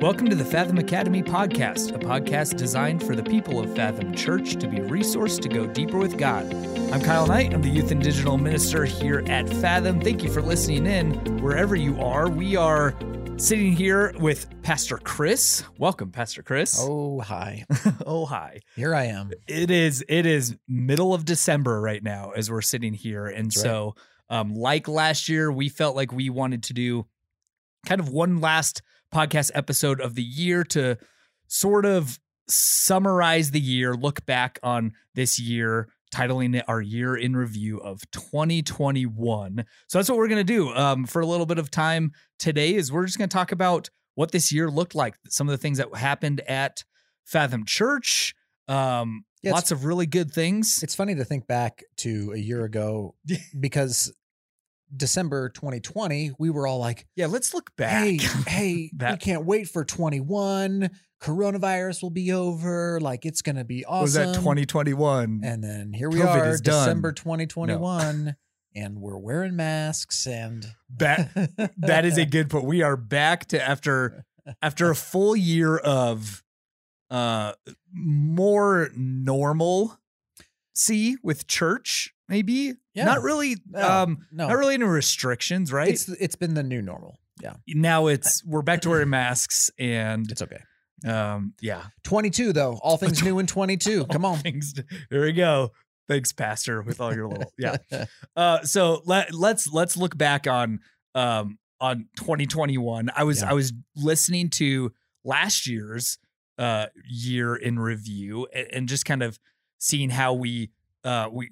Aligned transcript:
Welcome 0.00 0.28
to 0.28 0.36
the 0.36 0.44
Fathom 0.44 0.78
Academy 0.78 1.24
podcast, 1.24 1.92
a 1.92 1.98
podcast 1.98 2.56
designed 2.56 3.02
for 3.02 3.16
the 3.16 3.22
people 3.24 3.58
of 3.58 3.74
Fathom 3.74 4.14
Church 4.14 4.54
to 4.54 4.68
be 4.68 4.76
resourced 4.76 5.40
to 5.40 5.48
go 5.48 5.66
deeper 5.66 5.98
with 5.98 6.16
God. 6.16 6.54
I'm 6.92 7.00
Kyle 7.00 7.26
Knight. 7.26 7.52
I'm 7.52 7.62
the 7.62 7.68
youth 7.68 7.90
and 7.90 8.00
digital 8.00 8.38
minister 8.38 8.84
here 8.84 9.24
at 9.26 9.48
Fathom. 9.48 10.00
Thank 10.00 10.22
you 10.22 10.30
for 10.30 10.40
listening 10.40 10.86
in 10.86 11.14
wherever 11.42 11.74
you 11.74 12.00
are. 12.00 12.30
We 12.30 12.54
are 12.54 12.94
sitting 13.38 13.72
here 13.72 14.14
with 14.20 14.46
Pastor 14.62 14.98
Chris. 14.98 15.64
Welcome, 15.78 16.12
Pastor 16.12 16.44
Chris. 16.44 16.76
Oh, 16.78 17.18
hi. 17.18 17.64
oh 18.06 18.24
hi. 18.24 18.60
Here 18.76 18.94
I 18.94 19.06
am. 19.06 19.32
It 19.48 19.72
is 19.72 20.04
it 20.08 20.26
is 20.26 20.56
middle 20.68 21.12
of 21.12 21.24
December 21.24 21.80
right 21.80 22.04
now 22.04 22.30
as 22.36 22.48
we're 22.52 22.62
sitting 22.62 22.94
here. 22.94 23.26
And 23.26 23.46
That's 23.46 23.56
right. 23.56 23.62
so 23.64 23.94
um 24.30 24.54
like 24.54 24.86
last 24.86 25.28
year, 25.28 25.50
we 25.50 25.68
felt 25.68 25.96
like 25.96 26.12
we 26.12 26.30
wanted 26.30 26.62
to 26.64 26.72
do 26.72 27.04
kind 27.84 28.00
of 28.00 28.10
one 28.10 28.40
last 28.40 28.80
podcast 29.12 29.50
episode 29.54 30.00
of 30.00 30.14
the 30.14 30.22
year 30.22 30.64
to 30.64 30.96
sort 31.46 31.84
of 31.84 32.18
summarize 32.48 33.50
the 33.50 33.60
year, 33.60 33.94
look 33.94 34.24
back 34.26 34.58
on 34.62 34.92
this 35.14 35.38
year, 35.38 35.88
titling 36.14 36.56
it 36.56 36.64
our 36.68 36.80
year 36.80 37.16
in 37.16 37.36
review 37.36 37.78
of 37.78 38.00
2021. 38.10 39.64
So 39.88 39.98
that's 39.98 40.08
what 40.08 40.18
we're 40.18 40.28
going 40.28 40.38
to 40.38 40.44
do 40.44 40.70
um, 40.70 41.06
for 41.06 41.20
a 41.20 41.26
little 41.26 41.46
bit 41.46 41.58
of 41.58 41.70
time 41.70 42.12
today 42.38 42.74
is 42.74 42.90
we're 42.90 43.06
just 43.06 43.18
going 43.18 43.28
to 43.28 43.34
talk 43.34 43.52
about 43.52 43.90
what 44.14 44.32
this 44.32 44.50
year 44.50 44.70
looked 44.70 44.94
like, 44.94 45.16
some 45.28 45.48
of 45.48 45.52
the 45.52 45.58
things 45.58 45.78
that 45.78 45.94
happened 45.94 46.40
at 46.48 46.82
Fathom 47.24 47.64
Church, 47.64 48.34
um, 48.66 49.24
Yeah, 49.42 49.52
lots 49.52 49.70
of 49.70 49.84
really 49.84 50.06
good 50.06 50.32
things. 50.32 50.80
It's 50.82 50.94
funny 50.94 51.14
to 51.14 51.24
think 51.24 51.46
back 51.46 51.84
to 51.98 52.32
a 52.34 52.38
year 52.38 52.64
ago 52.64 53.14
because 53.60 54.12
December 54.96 55.48
2020, 55.50 56.32
we 56.38 56.50
were 56.50 56.66
all 56.66 56.78
like, 56.78 57.06
Yeah, 57.16 57.26
let's 57.26 57.52
look 57.54 57.74
back. 57.76 58.04
hey, 58.04 58.16
hey, 58.46 58.90
we 58.98 59.16
can't 59.16 59.44
wait 59.44 59.68
for 59.68 59.84
21. 59.84 60.90
Coronavirus 61.20 62.02
will 62.02 62.10
be 62.10 62.32
over. 62.32 63.00
Like, 63.00 63.26
it's 63.26 63.42
going 63.42 63.56
to 63.56 63.64
be 63.64 63.84
awesome. 63.84 64.02
was 64.02 64.14
that 64.14 64.34
2021? 64.36 65.40
And 65.42 65.62
then 65.64 65.92
here 65.92 66.08
we 66.08 66.20
COVID 66.20 66.26
are, 66.26 66.48
is 66.48 66.60
done. 66.60 66.84
December 66.86 67.12
2021, 67.12 68.36
and 68.76 69.00
we're 69.00 69.18
wearing 69.18 69.56
masks. 69.56 70.26
And 70.26 70.64
That 70.96 71.30
that 71.76 72.04
is 72.04 72.18
a 72.18 72.24
good 72.24 72.48
point. 72.50 72.64
We 72.66 72.82
are 72.82 72.96
back 72.96 73.46
to 73.46 73.60
after 73.60 74.24
after 74.62 74.90
a 74.90 74.94
full 74.94 75.34
year 75.36 75.76
of 75.76 76.42
uh 77.10 77.52
more 77.92 78.90
normal 78.94 79.98
see 80.74 81.16
with 81.22 81.46
church 81.46 82.14
maybe 82.28 82.74
Yeah. 82.94 83.04
not 83.04 83.22
really 83.22 83.56
No, 83.68 83.88
um 84.02 84.26
no, 84.32 84.48
not 84.48 84.56
really 84.56 84.74
any 84.74 84.84
restrictions 84.84 85.72
right 85.72 85.88
It's 85.88 86.08
it's 86.08 86.36
been 86.36 86.54
the 86.54 86.62
new 86.62 86.82
normal. 86.82 87.18
Yeah, 87.40 87.54
now 87.68 88.08
it's 88.08 88.44
we're 88.44 88.62
back 88.62 88.80
to 88.82 88.90
wearing 88.90 89.10
masks 89.10 89.70
and 89.78 90.30
it's 90.30 90.42
okay. 90.42 90.60
um 91.06 91.54
yeah 91.60 91.84
22 92.04 92.52
though, 92.52 92.78
all 92.82 92.96
things 93.02 93.22
new 93.22 93.38
in 93.38 93.46
22. 93.46 94.06
Come 94.06 94.24
on. 94.24 94.38
things 94.38 94.74
there 95.10 95.20
we 95.22 95.32
go 95.32 95.72
thanks 96.08 96.32
pastor 96.32 96.80
with 96.82 97.00
all 97.00 97.14
your 97.14 97.28
little 97.28 97.52
yeah 97.58 97.76
Uh, 98.34 98.62
so 98.62 99.02
let 99.04 99.32
let's 99.34 99.70
let's 99.72 99.96
look 99.96 100.16
back 100.16 100.46
on 100.46 100.80
um 101.14 101.58
on 101.80 102.08
2021. 102.16 103.10
I 103.14 103.22
was 103.24 103.40
Yeah. 103.42 103.50
I 103.50 103.52
was 103.52 103.72
listening 103.94 104.50
to 104.50 104.92
last 105.24 105.66
year's 105.68 106.18
uh 106.58 106.86
year 107.08 107.54
in 107.54 107.78
review 107.78 108.48
and, 108.52 108.66
and 108.72 108.88
just 108.88 109.04
kind 109.04 109.22
of 109.22 109.38
seeing 109.78 110.10
how 110.10 110.32
we 110.34 110.70
uh 111.04 111.28
we 111.30 111.50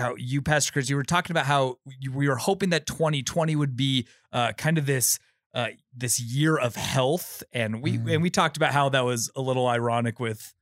how 0.00 0.14
you 0.16 0.42
Pastor 0.42 0.72
Chris 0.72 0.88
you 0.90 0.96
were 0.96 1.02
talking 1.04 1.32
about 1.32 1.46
how 1.46 1.76
you, 1.98 2.12
we 2.12 2.28
were 2.28 2.36
hoping 2.36 2.70
that 2.70 2.86
2020 2.86 3.56
would 3.56 3.76
be 3.76 4.06
uh 4.32 4.52
kind 4.52 4.78
of 4.78 4.86
this 4.86 5.18
uh 5.54 5.68
this 5.96 6.20
year 6.20 6.56
of 6.56 6.76
health 6.76 7.42
and 7.52 7.82
we 7.82 7.98
Mhm. 7.98 8.14
and 8.14 8.22
we 8.22 8.30
talked 8.30 8.56
about 8.56 8.72
how 8.72 8.88
that 8.90 9.04
was 9.04 9.30
a 9.36 9.40
little 9.40 9.66
ironic 9.66 10.18
with 10.20 10.54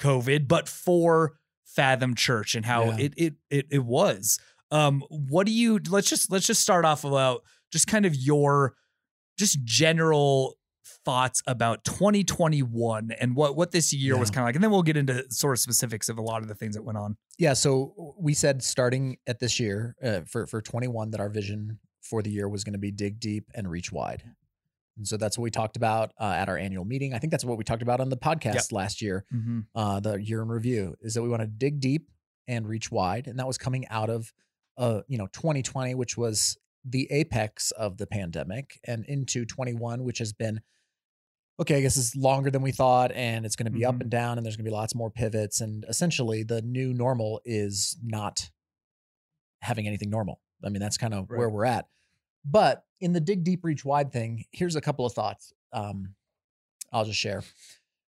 COVID 0.00 0.48
but 0.48 0.68
for 0.68 1.34
Fathom 1.64 2.14
Church 2.14 2.54
and 2.54 2.66
how 2.66 2.84
Yeah. 2.84 2.96
it 2.98 3.14
it 3.16 3.34
it 3.50 3.66
it 3.70 3.84
was. 3.84 4.38
Um, 4.70 5.02
what 5.10 5.46
do 5.46 5.52
you? 5.52 5.78
Let's 5.88 6.08
just 6.08 6.30
let's 6.30 6.46
just 6.46 6.62
start 6.62 6.84
off 6.84 7.04
about 7.04 7.42
just 7.70 7.86
kind 7.86 8.04
of 8.06 8.14
your 8.14 8.74
just 9.38 9.62
general 9.64 10.56
thoughts 11.04 11.42
about 11.46 11.84
2021 11.84 13.12
and 13.20 13.36
what 13.36 13.56
what 13.56 13.70
this 13.70 13.92
year 13.92 14.16
was 14.16 14.30
kind 14.30 14.42
of 14.42 14.48
like, 14.48 14.54
and 14.54 14.64
then 14.64 14.70
we'll 14.70 14.82
get 14.82 14.96
into 14.96 15.24
sort 15.30 15.54
of 15.54 15.60
specifics 15.60 16.08
of 16.08 16.18
a 16.18 16.22
lot 16.22 16.42
of 16.42 16.48
the 16.48 16.54
things 16.54 16.74
that 16.74 16.82
went 16.82 16.98
on. 16.98 17.16
Yeah, 17.38 17.54
so 17.54 18.14
we 18.18 18.34
said 18.34 18.62
starting 18.62 19.18
at 19.26 19.38
this 19.38 19.58
year 19.60 19.96
uh, 20.02 20.20
for 20.26 20.46
for 20.46 20.60
21 20.60 21.10
that 21.12 21.20
our 21.20 21.28
vision 21.28 21.78
for 22.00 22.22
the 22.22 22.30
year 22.30 22.48
was 22.48 22.64
going 22.64 22.72
to 22.74 22.78
be 22.78 22.90
dig 22.90 23.20
deep 23.20 23.44
and 23.54 23.70
reach 23.70 23.92
wide. 23.92 24.24
And 24.98 25.08
so 25.08 25.16
that's 25.16 25.38
what 25.38 25.44
we 25.44 25.50
talked 25.50 25.76
about 25.76 26.12
uh, 26.20 26.34
at 26.36 26.48
our 26.50 26.58
annual 26.58 26.84
meeting. 26.84 27.14
I 27.14 27.18
think 27.18 27.30
that's 27.30 27.44
what 27.44 27.56
we 27.56 27.64
talked 27.64 27.80
about 27.82 28.00
on 28.00 28.10
the 28.10 28.16
podcast 28.16 28.72
last 28.72 29.00
year, 29.00 29.24
uh, 29.74 30.00
the 30.00 30.16
year 30.16 30.42
in 30.42 30.48
review, 30.48 30.94
is 31.00 31.14
that 31.14 31.22
we 31.22 31.30
want 31.30 31.40
to 31.40 31.46
dig 31.46 31.80
deep 31.80 32.08
and 32.46 32.68
reach 32.68 32.90
wide, 32.90 33.26
and 33.26 33.38
that 33.38 33.46
was 33.46 33.56
coming 33.56 33.86
out 33.88 34.10
of, 34.10 34.32
uh, 34.76 35.00
you 35.08 35.16
know, 35.16 35.28
2020, 35.28 35.94
which 35.94 36.18
was 36.18 36.58
the 36.84 37.06
apex 37.10 37.70
of 37.72 37.98
the 37.98 38.06
pandemic, 38.06 38.78
and 38.84 39.04
into 39.06 39.44
21, 39.44 40.02
which 40.04 40.18
has 40.18 40.32
been 40.32 40.60
okay. 41.60 41.76
I 41.76 41.80
guess 41.82 41.96
it's 41.96 42.16
longer 42.16 42.50
than 42.50 42.62
we 42.62 42.72
thought, 42.72 43.12
and 43.12 43.44
it's 43.46 43.56
going 43.56 43.66
to 43.66 43.78
be 43.78 43.84
up 43.84 43.96
Mhm. 43.96 44.00
and 44.02 44.10
down, 44.10 44.38
and 44.38 44.44
there's 44.44 44.56
going 44.56 44.64
to 44.64 44.70
be 44.70 44.74
lots 44.74 44.94
more 44.94 45.10
pivots, 45.10 45.60
and 45.60 45.84
essentially 45.88 46.42
the 46.42 46.62
new 46.62 46.92
normal 46.92 47.40
is 47.44 47.96
not 48.02 48.50
having 49.60 49.86
anything 49.86 50.10
normal. 50.10 50.40
I 50.64 50.70
mean, 50.70 50.80
that's 50.80 50.98
kind 50.98 51.14
of 51.14 51.28
where 51.28 51.48
we're 51.50 51.64
at. 51.64 51.88
But 52.44 52.84
in 53.00 53.12
the 53.12 53.20
dig 53.20 53.44
deep, 53.44 53.62
reach 53.64 53.84
wide 53.84 54.12
thing, 54.12 54.44
here's 54.50 54.74
a 54.74 54.80
couple 54.80 55.06
of 55.06 55.12
thoughts. 55.12 55.52
Um, 55.72 56.14
I'll 56.92 57.04
just 57.04 57.18
share. 57.20 57.42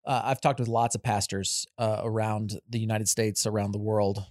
Uh, 0.05 0.23
I've 0.25 0.41
talked 0.41 0.61
with 0.61 0.69
lots 0.69 0.95
of 0.95 1.03
pastors 1.03 1.67
uh, 1.77 2.01
around 2.05 2.61
the 2.69 2.79
United 2.79 3.09
States, 3.09 3.47
around 3.47 3.73
the 3.73 3.79
world, 3.79 4.25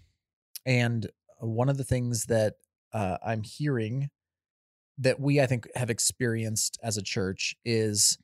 and 0.65 1.09
one 1.39 1.67
of 1.69 1.77
the 1.77 1.83
things 1.83 2.25
that 2.25 2.55
uh, 2.93 3.17
I'm 3.23 3.43
hearing 3.43 4.09
that 4.99 5.19
we, 5.19 5.41
I 5.41 5.45
think, 5.45 5.67
have 5.75 5.89
experienced 5.89 6.77
as 6.83 6.97
a 6.97 7.01
church 7.01 7.55
is 7.65 8.17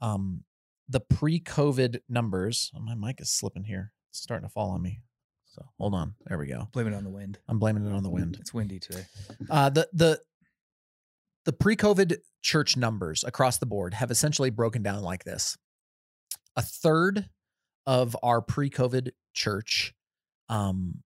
um, 0.00 0.44
the 0.88 1.00
pre-COVID 1.00 2.00
numbers. 2.08 2.70
Oh, 2.76 2.80
my 2.80 2.94
mic 2.94 3.20
is 3.20 3.30
slipping 3.30 3.64
here; 3.64 3.92
it's 4.10 4.20
starting 4.20 4.46
to 4.48 4.52
fall 4.52 4.70
on 4.70 4.82
me. 4.82 5.00
So 5.46 5.64
hold 5.78 5.94
on. 5.94 6.14
There 6.26 6.38
we 6.38 6.46
go. 6.46 6.68
Blame 6.72 6.88
it 6.88 6.94
on 6.94 7.04
the 7.04 7.10
wind. 7.10 7.38
I'm 7.48 7.58
blaming 7.58 7.86
it 7.86 7.92
on 7.92 8.02
the 8.02 8.10
wind. 8.10 8.36
It's 8.40 8.52
windy 8.52 8.78
today. 8.78 9.06
Uh, 9.50 9.70
the 9.70 9.88
the 9.92 10.20
the 11.44 11.52
pre-COVID 11.52 12.16
church 12.42 12.76
numbers 12.76 13.24
across 13.24 13.58
the 13.58 13.66
board 13.66 13.94
have 13.94 14.10
essentially 14.10 14.50
broken 14.50 14.82
down 14.82 15.02
like 15.02 15.24
this: 15.24 15.56
a 16.56 16.62
third 16.62 17.30
of 17.86 18.16
our 18.22 18.42
pre-COVID 18.42 19.10
church 19.32 19.94
um, 20.48 21.02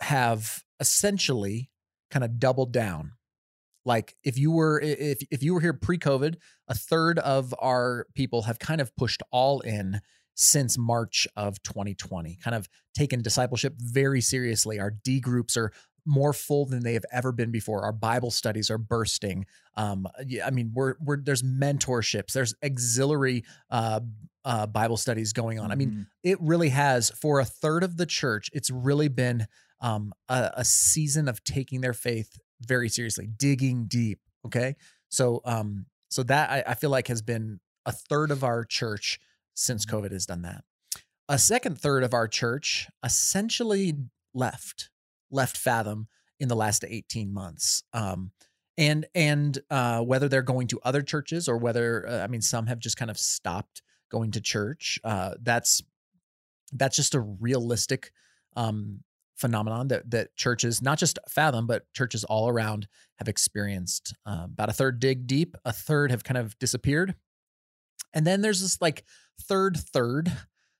have 0.00 0.62
essentially 0.78 1.70
kind 2.10 2.24
of 2.24 2.38
doubled 2.38 2.72
down. 2.72 3.12
Like 3.84 4.14
if 4.24 4.38
you 4.38 4.50
were 4.52 4.80
if 4.80 5.18
if 5.30 5.42
you 5.42 5.54
were 5.54 5.60
here 5.60 5.72
pre-COVID, 5.72 6.36
a 6.68 6.74
third 6.74 7.18
of 7.18 7.54
our 7.58 8.06
people 8.14 8.42
have 8.42 8.58
kind 8.58 8.80
of 8.80 8.94
pushed 8.96 9.22
all 9.30 9.60
in 9.60 10.00
since 10.34 10.78
March 10.78 11.26
of 11.36 11.62
2020, 11.62 12.38
kind 12.42 12.54
of 12.56 12.68
taken 12.94 13.20
discipleship 13.22 13.74
very 13.78 14.20
seriously. 14.20 14.78
Our 14.80 14.90
D 14.90 15.20
groups 15.20 15.56
are 15.56 15.72
more 16.04 16.32
full 16.32 16.66
than 16.66 16.82
they 16.82 16.94
have 16.94 17.04
ever 17.12 17.30
been 17.32 17.50
before. 17.52 17.82
Our 17.82 17.92
Bible 17.92 18.30
studies 18.30 18.70
are 18.70 18.78
bursting. 18.78 19.46
Um, 19.76 20.06
yeah, 20.26 20.46
I 20.46 20.50
mean, 20.50 20.72
we're 20.74 20.94
we're 21.00 21.18
there's 21.22 21.42
mentorships, 21.42 22.32
there's 22.32 22.54
auxiliary 22.64 23.44
uh, 23.70 24.00
uh, 24.44 24.66
Bible 24.66 24.96
studies 24.96 25.32
going 25.32 25.58
on. 25.60 25.70
I 25.70 25.74
mean, 25.76 25.90
Mhm. 25.90 26.06
it 26.24 26.38
really 26.40 26.70
has 26.70 27.10
for 27.10 27.38
a 27.40 27.44
third 27.44 27.84
of 27.84 27.96
the 27.96 28.06
church. 28.06 28.48
It's 28.52 28.70
really 28.70 29.08
been 29.08 29.46
um, 29.80 30.12
a, 30.28 30.50
a 30.58 30.64
season 30.64 31.28
of 31.28 31.42
taking 31.44 31.80
their 31.80 31.92
faith 31.94 32.38
very 32.66 32.88
seriously, 32.88 33.28
digging 33.36 33.86
deep. 33.86 34.20
Okay, 34.46 34.76
so 35.08 35.40
um, 35.44 35.86
so 36.08 36.22
that 36.24 36.50
I, 36.50 36.64
I 36.72 36.74
feel 36.74 36.90
like 36.90 37.08
has 37.08 37.22
been 37.22 37.60
a 37.86 37.92
third 37.92 38.30
of 38.30 38.44
our 38.44 38.64
church 38.64 39.20
since 39.54 39.86
COVID 39.86 40.12
has 40.12 40.26
done 40.26 40.42
that. 40.42 40.64
A 41.28 41.38
second 41.38 41.78
third 41.78 42.02
of 42.02 42.14
our 42.14 42.28
church 42.28 42.88
essentially 43.04 43.94
left 44.34 44.90
left 45.30 45.56
Fathom 45.56 46.08
in 46.38 46.48
the 46.48 46.56
last 46.56 46.84
18 46.86 47.32
months. 47.32 47.82
Um, 47.92 48.32
and 48.78 49.06
and 49.14 49.58
uh, 49.70 50.00
whether 50.00 50.28
they're 50.28 50.42
going 50.42 50.66
to 50.68 50.80
other 50.82 51.02
churches 51.02 51.48
or 51.48 51.56
whether 51.56 52.08
uh, 52.08 52.24
I 52.24 52.26
mean 52.26 52.40
some 52.40 52.66
have 52.66 52.78
just 52.78 52.96
kind 52.96 53.10
of 53.10 53.18
stopped 53.18 53.82
going 54.10 54.30
to 54.32 54.40
church. 54.40 54.98
Uh, 55.04 55.34
that's 55.40 55.82
that's 56.72 56.96
just 56.96 57.14
a 57.14 57.20
realistic 57.20 58.12
um, 58.56 59.00
phenomenon 59.36 59.88
that 59.88 60.10
that 60.10 60.34
churches, 60.36 60.82
not 60.82 60.98
just 60.98 61.18
Fathom, 61.28 61.66
but 61.66 61.84
churches 61.92 62.24
all 62.24 62.48
around 62.48 62.86
have 63.16 63.28
experienced. 63.28 64.14
Uh, 64.26 64.44
about 64.44 64.68
a 64.68 64.72
third 64.72 65.00
dig 65.00 65.26
deep, 65.26 65.56
a 65.64 65.72
third 65.72 66.10
have 66.10 66.24
kind 66.24 66.38
of 66.38 66.58
disappeared, 66.58 67.14
and 68.14 68.26
then 68.26 68.40
there's 68.42 68.60
this 68.60 68.80
like 68.80 69.04
third 69.42 69.76
third 69.92 70.30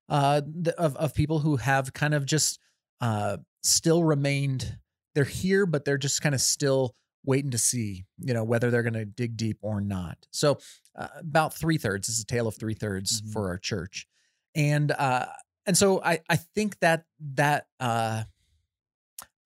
uh, 0.08 0.42
of 0.78 0.96
of 0.96 1.14
people 1.14 1.38
who 1.40 1.56
have 1.56 1.92
kind 1.92 2.14
of 2.14 2.26
just 2.26 2.58
uh, 3.00 3.36
still 3.62 4.04
remained. 4.04 4.78
They're 5.14 5.24
here, 5.24 5.66
but 5.66 5.84
they're 5.84 5.98
just 5.98 6.22
kind 6.22 6.34
of 6.34 6.40
still 6.40 6.94
waiting 7.24 7.50
to 7.52 7.58
see, 7.58 8.04
you 8.18 8.34
know, 8.34 8.42
whether 8.42 8.70
they're 8.70 8.82
going 8.82 8.94
to 8.94 9.04
dig 9.04 9.36
deep 9.36 9.58
or 9.62 9.80
not. 9.80 10.18
So 10.32 10.58
uh, 10.98 11.08
about 11.18 11.54
three 11.54 11.78
thirds 11.78 12.08
is 12.08 12.20
a 12.20 12.26
tale 12.26 12.48
of 12.48 12.56
three 12.56 12.74
thirds 12.74 13.22
Mhm. 13.22 13.32
for 13.32 13.48
our 13.48 13.58
church, 13.58 14.06
and 14.54 14.90
uh, 14.90 15.26
and 15.66 15.76
so 15.76 16.02
I 16.02 16.20
I 16.28 16.36
think 16.36 16.78
that 16.80 17.04
that 17.34 17.66
uh, 17.78 18.24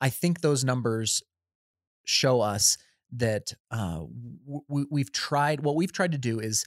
I 0.00 0.10
think 0.10 0.40
those 0.40 0.64
numbers 0.64 1.22
show 2.04 2.40
us 2.40 2.76
that 3.12 3.52
uh, 3.70 4.04
w- 4.68 4.86
we've 4.90 5.12
tried. 5.12 5.60
What 5.60 5.76
we've 5.76 5.92
tried 5.92 6.12
to 6.12 6.18
do 6.18 6.38
is 6.40 6.64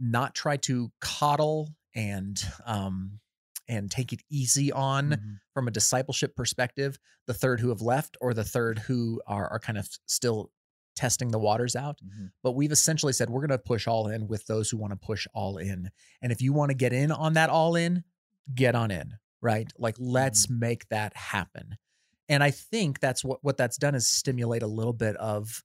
not 0.00 0.34
try 0.34 0.56
to 0.58 0.90
coddle 1.00 1.68
and 1.94 2.42
um, 2.66 3.20
and 3.68 3.90
take 3.90 4.12
it 4.12 4.20
easy 4.30 4.70
on 4.70 5.10
Mhm. 5.10 5.40
from 5.54 5.66
a 5.66 5.70
discipleship 5.72 6.36
perspective, 6.36 6.98
the 7.26 7.34
third 7.34 7.58
who 7.60 7.70
have 7.70 7.80
left 7.80 8.16
or 8.20 8.32
the 8.34 8.44
third 8.44 8.78
who 8.80 9.20
are, 9.26 9.48
are 9.50 9.58
kind 9.58 9.76
of 9.78 9.88
still 10.06 10.52
testing 10.94 11.28
the 11.32 11.38
waters 11.38 11.74
out. 11.74 11.98
Mhm. 12.04 12.30
But 12.42 12.52
we've 12.52 12.70
essentially 12.70 13.12
said 13.12 13.28
we're 13.30 13.40
going 13.40 13.50
to 13.50 13.58
push 13.58 13.86
all 13.88 14.06
in 14.08 14.28
with 14.28 14.46
those 14.46 14.70
who 14.70 14.76
want 14.76 14.92
to 14.92 14.96
push 14.96 15.26
all 15.34 15.58
in. 15.58 15.90
And 16.22 16.30
if 16.30 16.40
you 16.40 16.52
want 16.52 16.70
to 16.70 16.76
get 16.76 16.92
in 16.92 17.10
on 17.10 17.32
that 17.34 17.50
all 17.50 17.74
in, 17.74 18.04
get 18.54 18.74
on 18.76 18.90
in, 18.92 19.14
right? 19.40 19.72
Like 19.78 19.96
let's 19.98 20.48
make 20.48 20.88
that 20.90 21.16
happen. 21.16 21.76
And 22.28 22.42
I 22.42 22.50
think 22.50 23.00
that's 23.00 23.24
what 23.24 23.38
what 23.42 23.56
that's 23.56 23.76
done 23.76 23.94
is 23.94 24.06
stimulate 24.06 24.62
a 24.62 24.66
little 24.66 24.92
bit 24.92 25.16
of 25.16 25.62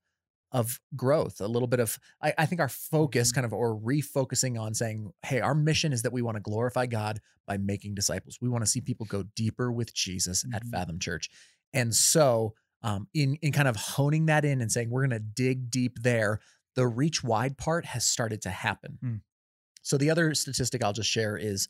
of 0.54 0.82
growth, 0.98 1.40
a 1.40 1.48
little 1.48 1.68
bit 1.68 1.80
of 1.80 1.98
I, 2.22 2.34
I 2.38 2.46
think 2.46 2.60
our 2.62 2.68
focus 2.70 3.32
Mhm. 3.32 3.36
kind 3.36 3.46
of 3.46 3.54
or 3.54 3.80
refocusing 3.80 4.60
on 4.60 4.74
saying, 4.74 5.12
hey, 5.26 5.40
our 5.40 5.56
mission 5.56 5.94
is 5.94 6.02
that 6.02 6.12
we 6.12 6.22
want 6.22 6.36
to 6.36 6.42
glorify 6.42 6.86
God 6.88 7.22
by 7.48 7.58
making 7.58 7.96
disciples. 7.96 8.38
We 8.42 8.50
want 8.50 8.64
to 8.66 8.70
see 8.70 8.82
people 8.82 9.06
go 9.06 9.24
deeper 9.36 9.72
with 9.72 9.94
Jesus 9.94 10.46
at 10.54 10.64
Mhm. 10.66 10.70
Fathom 10.72 11.00
Church. 11.00 11.30
And 11.74 11.96
so 11.96 12.54
um, 12.84 13.08
in 13.14 13.36
in 13.44 13.52
kind 13.52 13.68
of 13.68 13.76
honing 13.76 14.26
that 14.26 14.44
in 14.44 14.60
and 14.60 14.72
saying 14.72 14.90
we're 14.90 15.08
going 15.08 15.20
to 15.20 15.26
dig 15.26 15.70
deep 15.72 16.00
there, 16.02 16.40
the 16.76 16.88
reach 16.88 17.24
wide 17.24 17.58
part 17.58 17.86
has 17.86 18.06
started 18.06 18.42
to 18.42 18.50
happen. 18.50 18.98
Hmm. 19.02 19.16
So 19.84 19.98
the 19.98 20.10
other 20.10 20.34
statistic 20.36 20.84
I'll 20.84 20.94
just 20.94 21.10
share 21.10 21.38
is 21.38 21.68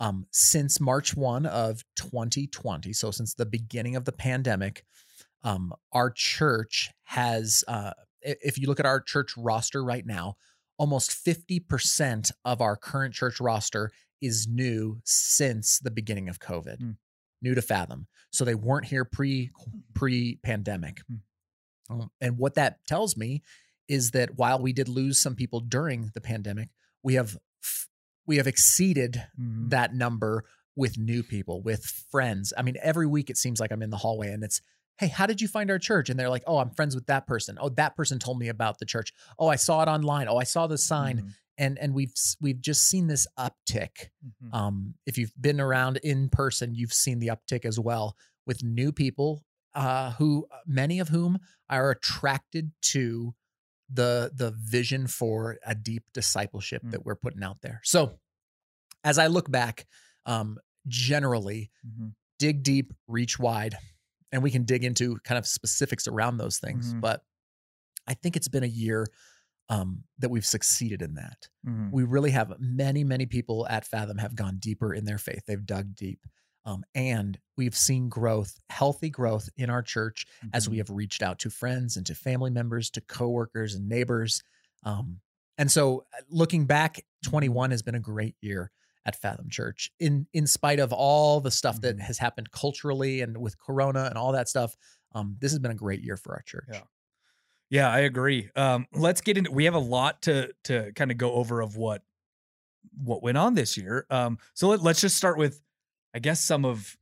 um, 0.00 0.26
since 0.30 0.80
March 0.80 1.16
1 1.16 1.46
of 1.46 1.82
2020, 1.96 2.92
so 2.92 3.10
since 3.10 3.34
the 3.34 3.46
beginning 3.46 3.96
of 3.96 4.04
the 4.04 4.12
pandemic, 4.12 4.84
um, 5.42 5.72
our 5.92 6.10
church 6.10 6.90
has, 7.04 7.64
uh, 7.68 7.92
if 8.22 8.58
you 8.58 8.66
look 8.66 8.80
at 8.80 8.86
our 8.86 9.00
church 9.00 9.36
roster 9.36 9.82
right 9.82 10.04
now, 10.06 10.36
almost 10.78 11.10
50% 11.10 12.30
of 12.44 12.60
our 12.60 12.76
current 12.76 13.14
church 13.14 13.40
roster 13.40 13.90
is 14.20 14.46
new 14.48 15.00
since 15.04 15.78
the 15.78 15.90
beginning 15.90 16.28
of 16.28 16.38
COVID, 16.38 16.78
Hmm. 16.80 16.90
new 17.42 17.54
to 17.54 17.62
Fathom. 17.62 18.06
So 18.32 18.44
they 18.44 18.54
weren't 18.54 18.86
here 18.86 19.04
pre 19.04 19.50
pre 19.94 20.36
pandemic. 20.42 21.02
Hmm. 21.08 21.16
Um, 21.90 22.10
and 22.20 22.38
what 22.38 22.54
that 22.54 22.84
tells 22.86 23.16
me 23.16 23.42
is 23.88 24.10
that 24.10 24.36
while 24.36 24.60
we 24.60 24.72
did 24.72 24.88
lose 24.88 25.18
some 25.18 25.34
people 25.34 25.60
during 25.60 26.10
the 26.14 26.20
pandemic, 26.20 26.68
we 27.02 27.14
have 27.14 27.38
f- 27.62 27.88
we 28.28 28.36
have 28.36 28.46
exceeded 28.46 29.24
Mhm. 29.40 29.70
that 29.70 29.94
number 29.94 30.44
with 30.76 30.96
new 30.96 31.24
people, 31.24 31.60
with 31.62 31.84
friends. 31.84 32.52
I 32.56 32.62
mean, 32.62 32.76
every 32.80 33.06
week 33.06 33.30
it 33.30 33.36
seems 33.36 33.58
like 33.58 33.72
I'm 33.72 33.82
in 33.82 33.90
the 33.90 33.96
hallway 33.96 34.30
and 34.30 34.44
it's, 34.44 34.60
hey, 34.98 35.08
how 35.08 35.26
did 35.26 35.40
you 35.40 35.48
find 35.48 35.70
our 35.70 35.78
church? 35.78 36.08
And 36.10 36.18
they're 36.20 36.28
like, 36.30 36.44
oh, 36.46 36.58
I'm 36.58 36.70
friends 36.70 36.94
with 36.94 37.06
that 37.06 37.26
person. 37.26 37.58
Oh, 37.60 37.68
that 37.70 37.96
person 37.96 38.18
told 38.20 38.38
me 38.38 38.48
about 38.48 38.78
the 38.78 38.84
church. 38.86 39.12
Oh, 39.38 39.48
I 39.48 39.56
saw 39.56 39.82
it 39.82 39.88
online. 39.88 40.28
Oh, 40.28 40.36
I 40.36 40.44
saw 40.44 40.66
the 40.68 40.78
sign. 40.78 41.22
Mhm. 41.22 41.34
And 41.60 41.78
and 41.80 41.92
we've 41.94 42.12
we've 42.40 42.60
just 42.60 42.82
seen 42.88 43.08
this 43.08 43.26
uptick. 43.36 44.10
Mhm. 44.44 44.54
Um, 44.54 44.94
if 45.06 45.18
you've 45.18 45.32
been 45.40 45.60
around 45.60 45.96
in 46.04 46.28
person, 46.28 46.74
you've 46.74 46.92
seen 46.92 47.18
the 47.18 47.28
uptick 47.28 47.64
as 47.64 47.80
well 47.80 48.16
with 48.46 48.62
new 48.62 48.92
people, 48.92 49.44
uh, 49.74 50.12
who 50.12 50.46
many 50.66 51.00
of 51.00 51.08
whom 51.08 51.40
are 51.68 51.90
attracted 51.90 52.70
to 52.92 53.34
the 53.92 54.30
the 54.34 54.50
vision 54.52 55.06
for 55.06 55.58
a 55.64 55.74
deep 55.74 56.04
discipleship 56.12 56.82
Mm. 56.82 56.90
that 56.92 57.04
we're 57.06 57.16
putting 57.16 57.42
out 57.42 57.60
there. 57.62 57.80
So 57.84 58.18
as 59.04 59.18
I 59.18 59.28
look 59.28 59.50
back, 59.50 59.86
um, 60.26 60.58
generally 60.86 61.70
Mhm. 61.86 62.14
dig 62.38 62.62
deep, 62.62 62.92
reach 63.06 63.38
wide, 63.38 63.76
and 64.32 64.42
we 64.42 64.50
can 64.50 64.64
dig 64.64 64.84
into 64.84 65.18
kind 65.24 65.38
of 65.38 65.46
specifics 65.46 66.06
around 66.06 66.36
those 66.36 66.58
things. 66.58 66.92
Mhm. 66.92 67.00
But 67.00 67.24
I 68.06 68.14
think 68.14 68.36
it's 68.36 68.48
been 68.48 68.64
a 68.64 68.66
year 68.66 69.06
um, 69.70 70.04
that 70.18 70.30
we've 70.30 70.46
succeeded 70.46 71.02
in 71.02 71.12
that. 71.14 71.46
Mhm. 71.66 71.90
We 71.92 72.02
really 72.02 72.30
have 72.30 72.58
many, 72.58 73.04
many 73.04 73.26
people 73.26 73.68
at 73.68 73.84
Fathom 73.84 74.16
have 74.16 74.34
gone 74.34 74.56
deeper 74.58 74.94
in 74.94 75.04
their 75.04 75.18
faith. 75.18 75.44
They've 75.46 75.66
dug 75.66 75.94
deep. 75.94 76.26
Um, 76.68 76.84
and 76.94 77.38
we've 77.56 77.74
seen 77.76 78.10
growth, 78.10 78.58
healthy 78.68 79.08
growth 79.08 79.48
in 79.56 79.70
our 79.70 79.82
church 79.82 80.26
as 80.52 80.68
we 80.68 80.76
Mhm. 80.76 80.78
have 80.78 80.90
reached 80.90 81.22
out 81.22 81.38
to 81.40 81.50
friends 81.50 81.96
and 81.96 82.04
to 82.06 82.14
family 82.14 82.50
members, 82.50 82.90
to 82.90 83.00
coworkers 83.00 83.74
and 83.74 83.88
neighbors. 83.88 84.42
Um, 84.82 85.20
and 85.56 85.70
so 85.70 86.06
uh, 86.12 86.20
looking 86.28 86.66
back, 86.66 87.04
21 87.24 87.70
has 87.70 87.82
been 87.82 87.94
a 87.94 88.00
great 88.00 88.36
year 88.42 88.70
at 89.06 89.16
Fathom 89.16 89.48
Church 89.48 89.90
in 89.98 90.26
in 90.34 90.46
spite 90.46 90.78
of 90.78 90.92
all 90.92 91.40
the 91.40 91.50
stuff 91.50 91.80
that 91.80 91.98
Mhm. 91.98 92.02
has 92.02 92.18
happened 92.18 92.50
culturally 92.50 93.22
and 93.22 93.38
with 93.38 93.58
corona 93.58 94.04
and 94.04 94.18
all 94.18 94.32
that 94.32 94.48
stuff. 94.48 94.76
Um, 95.12 95.36
this 95.40 95.52
has 95.52 95.58
been 95.58 95.70
a 95.70 95.74
great 95.74 96.02
year 96.02 96.18
for 96.18 96.34
our 96.34 96.42
church. 96.42 96.68
Yeah. 96.68 96.84
Yeah, 97.70 97.90
I 97.90 98.00
agree. 98.00 98.50
Um, 98.56 98.86
let's 98.92 99.20
get 99.20 99.36
into. 99.38 99.50
We 99.52 99.64
have 99.66 99.74
a 99.74 99.78
lot 99.80 100.22
to 100.22 100.54
to 100.64 100.92
kind 100.94 101.10
of 101.10 101.18
go 101.18 101.32
over 101.34 101.60
of 101.60 101.76
what 101.76 102.02
what 102.96 103.22
went 103.22 103.38
on 103.38 103.54
this 103.54 103.76
year. 103.76 104.06
Um, 104.10 104.38
so 104.54 104.68
let, 104.68 104.82
let's 104.82 105.00
just 105.00 105.16
start 105.16 105.38
with, 105.38 105.62
I 106.14 106.18
guess, 106.18 106.42
some 106.42 106.64
of 106.64 106.96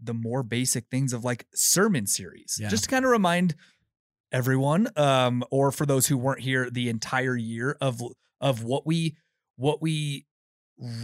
the 0.00 0.14
more 0.14 0.42
basic 0.42 0.86
things 0.90 1.12
of 1.12 1.24
like 1.24 1.46
sermon 1.54 2.06
series, 2.06 2.58
Yeah. 2.60 2.68
just 2.68 2.84
to 2.84 2.90
kind 2.90 3.04
of 3.04 3.10
remind 3.10 3.54
everyone, 4.32 4.88
um, 4.96 5.44
or 5.50 5.70
for 5.72 5.86
those 5.86 6.06
who 6.08 6.16
weren't 6.16 6.40
here 6.40 6.70
the 6.70 6.88
entire 6.88 7.36
year 7.36 7.76
of 7.80 8.00
of 8.40 8.64
what 8.64 8.86
we 8.86 9.16
what 9.56 9.80
we 9.82 10.26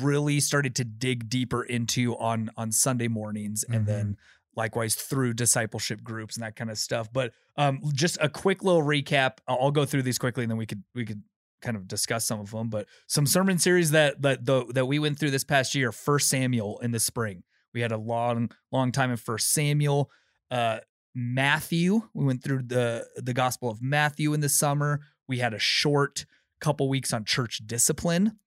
really 0.01 0.41
started 0.41 0.75
to 0.75 0.85
dig 0.85 1.29
deeper 1.29 1.63
into 1.63 2.17
on 2.17 2.51
on 2.57 2.73
Sunday 2.73 3.09
mornings, 3.09 3.65
and 3.65 3.83
Mhm. 3.83 3.87
then 3.87 4.17
likewise 4.57 4.95
through 4.97 5.35
discipleship 5.35 6.03
groups 6.03 6.37
and 6.37 6.43
that 6.43 6.57
kind 6.57 6.71
of 6.71 6.79
stuff. 6.79 7.13
But 7.13 7.33
um, 7.57 7.81
just 7.93 8.19
a 8.21 8.29
quick 8.29 8.65
little 8.65 8.83
recap. 8.83 9.39
I'll 9.47 9.71
go 9.71 9.85
through 9.85 10.03
these 10.03 10.19
quickly, 10.19 10.43
and 10.45 10.51
then 10.51 10.59
we 10.59 10.67
could 10.67 10.83
we 10.95 11.05
could 11.05 11.23
kind 11.61 11.77
of 11.77 11.89
discuss 11.89 12.27
some 12.27 12.41
of 12.41 12.51
them. 12.51 12.69
But 12.69 12.87
some 13.07 13.27
sermon 13.27 13.59
series 13.59 13.91
that 13.93 14.23
that 14.23 14.45
the, 14.45 14.65
that 14.75 14.87
we 14.87 14.99
went 14.99 15.19
through 15.19 15.31
this 15.31 15.45
past 15.45 15.75
year. 15.75 15.93
First 15.93 16.29
Samuel 16.29 16.79
in 16.81 16.93
the 16.93 17.01
spring. 17.01 17.43
We 17.75 17.81
had 17.81 17.93
a 17.93 17.99
long 17.99 18.51
long 18.73 18.93
time 18.93 19.11
in 19.11 19.17
First 19.17 19.53
Samuel. 19.53 20.11
Uh, 20.51 20.79
Matthew. 21.15 22.03
We 22.15 22.25
went 22.25 22.43
through 22.43 22.63
the 22.63 23.07
the 23.17 23.35
Gospel 23.35 23.71
of 23.71 23.83
Matthew 23.83 24.33
in 24.35 24.41
the 24.41 24.49
summer. 24.49 25.01
We 25.27 25.39
had 25.39 25.53
a 25.53 25.59
short 25.59 26.27
couple 26.61 26.89
weeks 26.89 27.13
on 27.13 27.25
church 27.25 27.63
discipline. 27.67 28.39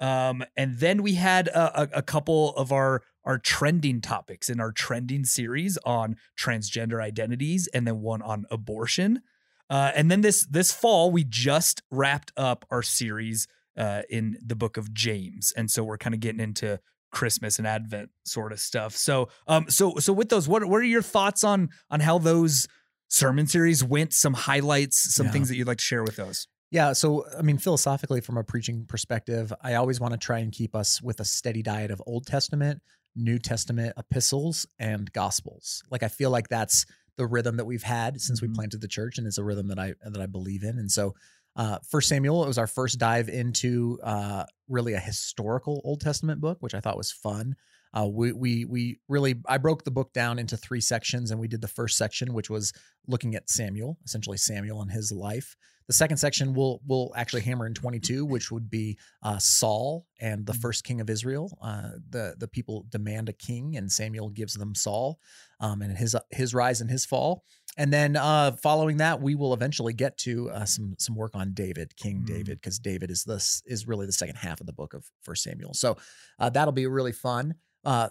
Um, 0.00 0.44
and 0.56 0.78
then 0.78 1.02
we 1.02 1.14
had 1.14 1.48
a, 1.48 1.82
a, 1.82 1.88
a 1.98 2.02
couple 2.02 2.54
of 2.56 2.72
our 2.72 3.02
our 3.24 3.38
trending 3.38 4.00
topics 4.00 4.50
in 4.50 4.60
our 4.60 4.72
trending 4.72 5.24
series 5.24 5.78
on 5.84 6.16
transgender 6.38 7.02
identities, 7.02 7.68
and 7.68 7.86
then 7.86 8.00
one 8.00 8.22
on 8.22 8.44
abortion. 8.50 9.22
Uh, 9.70 9.92
and 9.94 10.10
then 10.10 10.20
this 10.20 10.46
this 10.46 10.72
fall, 10.72 11.10
we 11.10 11.24
just 11.24 11.82
wrapped 11.90 12.32
up 12.36 12.64
our 12.70 12.82
series 12.82 13.46
uh, 13.76 14.02
in 14.10 14.36
the 14.44 14.54
book 14.56 14.76
of 14.76 14.92
James, 14.92 15.52
and 15.56 15.70
so 15.70 15.82
we're 15.82 15.98
kind 15.98 16.14
of 16.14 16.20
getting 16.20 16.40
into 16.40 16.78
Christmas 17.10 17.58
and 17.58 17.66
Advent 17.66 18.10
sort 18.24 18.52
of 18.52 18.60
stuff. 18.60 18.94
So, 18.96 19.28
um, 19.46 19.70
so 19.70 19.96
so 19.98 20.12
with 20.12 20.28
those, 20.28 20.46
what 20.48 20.64
what 20.66 20.78
are 20.80 20.84
your 20.84 21.02
thoughts 21.02 21.44
on 21.44 21.70
on 21.90 22.00
how 22.00 22.18
those 22.18 22.66
sermon 23.08 23.46
series 23.46 23.82
went? 23.82 24.12
Some 24.12 24.34
highlights, 24.34 25.14
some 25.14 25.26
Yeah. 25.26 25.32
things 25.32 25.48
that 25.48 25.56
you'd 25.56 25.66
like 25.66 25.78
to 25.78 25.84
share 25.84 26.02
with 26.02 26.16
those. 26.16 26.46
Yeah. 26.70 26.92
So, 26.92 27.24
I 27.38 27.42
mean, 27.42 27.58
philosophically, 27.58 28.20
from 28.20 28.36
a 28.36 28.42
preaching 28.42 28.84
perspective, 28.86 29.52
I 29.62 29.74
always 29.74 30.00
want 30.00 30.12
to 30.12 30.18
try 30.18 30.40
and 30.40 30.50
keep 30.52 30.74
us 30.74 31.00
with 31.00 31.20
a 31.20 31.24
steady 31.24 31.62
diet 31.62 31.92
of 31.92 32.02
Old 32.04 32.26
Testament, 32.26 32.82
New 33.14 33.38
Testament 33.38 33.92
epistles, 33.96 34.66
and 34.80 35.12
Gospels. 35.12 35.84
Like, 35.90 36.02
I 36.02 36.08
feel 36.08 36.30
like 36.30 36.48
that's 36.48 36.84
the 37.16 37.26
rhythm 37.26 37.56
that 37.56 37.64
we've 37.64 37.82
had 37.82 38.20
since 38.20 38.42
we 38.42 38.48
planted 38.48 38.80
the 38.80 38.88
church, 38.88 39.18
and 39.18 39.26
it's 39.26 39.38
a 39.38 39.44
rhythm 39.44 39.68
that 39.68 39.78
I 39.78 39.94
that 40.04 40.20
I 40.20 40.26
believe 40.26 40.62
in. 40.62 40.78
And 40.78 40.90
so, 40.90 41.14
uh, 41.56 41.78
First 41.88 42.08
Samuel, 42.08 42.44
it 42.44 42.48
was 42.48 42.58
our 42.58 42.66
first 42.66 42.98
dive 42.98 43.28
into 43.28 43.98
uh, 44.02 44.44
really 44.68 44.94
a 44.94 45.00
historical 45.00 45.80
Old 45.84 46.00
Testament 46.00 46.40
book, 46.40 46.58
which 46.60 46.74
I 46.74 46.80
thought 46.80 46.96
was 46.96 47.12
fun. 47.12 47.54
Uh, 47.96 48.06
we 48.06 48.32
we 48.32 48.64
we 48.64 48.98
really 49.08 49.36
I 49.46 49.58
broke 49.58 49.84
the 49.84 49.90
book 49.92 50.12
down 50.12 50.38
into 50.38 50.56
three 50.56 50.80
sections, 50.80 51.30
and 51.30 51.38
we 51.38 51.48
did 51.48 51.60
the 51.60 51.68
first 51.68 51.96
section, 51.96 52.34
which 52.34 52.50
was 52.50 52.72
looking 53.06 53.34
at 53.36 53.48
Samuel, 53.48 53.98
essentially 54.04 54.36
Samuel 54.36 54.82
and 54.82 54.90
his 54.90 55.12
life. 55.12 55.56
The 55.86 55.92
second 55.92 56.16
section 56.16 56.54
we'll 56.54 56.80
we'll 56.86 57.12
actually 57.14 57.42
hammer 57.42 57.66
in 57.66 57.74
22, 57.74 58.24
which 58.24 58.50
would 58.50 58.68
be 58.70 58.98
uh, 59.22 59.38
Saul 59.38 60.06
and 60.18 60.46
the 60.46 60.54
Mhm. 60.54 60.60
first 60.62 60.82
king 60.84 61.00
of 61.00 61.08
Israel. 61.10 61.56
Uh, 61.60 61.90
the 62.08 62.34
the 62.38 62.48
people 62.48 62.86
demand 62.88 63.28
a 63.28 63.32
king, 63.34 63.76
and 63.76 63.92
Samuel 63.92 64.30
gives 64.30 64.54
them 64.54 64.74
Saul, 64.74 65.20
um, 65.60 65.82
and 65.82 65.96
his 65.96 66.16
his 66.30 66.54
rise 66.54 66.80
and 66.80 66.90
his 66.90 67.04
fall. 67.04 67.44
And 67.76 67.92
then 67.92 68.16
uh, 68.16 68.52
following 68.62 68.98
that, 68.98 69.20
we 69.20 69.34
will 69.34 69.52
eventually 69.52 69.92
get 69.92 70.16
to 70.18 70.50
uh, 70.50 70.64
some 70.64 70.94
some 70.98 71.16
work 71.16 71.34
on 71.34 71.52
David, 71.54 71.96
King 71.96 72.20
Mhm. 72.22 72.26
David, 72.26 72.60
because 72.60 72.78
David 72.78 73.10
is 73.10 73.24
this 73.24 73.62
is 73.66 73.86
really 73.88 74.06
the 74.06 74.12
second 74.12 74.36
half 74.36 74.60
of 74.60 74.66
the 74.66 74.72
book 74.72 74.94
of 74.94 75.04
First 75.22 75.42
Samuel. 75.42 75.74
So 75.74 75.96
uh, 76.38 76.50
that'll 76.50 76.72
be 76.72 76.86
really 76.86 77.12
fun. 77.12 77.54
Uh, 77.84 78.08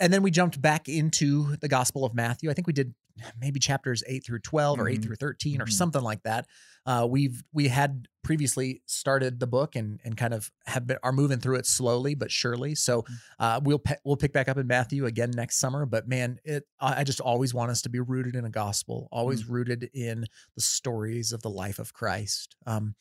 and 0.00 0.12
then 0.12 0.22
we 0.22 0.30
jumped 0.32 0.60
back 0.60 0.88
into 0.88 1.56
the 1.60 1.68
Gospel 1.68 2.04
of 2.04 2.14
Matthew. 2.14 2.50
I 2.50 2.54
think 2.54 2.66
we 2.66 2.72
did 2.72 2.94
maybe 3.38 3.60
chapters 3.60 4.02
eight 4.06 4.24
through 4.24 4.40
12 4.40 4.80
or 4.80 4.88
eight 4.88 5.00
Mhm. 5.00 5.04
through 5.04 5.16
13 5.16 5.60
or 5.62 5.66
Mhm. 5.66 5.72
something 5.72 6.02
like 6.02 6.22
that. 6.24 6.46
Uh, 6.86 7.06
we've 7.08 7.42
we 7.52 7.68
had 7.68 8.08
previously 8.22 8.82
started 8.86 9.38
the 9.40 9.46
book 9.46 9.76
and 9.76 10.00
and 10.04 10.16
kind 10.16 10.34
of 10.34 10.50
have 10.66 10.86
been 10.86 10.98
are 11.02 11.12
moving 11.12 11.38
through 11.38 11.56
it 11.56 11.66
slowly 11.66 12.14
but 12.14 12.30
surely. 12.30 12.74
So 12.74 13.02
Mm-hmm. 13.02 13.14
uh, 13.38 13.60
we'll 13.62 13.78
pe- 13.78 13.96
we'll 14.04 14.16
pick 14.16 14.32
back 14.32 14.48
up 14.48 14.58
in 14.58 14.66
Matthew 14.66 15.06
again 15.06 15.30
next 15.30 15.56
summer. 15.58 15.86
But 15.86 16.08
man, 16.08 16.38
it 16.44 16.66
I 16.80 17.04
just 17.04 17.20
always 17.20 17.54
want 17.54 17.70
us 17.70 17.82
to 17.82 17.88
be 17.88 18.00
rooted 18.00 18.34
in 18.36 18.44
a 18.44 18.50
gospel, 18.50 19.08
always 19.12 19.44
Mm. 19.44 19.50
rooted 19.50 19.84
in 19.94 20.26
the 20.56 20.60
stories 20.62 21.32
of 21.32 21.40
the 21.42 21.50
life 21.50 21.78
of 21.78 21.92
Christ. 21.94 22.56
Um, 22.66 22.96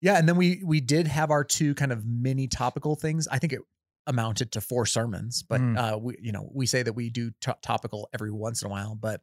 yeah, 0.00 0.18
and 0.18 0.28
then 0.28 0.36
we 0.36 0.62
we 0.64 0.80
did 0.80 1.06
have 1.06 1.30
our 1.30 1.44
two 1.44 1.74
kind 1.74 1.92
of 1.92 2.04
mini 2.04 2.48
topical 2.48 2.96
things. 2.96 3.28
I 3.28 3.38
think 3.38 3.52
it 3.52 3.60
amounted 4.06 4.52
to 4.52 4.60
four 4.60 4.86
sermons, 4.86 5.42
but 5.42 5.60
Mm. 5.60 5.76
uh, 5.94 5.98
we 5.98 6.16
you 6.20 6.32
know 6.32 6.50
we 6.52 6.66
say 6.66 6.82
that 6.82 6.92
we 6.94 7.10
do 7.10 7.30
to- 7.42 7.56
topical 7.62 8.08
every 8.12 8.30
once 8.30 8.62
in 8.62 8.66
a 8.66 8.70
while, 8.70 8.94
but 8.94 9.22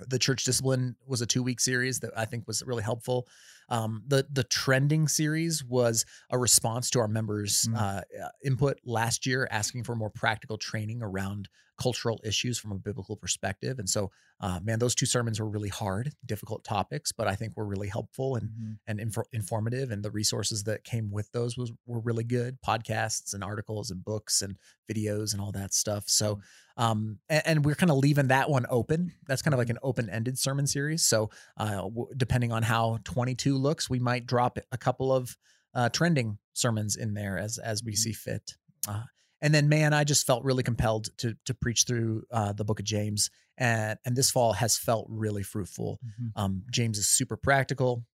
the 0.00 0.18
church 0.18 0.44
discipline 0.44 0.96
was 1.06 1.22
a 1.22 1.26
two 1.26 1.42
week 1.42 1.60
series 1.60 2.00
that 2.00 2.10
I 2.16 2.24
think 2.24 2.46
was 2.46 2.62
really 2.62 2.82
helpful. 2.82 3.28
Um, 3.68 4.02
the 4.06 4.26
the 4.30 4.44
trending 4.44 5.08
series 5.08 5.64
was 5.64 6.04
a 6.30 6.38
response 6.38 6.90
to 6.90 7.00
our 7.00 7.08
members' 7.08 7.66
Mm. 7.68 7.76
uh, 7.76 8.02
uh, 8.24 8.28
input 8.44 8.78
last 8.84 9.26
year, 9.26 9.48
asking 9.50 9.84
for 9.84 9.94
more 9.94 10.10
practical 10.10 10.58
training 10.58 11.02
around 11.02 11.48
cultural 11.76 12.20
issues 12.24 12.56
from 12.56 12.70
a 12.70 12.78
biblical 12.78 13.16
perspective. 13.16 13.80
And 13.80 13.90
so, 13.90 14.12
uh, 14.40 14.60
man, 14.62 14.78
those 14.78 14.94
two 14.94 15.06
sermons 15.06 15.40
were 15.40 15.48
really 15.48 15.70
hard, 15.70 16.12
difficult 16.24 16.62
topics, 16.62 17.10
but 17.10 17.26
I 17.26 17.34
think 17.34 17.56
were 17.56 17.64
really 17.66 17.88
helpful 17.88 18.36
and 18.36 18.48
Mhm. 18.50 18.78
and 18.86 19.00
infor- 19.00 19.24
informative 19.32 19.90
and 19.90 20.04
the 20.04 20.10
resources 20.12 20.62
that 20.64 20.84
came 20.84 21.10
with 21.10 21.32
those 21.32 21.56
was 21.56 21.72
were 21.86 21.98
really 22.00 22.22
good 22.24 22.60
podcasts 22.62 23.34
and 23.34 23.42
articles 23.42 23.90
and 23.90 24.04
books 24.04 24.40
and 24.42 24.56
videos 24.90 25.32
and 25.32 25.40
all 25.40 25.50
that 25.52 25.72
stuff 25.72 26.04
so 26.08 26.40
um 26.76 27.18
and, 27.30 27.42
and 27.46 27.64
we're 27.64 27.74
kind 27.74 27.90
of 27.90 27.96
leaving 27.96 28.28
that 28.28 28.50
one 28.50 28.66
open 28.68 29.12
that's 29.26 29.40
kind 29.42 29.54
of 29.54 29.58
like 29.58 29.70
an 29.70 29.78
open-ended 29.82 30.38
sermon 30.38 30.66
series 30.66 31.02
so 31.02 31.30
uh 31.56 31.76
w- 31.82 32.08
depending 32.16 32.52
on 32.52 32.62
how 32.62 32.98
22 33.04 33.53
looks 33.54 33.88
we 33.90 33.98
might 33.98 34.26
drop 34.26 34.58
a 34.72 34.78
couple 34.78 35.12
of 35.12 35.36
uh 35.74 35.88
trending 35.88 36.38
sermons 36.52 36.96
in 36.96 37.14
there 37.14 37.38
as 37.38 37.58
as 37.58 37.82
we 37.82 37.94
see 37.94 38.12
fit 38.12 38.54
uh, 38.88 39.02
and 39.40 39.54
then 39.54 39.68
man 39.68 39.92
i 39.92 40.04
just 40.04 40.26
felt 40.26 40.44
really 40.44 40.62
compelled 40.62 41.08
to 41.18 41.34
to 41.44 41.54
preach 41.54 41.84
through 41.86 42.22
uh 42.30 42.52
the 42.52 42.64
book 42.64 42.78
of 42.80 42.84
james 42.86 43.30
and 43.56 43.98
and 44.04 44.16
this 44.16 44.30
fall 44.30 44.52
has 44.54 44.76
felt 44.76 45.06
really 45.08 45.42
fruitful 45.42 45.98
Mhm. 46.20 46.30
um, 46.34 46.62
James 46.70 46.98
is 46.98 47.06
super 47.08 47.36
practical. 47.36 48.04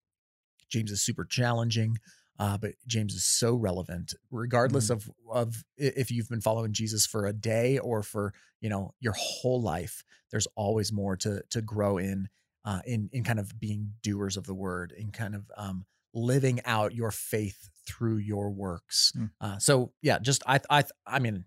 James 0.69 0.91
is 0.91 1.01
super 1.01 1.25
challenging, 1.25 1.97
uh, 2.39 2.57
but 2.57 2.73
James 2.87 3.13
is 3.13 3.25
so 3.25 3.55
relevant, 3.55 4.13
regardless 4.29 4.89
of 4.89 5.09
of 5.29 5.63
if 5.77 6.11
you've 6.11 6.29
been 6.29 6.41
following 6.41 6.71
Jesus 6.73 7.05
for 7.05 7.25
a 7.25 7.33
day 7.33 7.77
or 7.79 8.03
for 8.03 8.33
you 8.61 8.69
know 8.69 8.93
your 8.99 9.13
whole 9.17 9.61
life. 9.61 10.03
There's 10.29 10.47
always 10.55 10.91
more 10.93 11.17
to 11.17 11.41
to 11.49 11.61
grow 11.61 11.97
in, 11.97 12.29
uh, 12.65 12.81
in 12.85 13.09
in 13.11 13.23
kind 13.23 13.39
of 13.39 13.59
being 13.59 13.93
doers 14.03 14.37
of 14.37 14.45
the 14.45 14.53
word, 14.53 14.93
in 14.97 15.11
kind 15.11 15.35
of 15.35 15.49
um, 15.57 15.85
living 16.13 16.59
out 16.65 16.93
your 16.93 17.11
faith 17.11 17.69
through 17.87 18.17
your 18.17 18.49
works. 18.51 19.13
Mm. 19.17 19.31
Uh, 19.39 19.57
so 19.59 19.91
yeah, 20.01 20.19
just 20.19 20.43
I 20.47 20.59
I 20.69 20.83
I 21.05 21.19
mean. 21.19 21.45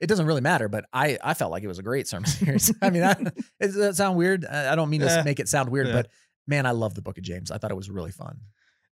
It 0.00 0.08
doesn't 0.08 0.26
really 0.26 0.40
matter, 0.40 0.68
but 0.68 0.84
I 0.92 1.16
I 1.22 1.34
felt 1.34 1.52
like 1.52 1.62
it 1.62 1.68
was 1.68 1.78
a 1.78 1.82
great 1.82 2.08
sermon 2.08 2.26
series. 2.28 2.74
I 2.82 2.90
mean, 2.90 3.04
I, 3.04 3.14
does 3.60 3.76
that 3.76 3.94
sound 3.94 4.18
weird? 4.18 4.44
I 4.44 4.74
don't 4.74 4.90
mean 4.90 5.00
to 5.02 5.22
make 5.24 5.38
it 5.38 5.48
sound 5.48 5.70
weird, 5.70 5.86
Yeah. 5.86 5.92
but 5.92 6.08
man, 6.48 6.66
I 6.66 6.72
love 6.72 6.94
the 6.96 7.02
Book 7.02 7.18
of 7.18 7.22
James. 7.24 7.52
I 7.52 7.58
thought 7.58 7.70
it 7.70 7.76
was 7.76 7.88
really 7.88 8.10
fun. 8.10 8.40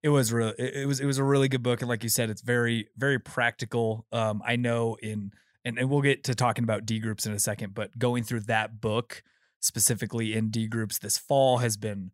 it 0.03 0.09
was 0.09 0.33
really 0.33 0.53
it 0.59 0.81
it 0.81 0.85
was 0.85 0.99
it 0.99 1.05
was 1.05 1.17
a 1.17 1.23
really 1.23 1.47
good 1.47 1.63
book 1.63 1.81
and 1.81 1.87
like 1.87 2.03
you 2.03 2.09
said 2.09 2.29
it's 2.29 2.41
very 2.41 2.89
very 2.97 3.19
practical 3.19 4.05
um 4.11 4.41
i 4.45 4.55
know 4.55 4.97
in 5.01 5.31
and, 5.63 5.77
and 5.79 5.89
we'll 5.89 6.01
get 6.01 6.23
to 6.25 6.33
talking 6.35 6.63
about 6.65 6.85
d 6.85 6.99
groups 6.99 7.25
in 7.25 7.31
a 7.33 7.39
second 7.39 7.73
but 7.73 7.97
going 7.97 8.23
through 8.23 8.39
that 8.41 8.81
book 8.81 9.23
specifically 9.61 10.33
in 10.33 10.49
d 10.49 10.67
groups 10.67 10.99
this 10.99 11.17
fall 11.17 11.59
has 11.59 11.77
been 11.77 12.11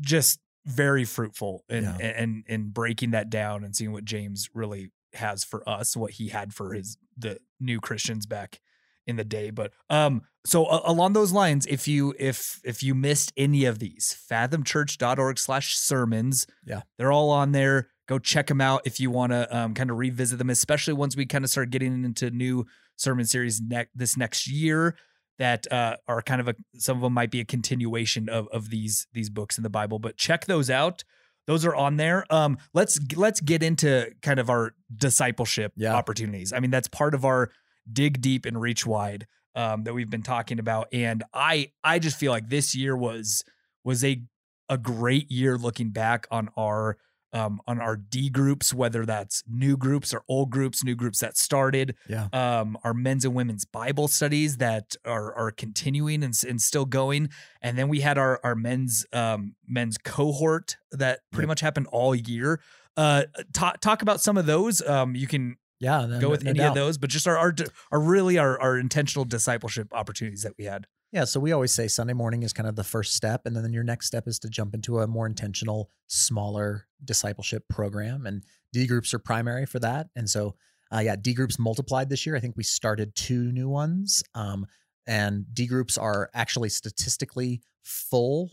just 0.00 0.40
very 0.66 1.04
fruitful 1.04 1.64
in 1.68 1.84
Yeah. 1.84 1.96
and 1.98 2.44
in 2.48 2.70
breaking 2.70 3.10
that 3.12 3.30
down 3.30 3.62
and 3.64 3.74
seeing 3.76 3.92
what 3.92 4.04
james 4.04 4.48
really 4.54 4.90
has 5.14 5.44
for 5.44 5.66
us 5.68 5.96
what 5.96 6.12
he 6.12 6.28
had 6.28 6.52
for 6.54 6.72
his 6.74 6.96
the 7.16 7.38
new 7.60 7.78
christians 7.80 8.26
back 8.26 8.60
in 9.06 9.16
the 9.16 9.24
day 9.24 9.50
but 9.50 9.72
um 9.90 10.22
so 10.46 10.64
uh, 10.66 10.80
along 10.84 11.12
those 11.12 11.32
lines 11.32 11.66
if 11.66 11.86
you 11.88 12.14
if 12.18 12.60
if 12.64 12.82
you 12.82 12.94
missed 12.94 13.32
any 13.36 13.64
of 13.64 13.78
these 13.80 14.16
fathomchurch.org 14.30 15.38
slash 15.38 15.76
sermons 15.76 16.46
Yeah. 16.64 16.82
they're 16.98 17.12
all 17.12 17.30
on 17.30 17.52
there 17.52 17.88
go 18.08 18.18
check 18.18 18.46
them 18.46 18.60
out 18.60 18.82
if 18.84 19.00
you 19.00 19.10
want 19.10 19.32
to 19.32 19.56
um, 19.56 19.74
kind 19.74 19.90
of 19.90 19.98
revisit 19.98 20.38
them 20.38 20.50
especially 20.50 20.94
once 20.94 21.16
we 21.16 21.26
kind 21.26 21.44
of 21.44 21.50
start 21.50 21.70
getting 21.70 22.04
into 22.04 22.30
new 22.30 22.64
sermon 22.96 23.24
series 23.26 23.60
next 23.60 23.90
this 23.94 24.16
next 24.16 24.46
year 24.48 24.96
that 25.38 25.70
uh, 25.72 25.96
are 26.06 26.22
kind 26.22 26.40
of 26.40 26.48
a 26.48 26.54
some 26.74 26.96
of 26.96 27.02
them 27.02 27.12
might 27.12 27.30
be 27.30 27.40
a 27.40 27.44
continuation 27.44 28.28
of 28.28 28.48
of 28.48 28.70
these 28.70 29.06
these 29.12 29.30
books 29.30 29.56
in 29.56 29.62
the 29.62 29.70
bible 29.70 29.98
but 29.98 30.16
check 30.16 30.46
those 30.46 30.70
out. 30.70 31.04
Those 31.46 31.64
are 31.64 31.74
on 31.74 31.96
there. 31.96 32.24
Um 32.32 32.58
let's 32.74 33.00
let's 33.16 33.40
get 33.40 33.62
into 33.62 34.12
kind 34.22 34.38
of 34.38 34.48
our 34.48 34.74
discipleship 34.94 35.72
Yeah. 35.76 35.94
opportunities. 35.94 36.52
I 36.52 36.60
mean 36.60 36.70
that's 36.70 36.88
part 36.88 37.14
of 37.14 37.24
our 37.24 37.50
dig 37.92 38.20
deep 38.20 38.46
and 38.46 38.60
reach 38.60 38.86
wide 38.86 39.26
um, 39.56 39.82
that 39.84 39.92
we've 39.92 40.08
been 40.08 40.22
talking 40.22 40.58
about 40.60 40.86
and 40.92 41.24
i 41.34 41.70
i 41.82 41.98
just 41.98 42.16
feel 42.16 42.30
like 42.30 42.48
this 42.48 42.74
year 42.76 42.96
was 42.96 43.42
was 43.84 44.04
a 44.04 44.22
a 44.68 44.78
great 44.78 45.30
year 45.32 45.58
looking 45.58 45.90
back 45.90 46.26
on 46.30 46.48
our 46.56 46.96
um, 47.32 47.60
on 47.66 47.80
our 47.80 47.96
D 47.96 48.28
groups, 48.30 48.74
whether 48.74 49.06
that's 49.06 49.42
new 49.48 49.76
groups 49.76 50.12
or 50.12 50.22
old 50.28 50.50
groups, 50.50 50.84
new 50.84 50.94
groups 50.94 51.20
that 51.20 51.36
started, 51.36 51.94
Yeah. 52.08 52.28
um, 52.32 52.76
our 52.84 52.92
men's 52.94 53.24
and 53.24 53.34
women's 53.34 53.64
Bible 53.64 54.08
studies 54.08 54.58
that 54.58 54.96
are 55.04 55.34
are 55.34 55.50
continuing 55.50 56.22
and, 56.22 56.34
and 56.48 56.60
still 56.60 56.84
going, 56.84 57.30
and 57.60 57.78
then 57.78 57.88
we 57.88 58.00
had 58.00 58.18
our 58.18 58.40
our 58.44 58.54
men's 58.54 59.06
um, 59.12 59.54
men's 59.66 59.96
cohort 59.98 60.76
that 60.90 61.20
pretty 61.30 61.44
Yep. 61.44 61.48
much 61.48 61.60
happened 61.60 61.86
all 61.90 62.14
year. 62.14 62.60
Uh, 62.96 63.22
talk 63.54 63.80
talk 63.80 64.02
about 64.02 64.20
some 64.20 64.36
of 64.36 64.46
those. 64.46 64.82
Um, 64.86 65.14
you 65.16 65.26
can 65.26 65.56
Yeah. 65.80 66.18
go 66.20 66.28
with 66.28 66.44
no 66.44 66.50
any 66.50 66.58
doubt. 66.58 66.68
of 66.68 66.74
those, 66.74 66.98
but 66.98 67.08
just 67.10 67.26
our 67.26 67.38
our, 67.38 67.54
our 67.90 68.00
really 68.00 68.36
our 68.38 68.60
our 68.60 68.76
intentional 68.78 69.24
discipleship 69.24 69.88
opportunities 69.92 70.42
that 70.42 70.52
we 70.58 70.64
had. 70.64 70.86
Yeah. 71.12 71.24
So 71.24 71.40
we 71.40 71.52
always 71.52 71.72
say 71.72 71.88
Sunday 71.88 72.14
morning 72.14 72.42
is 72.42 72.52
kind 72.54 72.68
of 72.68 72.74
the 72.74 72.84
first 72.84 73.14
step. 73.14 73.42
And 73.44 73.54
then 73.54 73.72
your 73.72 73.84
next 73.84 74.06
step 74.06 74.26
is 74.26 74.38
to 74.40 74.48
jump 74.48 74.74
into 74.74 74.98
a 75.00 75.06
more 75.06 75.26
intentional, 75.26 75.90
smaller 76.06 76.86
discipleship 77.04 77.68
program. 77.68 78.26
And 78.26 78.42
D 78.72 78.86
groups 78.86 79.12
are 79.12 79.18
primary 79.18 79.66
for 79.66 79.78
that. 79.80 80.08
And 80.16 80.28
so, 80.28 80.56
uh, 80.92 81.00
yeah, 81.00 81.16
D 81.16 81.34
groups 81.34 81.58
multiplied 81.58 82.08
this 82.08 82.24
year. 82.24 82.34
I 82.34 82.40
think 82.40 82.56
we 82.56 82.62
started 82.64 83.14
two 83.14 83.52
new 83.52 83.68
ones. 83.68 84.22
Um, 84.34 84.66
and 85.06 85.44
D 85.52 85.66
groups 85.66 85.98
are 85.98 86.30
actually 86.32 86.70
statistically 86.70 87.60
fuller 87.82 88.48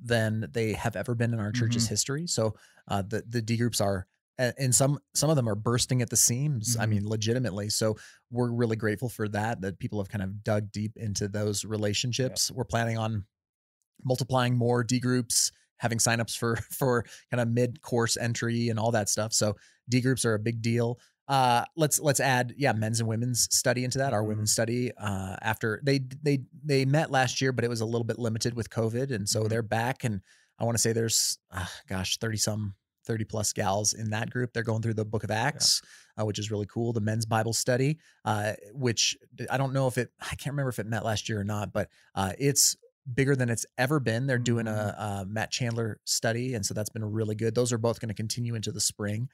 than 0.00 0.48
they 0.52 0.72
have 0.74 0.94
ever 0.94 1.14
been 1.14 1.32
in 1.34 1.40
our 1.40 1.52
church's 1.52 1.86
Mhm. 1.86 1.90
history. 1.90 2.26
So 2.26 2.54
uh, 2.88 3.02
the 3.02 3.22
the 3.28 3.42
D 3.42 3.56
groups 3.56 3.80
are, 3.80 4.06
a- 4.42 4.54
and 4.58 4.74
some 4.74 4.98
some 5.14 5.30
of 5.30 5.36
them 5.36 5.48
are 5.48 5.54
bursting 5.54 6.02
at 6.02 6.10
the 6.10 6.16
seams. 6.16 6.76
I 6.76 6.84
Mhm. 6.86 6.88
mean, 6.90 7.08
legitimately. 7.08 7.70
So 7.70 7.96
we're 8.30 8.50
really 8.50 8.76
grateful 8.76 9.08
for 9.08 9.28
that. 9.28 9.60
That 9.62 9.78
people 9.78 9.98
have 10.00 10.08
kind 10.08 10.22
of 10.22 10.42
dug 10.44 10.72
deep 10.72 10.96
into 10.96 11.28
those 11.28 11.64
relationships. 11.64 12.50
We're 12.50 12.64
planning 12.64 12.98
on 12.98 13.26
multiplying 14.04 14.56
more 14.56 14.82
D 14.84 14.98
groups, 15.00 15.52
having 15.78 15.98
signups 15.98 16.36
for 16.36 16.56
for 16.70 17.04
kind 17.30 17.40
of 17.40 17.48
mid 17.48 17.82
course 17.82 18.16
entry 18.16 18.68
and 18.68 18.78
all 18.78 18.90
that 18.92 19.08
stuff. 19.08 19.32
So 19.32 19.56
D 19.88 20.00
groups 20.00 20.24
are 20.24 20.34
a 20.34 20.38
big 20.38 20.62
deal. 20.62 20.98
Uh, 21.28 21.64
let's 21.76 22.00
let's 22.00 22.20
add 22.20 22.52
yeah 22.56 22.72
men's 22.72 22.98
and 23.00 23.08
women's 23.08 23.48
study 23.54 23.84
into 23.84 23.98
that. 23.98 24.12
Our 24.12 24.22
Mhm. 24.22 24.28
women's 24.28 24.52
study 24.52 24.92
uh, 24.96 25.36
after 25.40 25.80
they 25.84 26.00
they 26.22 26.44
they 26.64 26.84
met 26.84 27.10
last 27.10 27.40
year, 27.40 27.52
but 27.52 27.64
it 27.64 27.68
was 27.68 27.80
a 27.80 27.86
little 27.86 28.04
bit 28.04 28.18
limited 28.18 28.54
with 28.54 28.70
COVID, 28.70 29.12
and 29.14 29.28
so 29.28 29.44
Mhm. 29.44 29.48
they're 29.48 29.62
back. 29.62 30.04
And 30.04 30.20
I 30.58 30.64
want 30.64 30.76
to 30.76 30.82
say 30.82 30.92
there's 30.92 31.38
uh, 31.50 31.66
gosh 31.88 32.18
thirty 32.18 32.36
some. 32.38 32.74
30 33.04 33.24
plus 33.24 33.52
gals 33.52 33.92
in 33.92 34.10
that 34.10 34.30
group. 34.30 34.52
They're 34.52 34.62
going 34.62 34.82
through 34.82 34.94
the 34.94 35.04
book 35.04 35.24
of 35.24 35.30
Acts, 35.30 35.82
uh, 36.18 36.24
which 36.24 36.38
is 36.38 36.50
really 36.50 36.66
cool. 36.66 36.92
The 36.92 37.00
men's 37.00 37.26
Bible 37.26 37.52
study, 37.52 37.98
uh, 38.24 38.52
which 38.72 39.16
I 39.50 39.56
don't 39.56 39.72
know 39.72 39.86
if 39.86 39.98
it, 39.98 40.10
I 40.20 40.34
can't 40.34 40.52
remember 40.54 40.70
if 40.70 40.78
it 40.78 40.86
met 40.86 41.04
last 41.04 41.28
year 41.28 41.40
or 41.40 41.44
not, 41.44 41.72
but 41.72 41.88
uh, 42.14 42.32
it's 42.38 42.76
bigger 43.12 43.34
than 43.34 43.50
it's 43.50 43.66
ever 43.78 44.00
been. 44.00 44.26
They're 44.26 44.38
doing 44.38 44.68
a, 44.68 44.94
a 44.98 45.26
Matt 45.26 45.50
Chandler 45.50 46.00
study, 46.04 46.54
and 46.54 46.64
so 46.64 46.74
that's 46.74 46.90
been 46.90 47.04
really 47.04 47.34
good. 47.34 47.54
Those 47.54 47.72
are 47.72 47.78
both 47.78 48.00
going 48.00 48.08
to 48.08 48.14
continue 48.14 48.54
into 48.54 48.72
the 48.72 48.80
spring. 48.80 49.28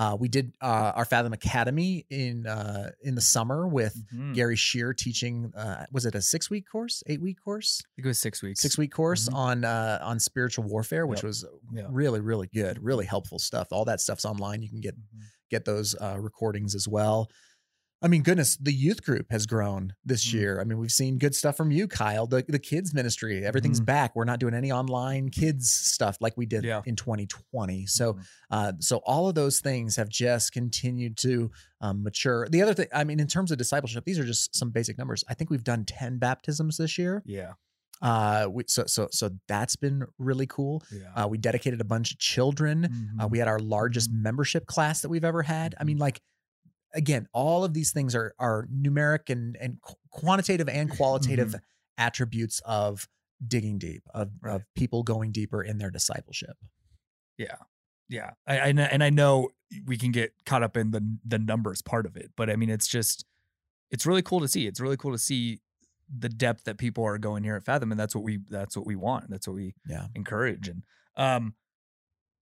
Uh, 0.00 0.16
we 0.18 0.28
did 0.28 0.50
uh, 0.62 0.92
our 0.94 1.04
Fathom 1.04 1.34
Academy 1.34 2.06
in 2.08 2.46
uh, 2.46 2.90
in 3.02 3.14
the 3.14 3.20
summer 3.20 3.68
with 3.68 3.94
Mhm. 4.14 4.34
Gary 4.34 4.56
Shear 4.56 4.94
teaching. 4.94 5.52
Uh, 5.54 5.84
was 5.92 6.06
it 6.06 6.14
a 6.14 6.22
six 6.22 6.48
week 6.48 6.64
course, 6.72 7.02
eight 7.06 7.20
week 7.20 7.36
course, 7.44 7.82
I 7.84 7.88
think 7.96 8.06
it 8.06 8.08
was 8.08 8.18
six 8.18 8.42
weeks. 8.42 8.62
six 8.62 8.78
week 8.78 8.92
course 8.92 9.28
Mhm. 9.28 9.34
on 9.34 9.64
uh, 9.66 9.98
on 10.00 10.18
spiritual 10.18 10.64
warfare, 10.64 11.06
which 11.06 11.18
Yep. 11.18 11.24
was 11.24 11.44
Yeah. 11.74 11.86
really 11.90 12.20
really 12.20 12.48
good, 12.54 12.82
really 12.82 13.04
helpful 13.04 13.38
stuff. 13.38 13.68
All 13.72 13.84
that 13.84 14.00
stuff's 14.00 14.24
online. 14.24 14.62
You 14.62 14.70
can 14.70 14.80
get 14.80 14.96
Mhm. 14.96 15.20
get 15.50 15.66
those 15.66 15.94
uh, 16.00 16.16
recordings 16.18 16.74
as 16.74 16.88
well. 16.88 17.28
I 18.02 18.08
mean, 18.08 18.22
goodness, 18.22 18.56
the 18.56 18.72
youth 18.72 19.04
group 19.04 19.26
has 19.30 19.44
grown 19.46 19.94
this 20.04 20.26
Mhm. 20.26 20.32
year. 20.32 20.60
I 20.60 20.64
mean, 20.64 20.78
we've 20.78 20.90
seen 20.90 21.18
good 21.18 21.34
stuff 21.34 21.56
from 21.56 21.70
you, 21.70 21.86
Kyle. 21.86 22.26
The 22.26 22.42
the 22.48 22.58
kids 22.58 22.94
ministry, 22.94 23.44
everything's 23.44 23.80
Mhm. 23.80 23.84
back. 23.86 24.16
We're 24.16 24.24
not 24.24 24.40
doing 24.40 24.54
any 24.54 24.72
online 24.72 25.28
kids 25.28 25.70
stuff 25.70 26.16
like 26.20 26.34
we 26.36 26.46
did 26.46 26.64
Yeah. 26.64 26.80
in 26.86 26.96
2020. 26.96 27.84
So, 27.86 28.14
Mhm. 28.14 28.24
uh, 28.50 28.72
so 28.80 28.98
all 29.04 29.28
of 29.28 29.34
those 29.34 29.60
things 29.60 29.96
have 29.96 30.08
just 30.08 30.52
continued 30.52 31.16
to 31.18 31.50
um, 31.82 32.02
mature. 32.02 32.46
The 32.48 32.60
other 32.62 32.74
thing, 32.74 32.88
I 32.92 33.04
mean, 33.04 33.20
in 33.20 33.26
terms 33.26 33.50
of 33.50 33.56
discipleship, 33.58 34.04
these 34.04 34.18
are 34.18 34.24
just 34.26 34.54
some 34.54 34.70
basic 34.70 34.98
numbers. 34.98 35.24
I 35.28 35.34
think 35.34 35.48
we've 35.50 35.64
done 35.64 35.84
10 35.86 36.18
baptisms 36.18 36.76
this 36.76 36.98
year. 36.98 37.22
yeah, 37.26 37.52
Uh, 38.02 38.48
we, 38.50 38.64
so 38.66 38.84
so 38.86 39.08
so 39.12 39.30
that's 39.46 39.76
been 39.76 40.04
really 40.18 40.46
cool. 40.46 40.82
yeah. 40.90 41.12
Uh, 41.14 41.28
we 41.28 41.36
dedicated 41.38 41.80
a 41.82 41.84
bunch 41.84 42.12
of 42.12 42.18
children. 42.18 42.86
Uh, 43.18 43.26
Mhm. 43.26 43.30
we 43.30 43.38
had 43.38 43.48
our 43.48 43.58
largest 43.58 44.10
Mhm. 44.10 44.22
membership 44.22 44.66
class 44.66 45.00
that 45.02 45.08
we've 45.10 45.24
ever 45.24 45.42
had. 45.42 45.74
I 45.78 45.84
mean, 45.84 45.98
like 45.98 46.20
again, 46.94 47.28
all 47.32 47.64
of 47.64 47.74
these 47.74 47.92
things 47.92 48.14
are 48.14 48.34
are 48.38 48.66
numeric 48.66 49.30
and 49.30 49.56
and 49.56 49.80
qu- 49.82 49.94
quantitative 50.10 50.68
and 50.68 50.90
qualitative 50.90 51.48
Mhm. 51.52 51.60
attributes 51.98 52.60
of 52.64 53.08
digging 53.46 53.78
deep 53.78 54.02
of 54.14 54.30
Right. 54.40 54.54
of 54.56 54.64
people 54.74 55.02
going 55.02 55.32
deeper 55.32 55.62
in 55.62 55.78
their 55.78 55.90
discipleship. 55.90 56.56
Yeah. 57.38 57.56
Yeah. 58.08 58.32
I, 58.46 58.58
I 58.58 58.66
and 58.68 59.02
I 59.02 59.10
know 59.10 59.50
we 59.86 59.96
can 59.96 60.10
get 60.12 60.32
caught 60.44 60.62
up 60.62 60.76
in 60.76 60.90
the 60.90 61.18
the 61.24 61.38
numbers 61.38 61.80
part 61.82 62.06
of 62.06 62.16
it, 62.16 62.32
but 62.36 62.50
I 62.50 62.56
mean 62.56 62.70
it's 62.70 62.88
just 62.88 63.24
it's 63.90 64.06
really 64.06 64.22
cool 64.22 64.40
to 64.40 64.48
see. 64.48 64.66
It's 64.66 64.80
really 64.80 64.96
cool 64.96 65.12
to 65.12 65.18
see 65.18 65.60
the 66.12 66.28
depth 66.28 66.64
that 66.64 66.76
people 66.76 67.04
are 67.04 67.18
going 67.18 67.44
here 67.44 67.54
at 67.56 67.64
Fathom 67.64 67.90
and 67.92 68.00
that's 68.00 68.14
what 68.14 68.24
we 68.24 68.40
that's 68.48 68.76
what 68.76 68.84
we 68.86 68.96
want. 68.96 69.30
That's 69.30 69.46
what 69.46 69.54
we 69.54 69.74
Yeah. 69.86 70.08
encourage 70.14 70.68
and 70.68 70.82
um 71.16 71.54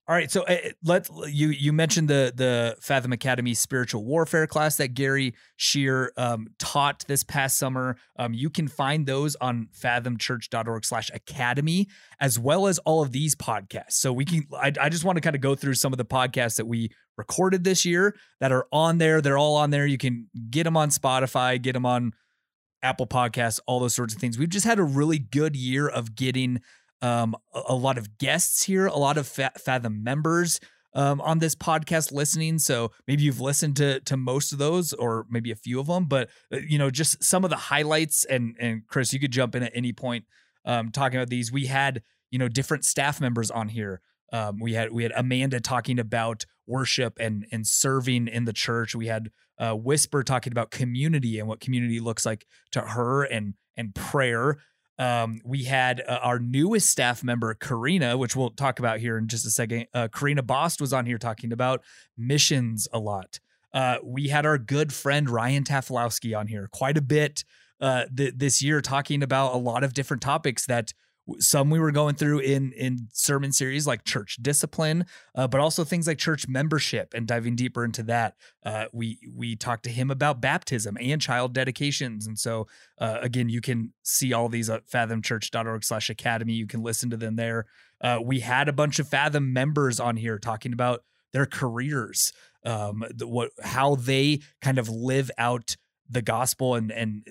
all 0.08 0.14
right, 0.14 0.30
so 0.30 0.42
uh, 0.44 0.56
let 0.82 1.06
you 1.26 1.48
you 1.48 1.70
mentioned 1.70 2.08
the 2.08 2.32
the 2.34 2.76
Fathom 2.80 3.12
Academy 3.12 3.52
spiritual 3.52 4.06
warfare 4.06 4.46
class 4.46 4.78
that 4.78 4.94
Gary 4.94 5.34
Shear 5.56 6.14
um, 6.16 6.46
taught 6.58 7.04
this 7.06 7.22
past 7.22 7.58
summer. 7.58 7.98
Um, 8.18 8.32
you 8.32 8.48
can 8.48 8.68
find 8.68 9.04
those 9.04 9.36
on 9.36 9.68
fathomchurch.org/academy 9.78 11.88
as 12.20 12.38
well 12.38 12.68
as 12.68 12.78
all 12.78 13.02
of 13.02 13.12
these 13.12 13.34
podcasts. 13.34 13.92
So 13.92 14.10
we 14.10 14.24
can 14.24 14.46
I, 14.54 14.72
I 14.80 14.88
just 14.88 15.04
want 15.04 15.16
to 15.16 15.20
kind 15.20 15.36
of 15.36 15.42
go 15.42 15.54
through 15.54 15.74
some 15.74 15.92
of 15.92 15.98
the 15.98 16.06
podcasts 16.06 16.56
that 16.56 16.66
we 16.66 16.90
recorded 17.18 17.64
this 17.64 17.84
year 17.84 18.16
that 18.40 18.50
are 18.50 18.66
on 18.72 18.96
there. 18.96 19.20
They're 19.20 19.36
all 19.36 19.56
on 19.56 19.68
there. 19.68 19.86
You 19.86 19.98
can 19.98 20.30
get 20.48 20.64
them 20.64 20.78
on 20.78 20.88
Spotify, 20.88 21.60
get 21.60 21.74
them 21.74 21.84
on 21.84 22.14
Apple 22.82 23.06
Podcasts, 23.06 23.60
all 23.66 23.78
those 23.78 23.94
sorts 23.94 24.14
of 24.14 24.22
things. 24.22 24.38
We've 24.38 24.48
just 24.48 24.64
had 24.64 24.78
a 24.78 24.84
really 24.84 25.18
good 25.18 25.54
year 25.54 25.86
of 25.86 26.14
getting 26.14 26.62
um, 27.02 27.36
a, 27.54 27.62
a 27.68 27.74
lot 27.74 27.98
of 27.98 28.18
guests 28.18 28.64
here, 28.64 28.86
a 28.86 28.96
lot 28.96 29.18
of 29.18 29.26
Fa- 29.26 29.52
Fathom 29.58 30.02
members 30.02 30.60
um, 30.94 31.20
on 31.20 31.38
this 31.38 31.54
podcast 31.54 32.12
listening. 32.12 32.58
So 32.58 32.92
maybe 33.06 33.22
you've 33.22 33.40
listened 33.40 33.76
to 33.76 34.00
to 34.00 34.16
most 34.16 34.52
of 34.52 34.58
those, 34.58 34.92
or 34.92 35.26
maybe 35.30 35.50
a 35.50 35.56
few 35.56 35.80
of 35.80 35.86
them. 35.86 36.06
But 36.06 36.28
uh, 36.52 36.58
you 36.66 36.78
know, 36.78 36.90
just 36.90 37.22
some 37.22 37.44
of 37.44 37.50
the 37.50 37.56
highlights. 37.56 38.24
And 38.24 38.56
and 38.58 38.86
Chris, 38.86 39.12
you 39.12 39.20
could 39.20 39.32
jump 39.32 39.54
in 39.54 39.62
at 39.62 39.72
any 39.74 39.92
point 39.92 40.24
um, 40.64 40.90
talking 40.90 41.18
about 41.18 41.28
these. 41.28 41.52
We 41.52 41.66
had 41.66 42.02
you 42.30 42.38
know 42.38 42.48
different 42.48 42.84
staff 42.84 43.20
members 43.20 43.50
on 43.50 43.68
here. 43.68 44.00
Um, 44.32 44.58
we 44.60 44.74
had 44.74 44.92
we 44.92 45.02
had 45.02 45.12
Amanda 45.16 45.60
talking 45.60 45.98
about 45.98 46.44
worship 46.66 47.16
and 47.20 47.46
and 47.52 47.66
serving 47.66 48.28
in 48.28 48.44
the 48.44 48.52
church. 48.52 48.94
We 48.94 49.06
had 49.06 49.30
uh, 49.58 49.74
Whisper 49.74 50.22
talking 50.22 50.52
about 50.52 50.70
community 50.70 51.38
and 51.38 51.48
what 51.48 51.60
community 51.60 52.00
looks 52.00 52.26
like 52.26 52.46
to 52.72 52.80
her 52.80 53.24
and 53.24 53.54
and 53.76 53.94
prayer. 53.94 54.58
Um, 54.98 55.40
we 55.44 55.64
had 55.64 56.02
uh, 56.06 56.18
our 56.22 56.38
newest 56.38 56.88
staff 56.88 57.22
member, 57.22 57.54
Karina, 57.54 58.18
which 58.18 58.34
we'll 58.34 58.50
talk 58.50 58.78
about 58.78 58.98
here 58.98 59.16
in 59.16 59.28
just 59.28 59.46
a 59.46 59.50
second. 59.50 59.86
Uh, 59.94 60.08
Karina 60.08 60.42
Bost 60.42 60.80
was 60.80 60.92
on 60.92 61.06
here 61.06 61.18
talking 61.18 61.52
about 61.52 61.82
missions 62.16 62.88
a 62.92 62.98
lot. 62.98 63.38
Uh, 63.72 63.98
we 64.02 64.28
had 64.28 64.44
our 64.46 64.58
good 64.58 64.92
friend 64.92 65.28
Ryan 65.30 65.62
Taflowski 65.62 66.36
on 66.36 66.46
here 66.46 66.68
quite 66.72 66.96
a 66.96 67.02
bit 67.02 67.44
uh, 67.80 68.06
th- 68.16 68.34
this 68.36 68.62
year, 68.62 68.80
talking 68.80 69.22
about 69.22 69.54
a 69.54 69.58
lot 69.58 69.84
of 69.84 69.94
different 69.94 70.22
topics 70.22 70.66
that 70.66 70.92
some 71.38 71.70
we 71.70 71.78
were 71.78 71.90
going 71.90 72.14
through 72.14 72.40
in 72.40 72.72
in 72.72 73.08
sermon 73.12 73.52
series 73.52 73.86
like 73.86 74.04
church 74.04 74.38
discipline, 74.40 75.04
uh, 75.34 75.46
but 75.46 75.60
also 75.60 75.84
things 75.84 76.06
like 76.06 76.18
church 76.18 76.48
membership 76.48 77.12
and 77.14 77.26
diving 77.26 77.56
deeper 77.56 77.84
into 77.84 78.02
that. 78.04 78.34
Uh, 78.64 78.86
we 78.92 79.18
we 79.34 79.56
talked 79.56 79.84
to 79.84 79.90
him 79.90 80.10
about 80.10 80.40
baptism 80.40 80.96
and 81.00 81.20
child 81.20 81.52
dedications, 81.52 82.26
and 82.26 82.38
so 82.38 82.66
uh, 82.98 83.18
again, 83.20 83.48
you 83.48 83.60
can 83.60 83.92
see 84.02 84.32
all 84.32 84.48
these 84.48 84.70
at 84.70 84.88
fathomchurch.org 84.88 85.84
slash 85.84 86.10
academy. 86.10 86.54
You 86.54 86.66
can 86.66 86.82
listen 86.82 87.10
to 87.10 87.16
them 87.16 87.36
there. 87.36 87.66
Uh, 88.00 88.18
we 88.22 88.40
had 88.40 88.68
a 88.68 88.72
bunch 88.72 88.98
of 88.98 89.08
Fathom 89.08 89.52
members 89.52 90.00
on 90.00 90.16
here 90.16 90.38
talking 90.38 90.72
about 90.72 91.02
their 91.32 91.46
careers, 91.46 92.32
um, 92.64 93.04
the, 93.10 93.26
what 93.26 93.50
how 93.62 93.94
they 93.94 94.40
kind 94.62 94.78
of 94.78 94.88
live 94.88 95.30
out 95.36 95.76
the 96.08 96.22
gospel 96.22 96.74
and 96.74 96.90
and 96.90 97.26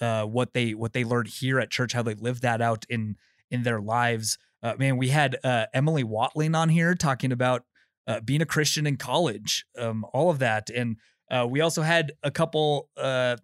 uh, 0.00 0.24
what 0.24 0.54
they 0.54 0.74
what 0.74 0.92
they 0.92 1.04
learned 1.04 1.28
here 1.28 1.58
at 1.58 1.70
church, 1.70 1.92
how 1.92 2.02
they 2.02 2.14
live 2.14 2.40
that 2.42 2.60
out 2.60 2.84
in 2.88 3.16
in 3.50 3.62
their 3.62 3.80
lives. 3.80 4.38
Uh, 4.62 4.74
man, 4.78 4.96
we 4.96 5.08
had 5.08 5.36
uh, 5.44 5.66
Emily 5.72 6.04
Watling 6.04 6.54
on 6.54 6.68
here 6.68 6.94
talking 6.94 7.32
about 7.32 7.64
uh, 8.06 8.20
being 8.20 8.42
a 8.42 8.46
Christian 8.46 8.86
in 8.86 8.96
college, 8.96 9.64
um, 9.78 10.04
all 10.12 10.30
of 10.30 10.38
that, 10.40 10.68
and 10.70 10.96
uh, 11.30 11.46
we 11.48 11.60
also 11.60 11.82
had 11.82 12.12
a 12.22 12.30
couple 12.30 12.88
uh, 12.96 13.36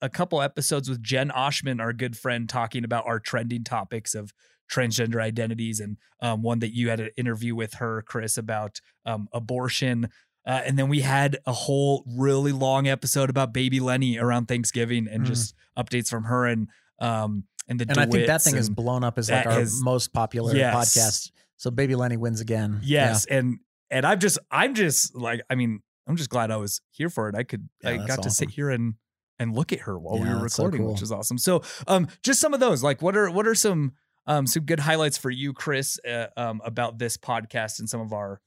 a 0.00 0.08
couple 0.08 0.40
episodes 0.42 0.88
with 0.88 1.02
Jen 1.02 1.30
Oshman, 1.30 1.80
our 1.80 1.92
good 1.92 2.16
friend, 2.16 2.48
talking 2.48 2.84
about 2.84 3.04
our 3.06 3.20
trending 3.20 3.64
topics 3.64 4.14
of 4.14 4.32
transgender 4.70 5.20
identities, 5.22 5.80
and 5.80 5.96
um, 6.20 6.42
one 6.42 6.60
that 6.60 6.74
you 6.74 6.88
had 6.88 7.00
an 7.00 7.10
interview 7.16 7.54
with 7.54 7.74
her, 7.74 8.02
Chris, 8.02 8.38
about 8.38 8.80
um, 9.04 9.28
abortion. 9.32 10.08
Uh, 10.46 10.60
and 10.64 10.78
then 10.78 10.88
we 10.88 11.00
had 11.00 11.38
a 11.46 11.52
whole 11.52 12.04
really 12.16 12.52
long 12.52 12.88
episode 12.88 13.28
about 13.30 13.52
baby 13.52 13.78
Lenny 13.80 14.18
around 14.18 14.46
Thanksgiving 14.46 15.06
and 15.08 15.22
Mm. 15.24 15.26
just 15.26 15.54
updates 15.78 16.08
from 16.08 16.24
her 16.24 16.46
and 16.46 16.68
um 16.98 17.44
and 17.72 17.80
the 17.80 17.86
And 17.88 17.98
I 17.98 18.06
think 18.06 18.26
that 18.26 18.42
thing 18.42 18.56
is 18.56 18.70
blown 18.70 19.02
up 19.02 19.18
as 19.18 19.30
like 19.30 19.46
our 19.46 19.52
has- 19.52 19.80
most 19.82 20.12
popular 20.12 20.54
Yes. 20.54 20.74
podcast. 20.74 21.30
So 21.56 21.70
Baby 21.70 21.94
Lenny 21.96 22.16
wins 22.16 22.40
again. 22.40 22.80
Yes, 22.82 23.24
and 23.26 23.58
and 23.90 24.04
I'm 24.06 24.18
just 24.18 24.38
I'm 24.50 24.74
just 24.74 25.14
like 25.16 25.40
I 25.50 25.54
mean 25.54 25.80
I'm 26.06 26.16
just 26.16 26.30
glad 26.30 26.50
I 26.50 26.56
was 26.56 26.80
here 26.90 27.08
for 27.08 27.28
it. 27.28 27.34
I 27.34 27.42
could 27.44 27.68
Yeah, 27.82 27.90
I 27.90 28.06
got 28.06 28.22
to 28.24 28.30
sit 28.30 28.50
here 28.50 28.70
and 28.70 28.94
and 29.38 29.54
look 29.54 29.72
at 29.72 29.80
her 29.80 29.98
while 29.98 30.18
we 30.20 30.28
were 30.28 30.40
that's 30.42 30.54
so 30.56 30.64
recording, 30.64 30.86
which 30.86 30.96
cool. 30.98 31.02
is 31.04 31.12
awesome. 31.12 31.38
So 31.38 31.62
um 31.88 32.08
just 32.22 32.40
some 32.40 32.52
of 32.54 32.60
those 32.60 32.82
like 32.82 33.00
what 33.02 33.16
are 33.16 33.30
what 33.30 33.46
are 33.46 33.54
some 33.54 33.92
um 34.26 34.46
some 34.46 34.64
good 34.64 34.80
highlights 34.80 35.16
for 35.18 35.30
you, 35.30 35.52
Chris, 35.52 35.98
uh, 36.08 36.26
um 36.36 36.60
about 36.64 36.98
this 36.98 37.16
podcast 37.16 37.78
and 37.80 37.88
some 37.88 38.00
of 38.00 38.12
our 38.12 38.40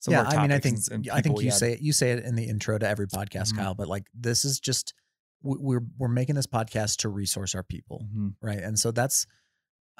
some 0.00 0.12
yeah, 0.12 0.22
I 0.22 0.42
mean, 0.42 0.52
I 0.52 0.58
think 0.58 0.78
and- 0.90 1.06
and 1.06 1.10
I 1.12 1.20
think 1.20 1.40
you 1.42 1.50
say 1.52 1.72
it, 1.72 1.80
you 1.80 1.92
say 1.92 2.10
it 2.12 2.24
in 2.24 2.34
the 2.34 2.44
intro 2.44 2.76
to 2.78 2.86
every 2.88 3.06
podcast, 3.06 3.52
Mhm. 3.52 3.56
Kyle. 3.58 3.74
But 3.74 3.86
like, 3.88 4.06
this 4.14 4.44
is 4.44 4.58
just 4.58 4.94
we're 5.42 5.82
we're 5.98 6.08
making 6.08 6.34
this 6.36 6.46
podcast 6.46 6.98
to 6.98 7.08
resource 7.08 7.54
our 7.54 7.62
people, 7.62 8.06
Mhm. 8.14 8.34
right? 8.40 8.58
And 8.60 8.78
so 8.78 8.90
that's 8.92 9.26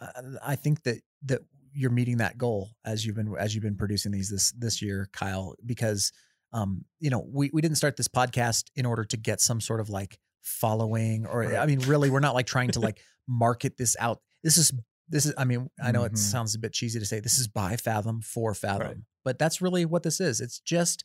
uh, 0.00 0.08
I 0.42 0.56
think 0.56 0.82
that 0.84 1.00
that 1.24 1.42
you're 1.74 1.90
meeting 1.90 2.18
that 2.18 2.36
goal 2.38 2.70
as 2.84 3.04
you've 3.06 3.16
been 3.16 3.34
as 3.38 3.54
you've 3.54 3.62
been 3.64 3.76
producing 3.76 4.12
these 4.12 4.28
this 4.30 4.52
this 4.52 4.82
year, 4.82 5.08
Kyle, 5.12 5.54
because 5.64 6.12
um 6.52 6.84
you 7.00 7.10
know 7.10 7.26
we 7.32 7.50
we 7.52 7.60
didn't 7.62 7.76
start 7.78 7.96
this 7.96 8.08
podcast 8.08 8.64
in 8.76 8.84
order 8.86 9.04
to 9.04 9.16
get 9.16 9.40
some 9.40 9.60
sort 9.60 9.80
of 9.80 9.88
like 9.90 10.18
following 10.42 11.26
or 11.26 11.40
Right. 11.40 11.54
I 11.56 11.66
mean 11.66 11.80
really 11.80 12.10
we're 12.10 12.20
not 12.20 12.34
like 12.34 12.46
trying 12.46 12.70
to 12.72 12.80
like 12.88 13.00
market 13.28 13.76
this 13.78 13.96
out. 13.98 14.20
This 14.42 14.58
is 14.58 14.72
this 15.08 15.26
is 15.26 15.34
I 15.38 15.44
mean 15.44 15.68
I 15.82 15.92
know 15.92 16.02
Mhm. 16.02 16.12
it 16.12 16.18
sounds 16.18 16.54
a 16.54 16.58
bit 16.58 16.72
cheesy 16.72 16.98
to 16.98 17.06
say 17.06 17.20
this 17.20 17.38
is 17.38 17.48
by 17.48 17.76
Fathom 17.76 18.20
for 18.22 18.54
Fathom, 18.54 18.86
Right. 18.86 18.96
but 19.24 19.38
that's 19.38 19.60
really 19.60 19.84
what 19.84 20.02
this 20.02 20.20
is. 20.20 20.40
It's 20.40 20.58
just 20.60 21.04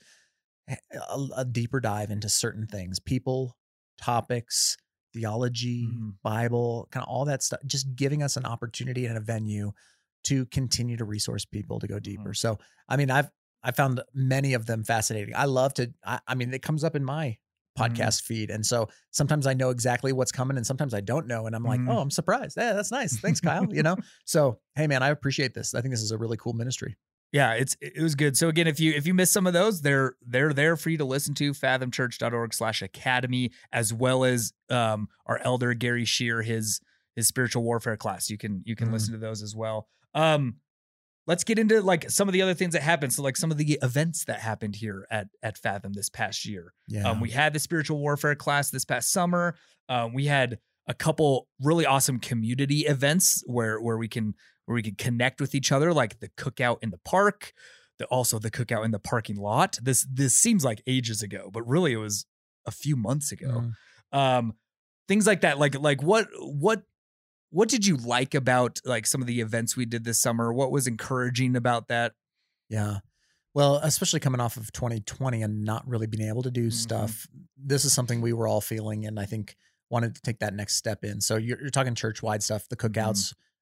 a, 0.70 0.78
a 1.38 1.46
deeper 1.46 1.80
dive 1.80 2.12
into 2.12 2.28
certain 2.30 2.68
things, 2.68 3.00
people, 3.00 3.57
topics, 3.98 4.78
theology, 5.14 5.88
Mhm. 5.88 6.16
Bible, 6.24 6.88
kind 6.92 7.04
of 7.04 7.10
all 7.10 7.26
that 7.26 7.44
stuff, 7.44 7.60
just 7.66 7.96
giving 7.96 8.22
us 8.24 8.38
an 8.38 8.46
opportunity 8.46 9.06
and 9.06 9.18
a 9.18 9.22
venue 9.22 9.72
to 10.26 10.46
continue 10.48 10.98
to 10.98 11.06
resource 11.06 11.46
people 11.46 11.80
to 11.80 11.88
go 11.88 12.00
deeper. 12.00 12.34
So, 12.34 12.60
I 12.88 12.98
mean, 12.98 13.10
I've 13.12 13.30
I 13.64 13.72
found 13.72 14.02
many 14.14 14.54
of 14.54 14.66
them 14.68 14.84
fascinating. 14.84 15.34
I 15.36 15.46
love 15.46 15.74
to. 15.76 15.92
I, 16.06 16.20
I 16.28 16.36
mean, 16.36 16.54
it 16.54 16.62
comes 16.62 16.84
up 16.84 16.96
in 16.96 17.04
my 17.04 17.38
Mhm. 17.78 17.90
podcast 17.96 18.22
feed, 18.22 18.50
and 18.52 18.66
so 18.66 18.88
sometimes 19.12 19.46
I 19.48 19.54
know 19.54 19.72
exactly 19.72 20.14
what's 20.14 20.32
coming, 20.32 20.58
and 20.58 20.66
sometimes 20.66 20.94
I 20.94 21.02
don't 21.02 21.28
know, 21.28 21.48
and 21.48 21.56
I'm 21.56 21.64
like, 21.64 21.82
oh, 21.88 22.00
I'm 22.00 22.12
surprised. 22.12 22.56
Yeah, 22.58 22.74
that's 22.74 22.92
nice. 22.92 23.18
Thanks, 23.20 23.40
Kyle. 23.42 23.66
you 23.74 23.84
know. 23.84 23.96
So, 24.26 24.60
hey, 24.76 24.88
man, 24.88 25.02
I 25.04 25.10
appreciate 25.10 25.54
this. 25.54 25.74
I 25.74 25.82
think 25.82 25.92
this 25.94 26.02
is 26.04 26.12
a 26.12 26.18
really 26.18 26.38
cool 26.38 26.54
ministry. 26.54 26.96
Yeah 27.32 27.54
it's 27.54 27.76
it 27.82 28.02
was 28.02 28.16
good 28.16 28.38
so 28.38 28.48
again 28.48 28.68
if 28.68 28.80
you 28.80 28.94
if 28.94 29.06
you 29.06 29.14
miss 29.14 29.32
some 29.32 29.46
of 29.48 29.54
those 29.54 29.82
they're 29.82 30.16
they're 30.26 30.54
there 30.54 30.76
for 30.78 30.90
you 30.90 30.98
to 30.98 31.06
listen 31.06 31.34
to 31.34 31.52
fathomchurch.org 31.54 32.54
slash 32.54 32.82
academy 32.82 33.52
as 33.72 33.94
well 33.94 34.24
as 34.24 34.54
um 34.70 35.08
our 35.26 35.40
elder 35.44 35.74
gary 35.74 36.06
shear 36.06 36.42
his 36.42 36.80
his 37.16 37.28
spiritual 37.28 37.64
warfare 37.64 37.98
class 37.98 38.30
you 38.30 38.38
can 38.38 38.62
you 38.66 38.76
can 38.76 38.90
Mhm. 38.90 38.94
listen 38.94 39.14
to 39.14 39.20
those 39.20 39.42
as 39.44 39.56
well 39.56 39.88
um 40.14 40.56
let's 41.26 41.44
get 41.44 41.60
into 41.60 41.82
like 41.82 42.10
some 42.10 42.30
of 42.30 42.34
the 42.34 42.42
other 42.42 42.54
things 42.54 42.74
that 42.74 42.82
happened 42.84 43.12
so 43.12 43.22
like 43.22 43.36
some 43.36 43.52
of 43.52 43.58
the 43.58 43.78
events 43.82 44.24
that 44.26 44.40
happened 44.40 44.76
here 44.78 45.06
at 45.12 45.28
at 45.44 45.58
fathom 45.58 45.92
this 45.94 46.10
past 46.10 46.46
year 46.46 46.74
Yeah. 46.88 47.10
um, 47.10 47.20
we 47.20 47.32
had 47.32 47.52
the 47.54 47.60
spiritual 47.60 48.00
warfare 48.00 48.36
class 48.36 48.70
this 48.70 48.86
past 48.86 49.12
summer. 49.12 49.56
Um, 49.90 50.14
we 50.14 50.26
had 50.26 50.60
a 50.88 50.94
couple 50.94 51.48
really 51.62 51.86
awesome 51.86 52.20
community 52.20 52.86
events 52.86 53.44
where 53.46 53.82
where 53.82 53.98
we 53.98 54.08
can 54.08 54.36
where 54.68 54.76
we 54.76 54.84
can 54.84 54.96
connect 54.96 55.42
with 55.42 55.56
each 55.56 55.72
other, 55.72 55.94
like 55.94 56.20
the 56.20 56.28
cookout 56.30 56.78
in 56.84 56.92
the 56.92 57.00
park, 57.00 57.54
the 57.98 58.06
also 58.06 58.38
the 58.38 58.52
cookout 58.52 58.86
in 58.86 58.92
the 58.92 59.00
parking 59.00 59.38
lot. 59.38 59.80
This 59.82 60.06
this 60.12 60.38
seems 60.38 60.64
like 60.64 60.84
ages 60.86 61.24
ago, 61.24 61.50
but 61.52 61.68
really 61.68 61.94
it 61.94 61.98
was 61.98 62.26
a 62.66 62.72
few 62.72 62.96
months 62.96 63.32
ago. 63.32 63.72
Mm. 64.14 64.18
Um, 64.18 64.54
things 65.08 65.26
like 65.26 65.42
that. 65.42 65.58
Like 65.58 65.80
like 65.80 66.04
what 66.04 66.28
what 66.38 66.84
what 67.50 67.70
did 67.70 67.86
you 67.88 67.96
like 67.96 68.36
about 68.36 68.82
like 68.84 69.08
some 69.08 69.22
of 69.22 69.28
the 69.28 69.40
events 69.40 69.78
we 69.78 69.86
did 69.86 70.04
this 70.04 70.20
summer? 70.20 70.54
What 70.54 70.70
was 70.70 70.86
encouraging 70.86 71.56
about 71.56 71.88
that? 71.88 72.14
Yeah. 72.70 72.98
Well, 73.54 73.78
especially 73.78 74.20
coming 74.20 74.42
off 74.42 74.58
of 74.58 74.72
2020 74.74 75.42
and 75.42 75.64
not 75.64 75.88
really 75.88 76.06
being 76.08 76.28
able 76.28 76.44
to 76.44 76.52
do 76.52 76.68
Mhm. 76.68 76.74
stuff, 76.74 77.26
this 77.56 77.86
is 77.86 77.94
something 77.94 78.20
we 78.22 78.34
were 78.34 78.48
all 78.48 78.62
feeling, 78.62 79.06
and 79.08 79.18
I 79.18 79.26
think 79.26 79.56
wanted 79.90 80.14
to 80.14 80.22
take 80.22 80.40
that 80.40 80.54
next 80.54 80.76
step 80.76 81.04
in. 81.06 81.22
So 81.22 81.38
you're, 81.38 81.60
you're 81.62 81.70
talking 81.70 81.96
church 81.96 82.22
wide 82.22 82.44
stuff, 82.44 82.68
the 82.68 82.76
Mm-hmm. 82.76 82.92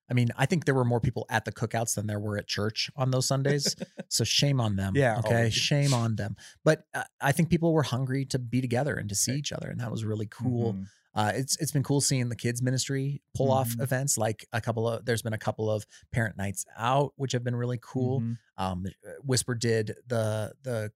I 0.10 0.14
mean, 0.14 0.30
I 0.38 0.46
think 0.46 0.66
there 0.66 0.76
were 0.76 0.86
more 0.86 1.00
people 1.00 1.26
at 1.30 1.46
the 1.46 1.52
cookouts 1.52 1.96
than 1.96 2.06
there 2.08 2.20
were 2.20 2.38
at 2.38 2.48
church 2.48 2.92
on 2.96 3.12
those 3.12 3.28
Sundays. 3.28 3.76
so 4.10 4.24
shame 4.24 4.62
on 4.62 4.76
them. 4.76 4.94
Yeah, 4.96 5.18
Okay. 5.20 5.36
always. 5.36 5.54
Shame 5.54 5.94
on 5.94 6.16
them. 6.16 6.36
But 6.64 6.86
uh, 6.94 7.04
I 7.22 7.32
think 7.32 7.50
people 7.50 7.74
were 7.74 7.84
hungry 7.84 8.26
to 8.26 8.40
be 8.40 8.62
together 8.62 8.96
and 8.96 9.10
to 9.10 9.16
see 9.16 9.34
each 9.34 9.52
other, 9.52 9.68
and 9.70 9.80
that 9.80 9.92
was 9.92 10.06
really 10.06 10.28
cool. 10.28 10.74
Mhm. 10.74 10.86
Uh, 11.16 11.32
it's 11.34 11.56
it's 11.62 11.72
been 11.72 11.82
cool 11.82 12.02
seeing 12.02 12.28
the 12.28 12.36
kids 12.36 12.62
ministry 12.62 13.22
pull 13.38 13.50
off 13.50 13.70
Mhm. 13.70 13.82
events 13.84 14.18
like 14.18 14.46
a 14.52 14.60
couple 14.60 14.86
of 14.88 15.06
there's 15.06 15.22
been 15.22 15.32
a 15.34 15.38
couple 15.38 15.72
of 15.72 15.86
parent 16.12 16.36
nights 16.36 16.66
out 16.78 17.14
which 17.16 17.32
have 17.32 17.42
been 17.42 17.56
really 17.56 17.80
cool 17.82 18.20
Mhm. 18.20 18.38
um 18.58 18.86
whisper 19.24 19.56
did 19.56 19.96
the 20.08 20.52
the 20.64 20.92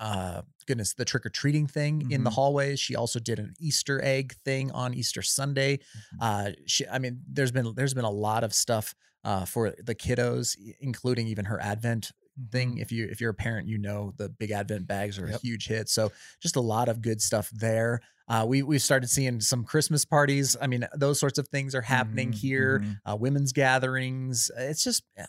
uh 0.00 0.42
goodness 0.66 0.94
the 0.94 1.04
trick-or-treating 1.04 1.66
thing 1.66 2.10
in 2.10 2.24
the 2.24 2.30
Mhm. 2.30 2.34
hallways 2.34 2.80
she 2.80 2.96
also 2.96 3.18
did 3.20 3.38
an 3.38 3.54
easter 3.60 4.02
egg 4.02 4.34
thing 4.44 4.70
on 4.72 4.94
easter 4.94 5.22
sunday. 5.22 5.76
Mm-hmm. 5.76 6.16
uh 6.20 6.50
she 6.66 6.86
i 6.88 6.98
mean 6.98 7.20
there's 7.28 7.52
been 7.52 7.72
there's 7.74 7.94
been 7.94 8.04
a 8.04 8.10
lot 8.10 8.42
of 8.44 8.52
stuff 8.54 8.94
uh 9.24 9.44
for 9.44 9.74
the 9.82 9.94
kiddos 9.94 10.56
including 10.80 11.26
even 11.28 11.44
her 11.46 11.60
advent 11.60 12.12
thing. 12.50 12.78
If 12.78 12.90
you 12.90 13.06
if 13.08 13.20
you're 13.20 13.30
a 13.30 13.34
parent 13.34 13.68
you 13.68 13.78
know 13.78 14.12
the 14.16 14.28
big 14.28 14.50
advent 14.50 14.88
bags 14.88 15.18
are 15.20 15.26
a 15.26 15.30
Yep. 15.32 15.40
huge 15.42 15.66
hit. 15.68 15.88
So 15.88 16.10
just 16.40 16.56
a 16.56 16.60
lot 16.60 16.88
of 16.88 17.00
good 17.00 17.22
stuff 17.22 17.48
there. 17.50 18.00
Uh, 18.26 18.44
we 18.48 18.62
we've 18.64 18.82
started 18.82 19.08
seeing 19.08 19.40
some 19.40 19.62
christmas 19.62 20.04
parties. 20.04 20.56
I 20.60 20.66
mean 20.66 20.84
those 20.96 21.20
sorts 21.20 21.38
of 21.38 21.46
things 21.46 21.76
are 21.76 21.82
happening 21.82 22.32
Mhm, 22.32 22.34
here 22.34 22.80
mhm. 22.80 22.98
uh, 23.08 23.14
women's 23.14 23.52
gatherings. 23.52 24.50
It's 24.56 24.82
just 24.82 25.04
uh, 25.16 25.26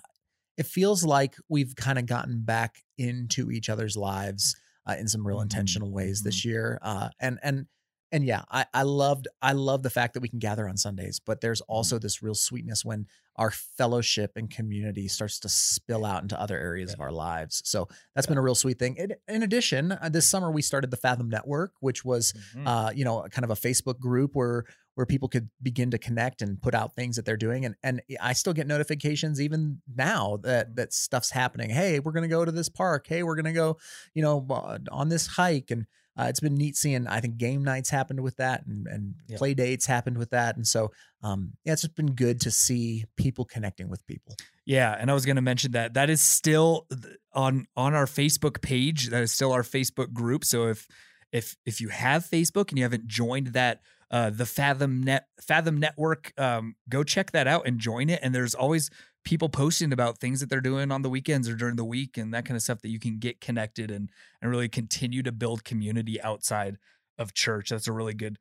it 0.58 0.66
feels 0.66 1.04
like 1.04 1.36
we've 1.50 1.76
kind 1.76 2.00
of 2.00 2.06
gotten 2.06 2.44
back 2.44 2.84
into 2.98 3.52
each 3.52 3.70
other's 3.70 3.98
lives 3.98 4.56
uh, 4.88 4.96
in 4.98 5.08
some 5.08 5.26
real 5.26 5.42
Mhm, 5.42 5.42
intentional 5.42 5.92
ways 5.92 6.22
mhm. 6.22 6.24
this 6.24 6.46
year 6.46 6.80
uh, 6.82 7.10
and 7.20 7.40
and 7.44 7.68
and 8.16 8.24
yeah 8.26 8.44
I, 8.50 8.66
I 8.74 8.84
loved 8.84 9.28
i 9.42 9.52
love 9.52 9.84
the 9.84 9.90
fact 9.90 10.14
that 10.14 10.22
we 10.22 10.30
can 10.30 10.40
gather 10.40 10.68
on 10.70 10.78
sundays 10.78 11.20
but 11.20 11.42
there's 11.42 11.62
Mm-hmm. 11.62 11.74
also 11.78 12.00
this 12.00 12.24
real 12.24 12.36
sweetness 12.36 12.84
when 12.84 13.06
our 13.38 13.52
fellowship 13.52 14.32
and 14.38 14.50
community 14.50 15.08
starts 15.08 15.40
to 15.42 15.50
spill 15.50 16.06
out 16.06 16.22
into 16.24 16.40
other 16.40 16.58
areas 16.58 16.94
of 16.94 17.00
our 17.02 17.12
lives 17.12 17.62
so 17.66 17.88
that's 18.14 18.28
been 18.28 18.38
a 18.38 18.42
real 18.42 18.56
sweet 18.56 18.80
thing 18.80 18.96
in, 18.98 19.10
in 19.28 19.44
addition 19.44 19.92
uh, 19.92 20.10
this 20.10 20.30
summer 20.30 20.50
we 20.52 20.62
started 20.62 20.90
the 20.92 20.98
fathom 20.98 21.30
network 21.30 21.74
which 21.82 22.04
was 22.06 22.34
Mhm. 22.56 22.68
uh, 22.68 22.92
you 22.96 23.04
know, 23.06 23.26
kind 23.32 23.44
of 23.44 23.52
a 23.52 23.56
Facebook 23.68 24.00
group 24.00 24.32
where 24.34 24.64
where 24.96 25.06
people 25.06 25.28
could 25.28 25.50
begin 25.62 25.92
to 25.92 25.98
connect 25.98 26.42
and 26.42 26.62
put 26.62 26.74
out 26.74 26.96
things 26.96 27.18
that 27.18 27.26
they're 27.26 27.36
doing. 27.48 27.66
And 27.66 27.76
and 27.84 28.02
I 28.22 28.32
still 28.34 28.54
get 28.54 28.66
notifications 28.68 29.42
even 29.42 29.82
now 29.94 30.38
that 30.44 30.76
that 30.78 30.94
stuff's 30.94 31.32
happening. 31.32 31.70
Hey, 31.70 32.00
we're 32.00 32.14
gonna 32.14 32.28
go 32.30 32.46
to 32.46 32.52
this 32.52 32.70
park. 32.70 33.06
Hey, 33.08 33.22
we're 33.24 33.36
gonna 33.36 33.52
go, 33.54 33.78
you 34.14 34.22
know, 34.22 34.46
on 34.92 35.10
this 35.10 35.28
hike. 35.28 35.70
And 35.72 35.86
uh, 36.18 36.28
it's 36.30 36.40
been 36.40 36.56
neat 36.56 36.76
seeing. 36.78 37.08
I 37.08 37.20
think 37.20 37.38
game 37.38 37.64
nights 37.64 37.90
happened 37.90 38.22
with 38.22 38.38
that, 38.38 38.66
and 38.66 38.88
and 38.88 39.16
Yep. 39.28 39.38
play 39.40 39.54
dates 39.54 39.86
happened 39.86 40.18
with 40.18 40.30
that. 40.30 40.56
And 40.56 40.66
so, 40.66 40.92
um, 41.24 41.54
yeah, 41.64 41.74
it's 41.74 41.82
just 41.82 41.96
been 41.96 42.14
good 42.14 42.40
to 42.42 42.52
see 42.52 43.06
people 43.18 43.46
connecting 43.46 43.90
with 43.90 44.06
people. 44.08 44.36
Yeah, 44.66 44.96
and 44.98 45.12
I 45.12 45.14
was 45.14 45.26
going 45.26 45.36
to 45.36 45.42
mention 45.42 45.72
that 45.74 45.94
that 45.96 46.10
is 46.10 46.22
still 46.22 46.88
on 47.34 47.68
on 47.76 47.94
our 47.94 48.06
Facebook 48.06 48.62
page. 48.62 49.10
That 49.10 49.24
is 49.24 49.32
still 49.32 49.52
our 49.52 49.64
Facebook 49.64 50.14
group. 50.14 50.46
So 50.46 50.68
if 50.68 50.88
if 51.32 51.56
if 51.66 51.82
you 51.82 51.90
have 51.90 52.24
Facebook 52.26 52.70
and 52.70 52.78
you 52.78 52.84
haven't 52.84 53.08
joined 53.08 53.48
that 53.48 53.82
uh 54.12 54.30
the 54.30 54.46
Fathom 54.46 55.02
Net 55.04 55.28
Fathom 55.42 55.78
Network, 55.80 56.32
um 56.40 56.76
go 56.88 57.04
check 57.04 57.32
that 57.32 57.48
out 57.48 57.68
and 57.68 57.80
join 57.80 58.10
it 58.10 58.20
and 58.24 58.34
there's 58.34 58.56
always 58.56 58.90
people 59.26 59.50
posting 59.50 59.92
about 59.92 60.20
things 60.20 60.40
that 60.40 60.50
they're 60.50 60.62
doing 60.62 60.92
on 60.92 61.02
the 61.02 61.10
weekends 61.10 61.50
or 61.50 61.56
during 61.56 61.76
the 61.76 61.84
week 61.84 62.16
and 62.18 62.34
that 62.34 62.46
kind 62.46 62.56
of 62.56 62.62
stuff 62.62 62.82
that 62.82 62.90
you 62.90 63.00
can 63.00 63.18
get 63.20 63.42
connected 63.42 63.92
and 63.92 64.10
and 64.42 64.50
really 64.52 64.70
continue 64.70 65.22
to 65.24 65.32
build 65.32 65.64
community 65.66 66.22
outside 66.22 66.78
of 67.18 67.34
church. 67.34 67.70
That's 67.70 67.88
a 67.88 67.92
really 67.94 68.14
good 68.14 68.38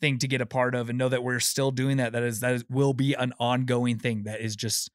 thing 0.00 0.18
to 0.18 0.28
get 0.28 0.40
a 0.40 0.46
part 0.46 0.74
of 0.76 0.88
and 0.88 0.96
know 0.96 1.08
that 1.08 1.24
we're 1.24 1.40
still 1.40 1.72
doing 1.72 1.96
that. 1.98 2.12
That 2.12 2.22
is 2.22 2.40
that 2.40 2.52
is, 2.54 2.64
will 2.70 2.94
be 2.94 3.14
an 3.14 3.32
ongoing 3.40 3.98
thing 3.98 4.22
that 4.24 4.40
is 4.40 4.54
just 4.56 4.90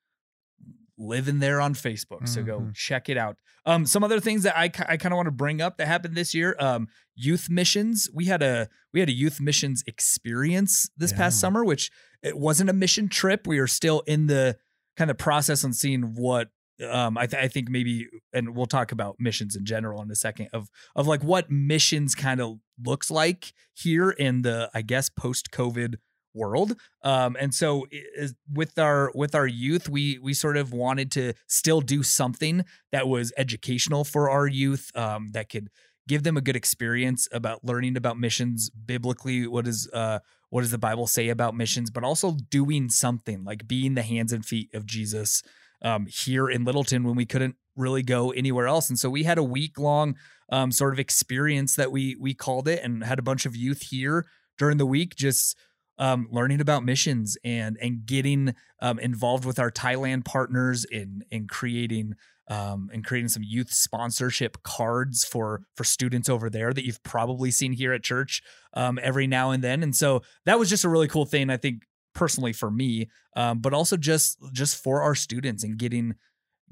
living 0.97 1.39
there 1.39 1.59
on 1.59 1.73
Facebook. 1.73 2.27
So 2.27 2.43
go 2.43 2.59
Mhm. 2.61 2.75
check 2.75 3.09
it 3.09 3.17
out. 3.17 3.37
Um, 3.65 3.85
some 3.85 4.03
other 4.03 4.19
things 4.19 4.43
that 4.43 4.55
I, 4.57 4.65
I 4.65 4.97
kind 4.97 5.11
of 5.11 5.15
want 5.15 5.25
to 5.27 5.31
bring 5.31 5.59
up 5.61 5.77
that 5.77 5.87
happened 5.87 6.15
this 6.15 6.33
year. 6.33 6.55
Um, 6.59 6.87
youth 7.15 7.49
missions. 7.49 8.09
We 8.13 8.25
had 8.25 8.43
a 8.43 8.69
we 8.93 8.99
had 8.99 9.09
a 9.09 9.13
youth 9.13 9.41
missions 9.41 9.83
experience 9.87 10.89
this 10.95 11.11
past 11.11 11.39
summer, 11.39 11.65
which 11.65 11.89
it 12.21 12.37
wasn't 12.37 12.69
a 12.69 12.73
mission 12.73 13.09
trip. 13.09 13.47
We 13.47 13.57
are 13.59 13.67
still 13.67 14.01
in 14.01 14.27
the 14.27 14.57
kind 14.97 15.11
of 15.11 15.17
process 15.17 15.63
on 15.63 15.73
seeing 15.73 16.13
what 16.15 16.49
um 16.89 17.17
I, 17.17 17.27
th- 17.27 17.41
I 17.41 17.47
think 17.47 17.69
maybe 17.69 18.07
and 18.33 18.55
we'll 18.55 18.65
talk 18.65 18.91
about 18.91 19.15
missions 19.19 19.55
in 19.55 19.65
general 19.65 20.01
in 20.01 20.09
a 20.11 20.15
second 20.15 20.49
of 20.53 20.69
of 20.95 21.07
like 21.07 21.23
what 21.23 21.51
missions 21.51 22.15
kind 22.15 22.41
of 22.41 22.57
looks 22.83 23.11
like 23.11 23.53
here 23.73 24.09
in 24.09 24.41
the 24.41 24.69
I 24.73 24.81
guess 24.81 25.09
post 25.09 25.51
COVID 25.51 25.95
world. 26.33 26.75
Um 27.03 27.37
and 27.39 27.53
so 27.53 27.85
is, 27.91 28.33
with 28.51 28.79
our 28.79 29.11
with 29.13 29.35
our 29.35 29.45
youth 29.45 29.87
we 29.87 30.17
we 30.17 30.33
sort 30.33 30.57
of 30.57 30.73
wanted 30.73 31.11
to 31.11 31.33
still 31.47 31.79
do 31.79 32.01
something 32.01 32.65
that 32.91 33.07
was 33.07 33.31
educational 33.37 34.03
for 34.03 34.29
our 34.29 34.47
youth 34.47 34.89
um 34.95 35.29
that 35.33 35.49
could 35.49 35.69
give 36.07 36.23
them 36.23 36.35
a 36.35 36.41
good 36.41 36.55
experience 36.55 37.27
about 37.31 37.63
learning 37.63 37.95
about 37.95 38.17
missions 38.17 38.71
biblically 38.71 39.47
what 39.47 39.67
is 39.67 39.87
uh 39.93 40.19
what 40.53 40.61
does 40.61 40.71
the 40.71 40.77
bible 40.77 41.07
say 41.07 41.29
about 41.29 41.55
missions 41.55 41.89
but 41.89 42.03
also 42.03 42.37
doing 42.49 42.89
something 42.89 43.43
like 43.43 43.67
being 43.67 43.95
the 43.95 44.01
hands 44.01 44.31
and 44.31 44.45
feet 44.45 44.69
of 44.73 44.85
jesus 44.85 45.41
um, 45.81 46.05
here 46.05 46.49
in 46.49 46.63
littleton 46.63 47.03
when 47.03 47.15
we 47.15 47.25
couldn't 47.25 47.55
really 47.75 48.03
go 48.03 48.31
anywhere 48.31 48.67
else. 48.67 48.89
And 48.89 48.99
so 48.99 49.09
we 49.09 49.23
had 49.23 49.37
a 49.37 49.43
week 49.43 49.77
long 49.77 50.15
um, 50.51 50.71
sort 50.71 50.93
of 50.93 50.99
experience 50.99 51.75
that 51.75 51.91
we 51.91 52.15
we 52.19 52.33
called 52.33 52.67
it 52.67 52.83
and 52.83 53.03
had 53.03 53.19
a 53.19 53.23
bunch 53.23 53.45
of 53.45 53.55
youth 53.55 53.83
here 53.89 54.25
during 54.57 54.77
the 54.77 54.85
week 54.85 55.15
just 55.15 55.57
um, 55.97 56.27
learning 56.31 56.61
about 56.61 56.83
missions 56.83 57.37
and 57.43 57.77
and 57.81 58.05
getting 58.05 58.55
um, 58.81 58.99
involved 58.99 59.45
with 59.45 59.59
our 59.59 59.71
Thailand 59.71 60.25
partners 60.25 60.85
in 60.85 61.23
in 61.31 61.47
creating 61.47 62.13
um, 62.49 62.89
and 62.93 63.05
creating 63.05 63.29
some 63.29 63.43
youth 63.43 63.71
sponsorship 63.71 64.61
cards 64.63 65.23
for 65.23 65.63
for 65.75 65.83
students 65.83 66.29
over 66.29 66.49
there 66.49 66.73
that 66.73 66.85
you've 66.85 67.01
probably 67.03 67.51
seen 67.51 67.73
here 67.73 67.93
at 67.93 68.03
church 68.03 68.41
um, 68.73 68.99
every 69.01 69.27
now 69.27 69.51
and 69.51 69.63
then. 69.63 69.83
And 69.83 69.95
so 69.95 70.21
that 70.45 70.59
was 70.59 70.69
just 70.69 70.83
a 70.83 70.89
really 70.89 71.07
cool 71.07 71.25
thing. 71.25 71.49
I 71.49 71.57
think 71.57 71.83
personally 72.13 72.53
for 72.53 72.69
me, 72.69 73.09
um, 73.35 73.59
but 73.59 73.73
also 73.73 73.97
just 73.97 74.37
just 74.51 74.81
for 74.81 75.01
our 75.01 75.15
students 75.15 75.63
and 75.63 75.77
getting 75.77 76.15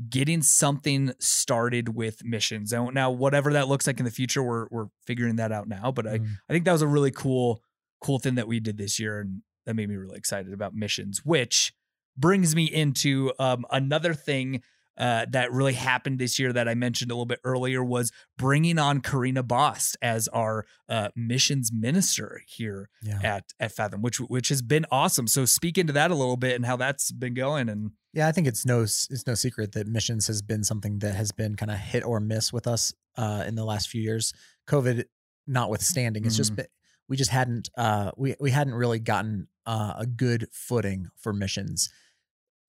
getting 0.10 0.42
something 0.42 1.14
started 1.20 1.96
with 1.96 2.24
missions. 2.24 2.74
And 2.74 2.94
now 2.94 3.12
whatever 3.12 3.54
that 3.54 3.68
looks 3.68 3.88
like 3.88 4.00
in 4.00 4.06
the 4.06 4.12
future, 4.12 4.44
we're 4.44 4.68
we're 4.72 4.88
figuring 5.06 5.38
that 5.38 5.52
out 5.52 5.68
now. 5.68 5.92
But 5.92 6.08
I 6.08 6.18
Mm. 6.20 6.28
I 6.50 6.54
think 6.54 6.66
that 6.66 6.72
was 6.74 6.82
a 6.82 6.88
really 6.88 7.12
cool 7.12 7.62
cool 8.02 8.20
thing 8.20 8.36
that 8.36 8.48
we 8.48 8.60
did 8.60 8.78
this 8.78 9.00
year, 9.00 9.20
and 9.20 9.42
that 9.66 9.76
made 9.76 9.90
me 9.90 9.96
really 9.96 10.18
excited 10.18 10.54
about 10.54 10.74
missions. 10.74 11.22
Which 11.24 11.74
brings 12.18 12.56
me 12.56 12.66
into 12.66 13.32
um, 13.40 13.66
another 13.72 14.14
thing 14.14 14.62
uh, 14.98 15.26
that 15.30 15.52
really 15.52 15.74
happened 15.74 16.20
this 16.20 16.38
year 16.38 16.52
that 16.54 16.68
I 16.68 16.74
mentioned 16.76 17.12
a 17.12 17.14
little 17.14 17.26
bit 17.26 17.40
earlier 17.44 17.84
was 17.84 18.12
bringing 18.38 18.78
on 18.78 19.02
Karina 19.02 19.42
Bost 19.44 19.98
as 20.02 20.28
our 20.30 20.66
uh, 20.90 21.10
missions 21.16 21.72
minister 21.74 22.42
here 22.48 22.90
Yeah. 23.02 23.20
at 23.24 23.46
at 23.60 23.72
Fathom, 23.72 24.02
which 24.02 24.20
which 24.20 24.50
has 24.50 24.62
been 24.62 24.86
awesome. 24.92 25.28
So 25.28 25.46
speak 25.46 25.78
into 25.78 25.94
that 25.94 26.12
a 26.12 26.16
little 26.16 26.38
bit 26.38 26.56
and 26.56 26.66
how 26.66 26.76
that's 26.76 27.12
been 27.12 27.34
going. 27.34 27.70
And 27.70 27.92
Yeah, 28.14 28.28
I 28.28 28.32
think 28.34 28.48
it's 28.48 28.66
no 28.66 28.82
it's 28.82 29.26
no 29.26 29.34
secret 29.36 29.72
that 29.72 29.88
missions 29.88 30.28
has 30.28 30.42
been 30.42 30.64
something 30.64 31.00
that 31.00 31.16
has 31.16 31.32
been 31.32 31.56
kind 31.56 31.72
of 31.72 31.78
hit 31.80 32.04
or 32.04 32.20
miss 32.20 32.52
with 32.52 32.68
us 32.68 32.94
uh, 33.18 33.44
in 33.48 33.56
the 33.56 33.66
last 33.66 33.88
few 33.90 34.02
years. 34.02 34.34
COVID 34.68 35.06
notwithstanding, 35.48 36.26
it's 36.26 36.38
just 36.38 36.54
Mhm. 36.54 36.58
been, 36.58 36.66
we 37.08 37.18
just 37.18 37.32
hadn't 37.32 37.70
uh, 37.78 38.12
we 38.18 38.36
we 38.40 38.52
hadn't 38.52 38.74
really 38.74 39.00
gotten 39.00 39.48
uh, 39.66 39.94
a 39.98 40.06
good 40.08 40.48
footing 40.52 41.08
for 41.18 41.34
missions. 41.34 41.90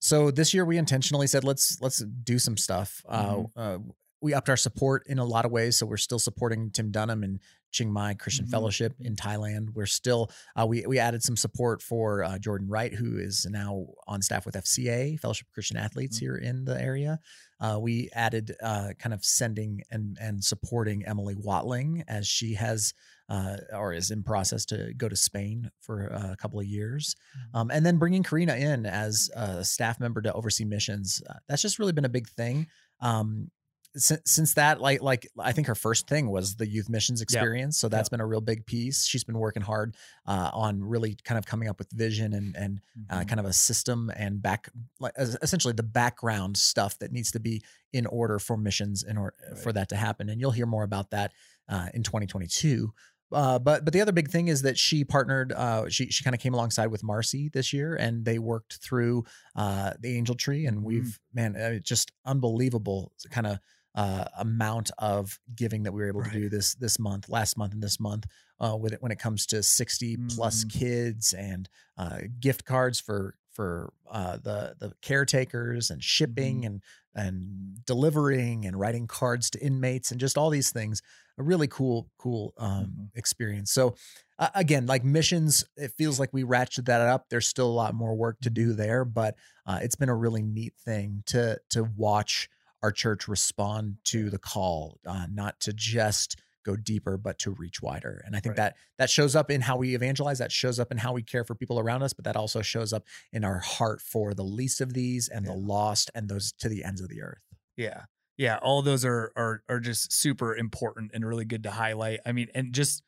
So 0.03 0.31
this 0.31 0.53
year 0.53 0.65
we 0.65 0.77
intentionally 0.77 1.27
said 1.27 1.45
let's 1.45 1.79
let's 1.79 1.99
do 1.99 2.37
some 2.37 2.57
stuff. 2.57 3.01
Mhm. 3.09 3.49
Uh, 3.55 3.59
uh, 3.59 3.77
we 4.19 4.33
upped 4.33 4.49
our 4.49 4.57
support 4.57 5.03
in 5.07 5.17
a 5.17 5.23
lot 5.23 5.45
of 5.45 5.51
ways, 5.51 5.77
so 5.77 5.85
we're 5.85 5.95
still 5.95 6.19
supporting 6.19 6.71
Tim 6.71 6.91
Dunham 6.91 7.23
and 7.23 7.39
Chiang 7.71 7.89
Mai 7.91 8.13
Christian 8.13 8.45
Mhm. 8.45 8.51
Fellowship 8.51 8.95
in 8.99 9.15
Thailand. 9.15 9.69
We're 9.73 9.85
still 9.85 10.29
uh, 10.59 10.65
we 10.67 10.85
we 10.85 10.99
added 10.99 11.23
some 11.23 11.37
support 11.37 11.81
for 11.81 12.21
uh, 12.21 12.37
Jordan 12.37 12.67
Wright, 12.67 12.93
who 12.93 13.17
is 13.17 13.45
now 13.49 13.87
on 14.05 14.21
staff 14.21 14.45
with 14.45 14.57
FCA 14.57 15.15
Fellowship 15.21 15.47
of 15.47 15.53
Christian 15.53 15.77
Athletes 15.77 16.17
Mhm. 16.17 16.19
here 16.19 16.35
in 16.35 16.65
the 16.65 16.79
area. 16.81 17.21
Uh, 17.61 17.79
we 17.81 18.09
added 18.11 18.57
uh, 18.61 18.91
kind 18.99 19.13
of 19.13 19.23
sending 19.23 19.83
and 19.89 20.17
and 20.19 20.43
supporting 20.43 21.05
Emily 21.05 21.35
Watling 21.35 22.03
as 22.09 22.27
she 22.27 22.55
has 22.55 22.93
uh, 23.29 23.57
or 23.73 23.93
is 23.93 24.11
in 24.11 24.23
process 24.23 24.65
to 24.65 24.93
go 24.97 25.07
to 25.09 25.15
Spain 25.15 25.71
for 25.79 26.11
uh, 26.13 26.31
a 26.31 26.35
couple 26.37 26.59
of 26.59 26.65
years, 26.65 27.15
um, 27.53 27.71
and 27.71 27.85
then 27.85 27.97
bringing 27.97 28.23
Karina 28.23 28.55
in 28.55 28.85
as 28.85 29.29
a 29.35 29.63
staff 29.63 29.99
member 29.99 30.21
to 30.21 30.33
oversee 30.33 30.65
missions. 30.65 31.21
Uh, 31.29 31.33
that's 31.47 31.61
just 31.61 31.79
really 31.79 31.93
been 31.93 32.05
a 32.05 32.09
big 32.09 32.27
thing. 32.27 32.67
Um, 32.99 33.49
since, 33.95 34.21
since 34.25 34.53
that 34.55 34.81
like 34.81 35.03
like 35.03 35.27
i 35.37 35.51
think 35.51 35.67
her 35.67 35.75
first 35.75 36.07
thing 36.07 36.31
was 36.31 36.55
the 36.55 36.65
youth 36.67 36.89
missions 36.89 37.21
experience 37.21 37.77
so 37.77 37.87
that's 37.87 38.09
been 38.09 38.21
a 38.21 38.25
real 38.25 38.41
big 38.41 38.65
piece 38.65 39.05
she's 39.05 39.23
been 39.23 39.37
working 39.37 39.61
hard 39.61 39.95
uh, 40.25 40.49
on 40.51 40.83
really 40.83 41.15
kind 41.23 41.37
of 41.37 41.45
coming 41.45 41.69
up 41.69 41.77
with 41.77 41.91
vision 41.91 42.33
and 42.33 42.55
and 42.55 42.81
uh, 43.11 43.19
Mhm. 43.19 43.27
kind 43.27 43.39
of 43.39 43.45
a 43.45 43.53
system 43.53 44.11
and 44.15 44.41
back 44.41 44.67
like 44.99 45.13
essentially 45.17 45.75
the 45.75 45.83
background 45.83 46.57
stuff 46.57 46.97
that 46.99 47.11
needs 47.11 47.29
to 47.33 47.39
be 47.39 47.61
in 47.91 48.07
order 48.07 48.39
for 48.39 48.57
missions 48.57 49.03
in 49.03 49.15
order 49.15 49.35
for 49.61 49.71
that 49.71 49.89
to 49.89 49.95
happen 49.95 50.27
and 50.27 50.41
you'll 50.41 50.49
hear 50.49 50.65
more 50.65 50.83
about 50.83 51.11
that 51.11 51.31
uh, 51.69 51.89
in 51.93 52.01
2022 52.01 52.91
uh, 53.33 53.59
but 53.59 53.83
but 53.85 53.93
the 53.93 54.01
other 54.01 54.11
big 54.11 54.29
thing 54.29 54.47
is 54.47 54.61
that 54.61 54.77
she 54.77 55.03
partnered. 55.03 55.51
Uh, 55.51 55.89
she 55.89 56.07
she 56.07 56.23
kind 56.23 56.33
of 56.35 56.39
came 56.39 56.53
alongside 56.53 56.87
with 56.87 57.03
Marcy 57.03 57.49
this 57.49 57.73
year, 57.73 57.95
and 57.95 58.23
they 58.25 58.39
worked 58.39 58.77
through 58.77 59.25
uh, 59.55 59.93
the 59.99 60.15
Angel 60.17 60.35
Tree, 60.35 60.65
and 60.65 60.83
we've 60.83 61.19
man, 61.33 61.55
uh, 61.55 61.79
just 61.79 62.11
unbelievable 62.25 63.11
kind 63.31 63.47
of 63.47 63.59
uh, 63.95 64.25
amount 64.39 64.89
of 64.97 65.39
giving 65.55 65.83
that 65.83 65.91
we 65.91 66.01
were 66.01 66.07
able 66.07 66.21
Right. 66.21 66.31
to 66.33 66.39
do 66.39 66.49
this 66.49 66.73
this 66.75 66.97
month, 66.99 67.29
last 67.29 67.57
month, 67.57 67.73
and 67.73 67.83
this 67.83 67.99
month. 67.99 68.25
Uh, 68.59 68.77
with 68.77 68.93
it 68.93 69.01
when 69.01 69.11
it 69.11 69.19
comes 69.19 69.45
to 69.47 69.61
60 69.61 70.15
plus 70.29 70.63
Mhm. 70.63 70.71
kids 70.71 71.33
and 71.33 71.67
uh, 71.97 72.19
gift 72.39 72.63
cards 72.63 72.99
for 72.99 73.35
for 73.53 73.93
uh, 74.09 74.37
the 74.37 74.75
the 74.79 74.93
caretakers 75.01 75.89
and 75.89 76.03
shipping 76.03 76.65
and 76.65 76.83
and 77.15 77.85
delivering 77.85 78.65
and 78.65 78.79
writing 78.79 79.07
cards 79.07 79.49
to 79.51 79.63
inmates 79.63 80.11
and 80.11 80.19
just 80.19 80.37
all 80.37 80.49
these 80.49 80.71
things 80.71 81.01
a 81.37 81.43
really 81.43 81.67
cool 81.67 82.09
cool 82.17 82.53
um 82.57 82.85
Mhm. 82.85 83.11
experience. 83.15 83.71
So 83.71 83.95
uh, 84.39 84.49
again 84.55 84.85
like 84.85 85.03
missions 85.03 85.63
it 85.77 85.91
feels 85.97 86.19
like 86.19 86.33
we 86.33 86.43
ratcheted 86.43 86.85
that 86.85 87.01
up. 87.01 87.29
There's 87.29 87.47
still 87.47 87.67
a 87.69 87.71
lot 87.71 87.93
more 87.93 88.15
work 88.15 88.39
to 88.41 88.49
do 88.49 88.73
there 88.73 89.05
but 89.05 89.35
uh, 89.65 89.79
it's 89.81 89.95
been 89.95 90.09
a 90.09 90.15
really 90.15 90.43
neat 90.43 90.73
thing 90.77 91.23
to 91.27 91.59
to 91.69 91.83
watch 91.83 92.49
our 92.81 92.91
church 92.91 93.27
respond 93.27 93.97
to 94.05 94.29
the 94.29 94.39
call 94.39 94.99
uh, 95.05 95.27
not 95.31 95.59
to 95.61 95.73
just 95.73 96.41
go 96.63 96.75
deeper 96.75 97.17
but 97.17 97.37
to 97.39 97.51
reach 97.51 97.81
wider 97.81 98.21
and 98.25 98.35
i 98.35 98.39
think 98.39 98.51
Right. 98.57 98.73
that 98.73 98.75
that 98.97 99.09
shows 99.09 99.35
up 99.35 99.51
in 99.51 99.61
how 99.61 99.77
we 99.77 99.95
evangelize 99.95 100.39
that 100.39 100.51
shows 100.51 100.79
up 100.79 100.91
in 100.91 100.97
how 100.97 101.13
we 101.13 101.23
care 101.23 101.43
for 101.43 101.55
people 101.55 101.79
around 101.79 102.03
us 102.03 102.13
but 102.13 102.25
that 102.25 102.35
also 102.35 102.61
shows 102.61 102.93
up 102.93 103.03
in 103.31 103.43
our 103.43 103.59
heart 103.59 104.01
for 104.01 104.33
the 104.33 104.43
least 104.43 104.81
of 104.81 104.93
these 104.93 105.27
and 105.27 105.45
Yeah. 105.45 105.51
the 105.51 105.57
lost 105.57 106.09
and 106.15 106.29
those 106.29 106.51
to 106.53 106.69
the 106.69 106.83
ends 106.83 107.01
of 107.01 107.09
the 107.09 107.21
earth 107.21 107.41
Yeah. 107.77 108.05
Yeah. 108.37 108.57
All 108.63 108.81
those 108.81 109.05
are 109.05 109.31
are 109.35 109.63
are 109.69 109.79
just 109.79 110.11
super 110.13 110.55
important 110.55 111.11
and 111.13 111.23
really 111.25 111.45
good 111.45 111.63
to 111.63 111.71
highlight. 111.71 112.19
I 112.25 112.31
mean, 112.31 112.47
and 112.55 112.73
just 112.73 113.03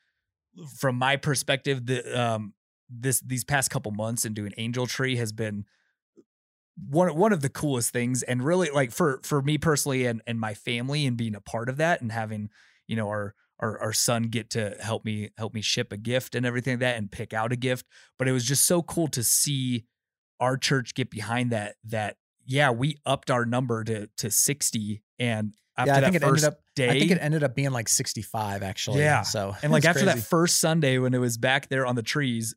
from 0.78 0.98
my 0.98 1.16
perspective, 1.18 1.86
the 1.88 2.20
um 2.20 2.54
this 2.90 3.22
these 3.22 3.44
past 3.44 3.72
couple 3.72 3.92
months 3.92 4.24
and 4.26 4.36
doing 4.36 4.54
Angel 4.58 4.86
Tree 4.86 5.16
has 5.16 5.32
been 5.34 5.66
one 6.90 7.16
one 7.16 7.32
of 7.34 7.42
the 7.42 7.50
coolest 7.50 7.92
things 7.92 8.22
and 8.22 8.44
really 8.44 8.70
like 8.70 8.92
for 8.92 9.20
for 9.24 9.42
me 9.42 9.58
personally 9.58 10.06
and 10.06 10.22
and 10.28 10.40
my 10.40 10.54
family 10.54 11.06
and 11.06 11.18
being 11.18 11.36
a 11.36 11.42
part 11.42 11.70
of 11.70 11.78
that 11.78 12.02
and 12.02 12.12
having, 12.12 12.50
you 12.88 12.96
know, 12.96 13.08
our 13.08 13.34
our, 13.60 13.80
our 13.80 13.94
son 13.94 14.24
get 14.24 14.50
to 14.52 14.76
help 14.82 15.06
me 15.06 15.30
help 15.38 15.54
me 15.54 15.62
ship 15.62 15.92
a 15.92 15.98
gift 15.98 16.36
and 16.36 16.46
everything 16.46 16.74
like 16.74 16.80
that 16.82 16.98
and 16.98 17.12
pick 17.12 17.34
out 17.34 17.52
a 17.52 17.56
gift. 17.56 17.86
But 18.20 18.28
it 18.28 18.32
was 18.32 18.46
just 18.46 18.66
so 18.66 18.82
cool 18.82 19.08
to 19.10 19.24
see 19.24 19.86
our 20.40 20.58
church 20.58 20.94
get 20.94 21.10
behind 21.10 21.52
that 21.52 21.76
that 21.86 22.18
yeah, 22.46 22.70
we 22.72 22.98
upped 23.06 23.32
our 23.32 23.46
number 23.46 23.84
to 23.86 24.08
to 24.18 24.30
60 24.30 25.02
and 25.20 25.54
after 25.78 25.92
yeah 25.92 25.98
i 25.98 26.02
think 26.02 26.16
it 26.16 26.24
ended 26.24 26.44
up 26.44 26.60
day 26.76 26.90
i 26.90 27.00
think 27.00 27.12
it 27.12 27.18
ended 27.20 27.44
up 27.44 27.54
being 27.56 27.72
like 27.72 27.90
65 27.90 28.64
actually 28.64 29.00
Yeah. 29.00 29.24
so 29.24 29.56
and 29.64 29.72
like 29.74 29.84
after 29.86 30.06
that 30.06 30.20
first 30.20 30.60
Sunday 30.60 31.00
when 31.00 31.14
it 31.14 31.18
was 31.18 31.38
back 31.38 31.68
there 31.70 31.86
on 31.86 31.96
the 31.96 32.04
trees, 32.04 32.54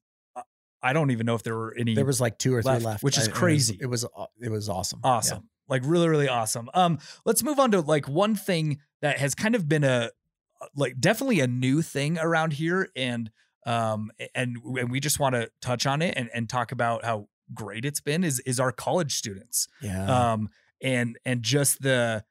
I 0.82 0.92
don't 0.92 1.10
even 1.10 1.26
know 1.26 1.34
if 1.34 1.42
there 1.42 1.56
were 1.56 1.74
any 1.76 1.94
there 1.94 2.04
was 2.04 2.20
like 2.20 2.38
two 2.38 2.54
or 2.54 2.62
three 2.62 2.72
left, 2.74 2.84
left 2.84 3.02
which 3.02 3.16
is 3.18 3.24
I- 3.24 3.26
and 3.26 3.28
it 3.30 3.32
was- 3.32 3.38
crazy. 3.40 3.78
it 3.80 3.86
was 3.86 4.04
it 4.04 4.10
was, 4.16 4.28
it 4.42 4.50
was 4.50 4.68
awesome 4.68 5.00
Yeah. 5.04 5.10
awesome. 5.10 5.48
Like 5.68 5.82
really, 5.84 6.08
really 6.08 6.28
awesome. 6.28 6.70
Um, 6.72 6.98
let's 7.26 7.42
move 7.42 7.58
on 7.58 7.72
to 7.72 7.82
like 7.82 8.08
one 8.08 8.34
thing 8.34 8.78
that 9.02 9.18
has 9.18 9.34
kind 9.34 9.54
of 9.54 9.68
been 9.68 9.84
a 9.84 10.10
like 10.74 11.00
definitely 11.00 11.40
a 11.40 11.46
new 11.46 11.82
thing 11.82 12.18
around 12.18 12.54
here, 12.54 12.88
and 12.96 13.30
um, 13.66 14.10
and 14.34 14.56
and 14.64 14.90
we 14.90 15.00
just 15.00 15.18
want 15.18 15.34
to 15.34 15.50
touch 15.60 15.86
on 15.86 16.02
it 16.02 16.14
and 16.16 16.30
and 16.34 16.48
talk 16.48 16.72
about 16.72 17.04
how 17.04 17.28
great 17.54 17.84
it's 17.84 18.00
been 18.00 18.24
is 18.24 18.40
is 18.40 18.60
our 18.60 18.72
college 18.72 19.14
students. 19.14 19.68
yeah 19.80 20.32
um 20.32 20.48
and 20.82 21.18
and 21.24 21.42
just 21.42 21.82
the 21.82 22.24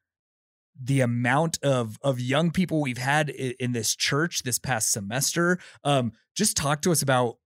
the 0.82 1.02
amount 1.02 1.58
of 1.64 1.98
of 2.02 2.20
young 2.20 2.52
people 2.52 2.82
we've 2.82 3.00
had 3.00 3.30
in, 3.30 3.54
in 3.60 3.72
this 3.72 3.96
church 3.96 4.44
this 4.44 4.60
past 4.60 4.92
semester 4.92 5.58
um 5.84 6.12
just 6.36 6.56
talk 6.56 6.82
to 6.84 6.92
us 6.92 7.02
about 7.02 7.38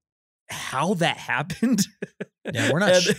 how 0.51 0.93
that 0.95 1.17
happened 1.17 1.81
Yeah, 2.53 2.71
we're 2.71 2.79
not 2.79 2.91
And- 2.93 3.03
sh- 3.03 3.13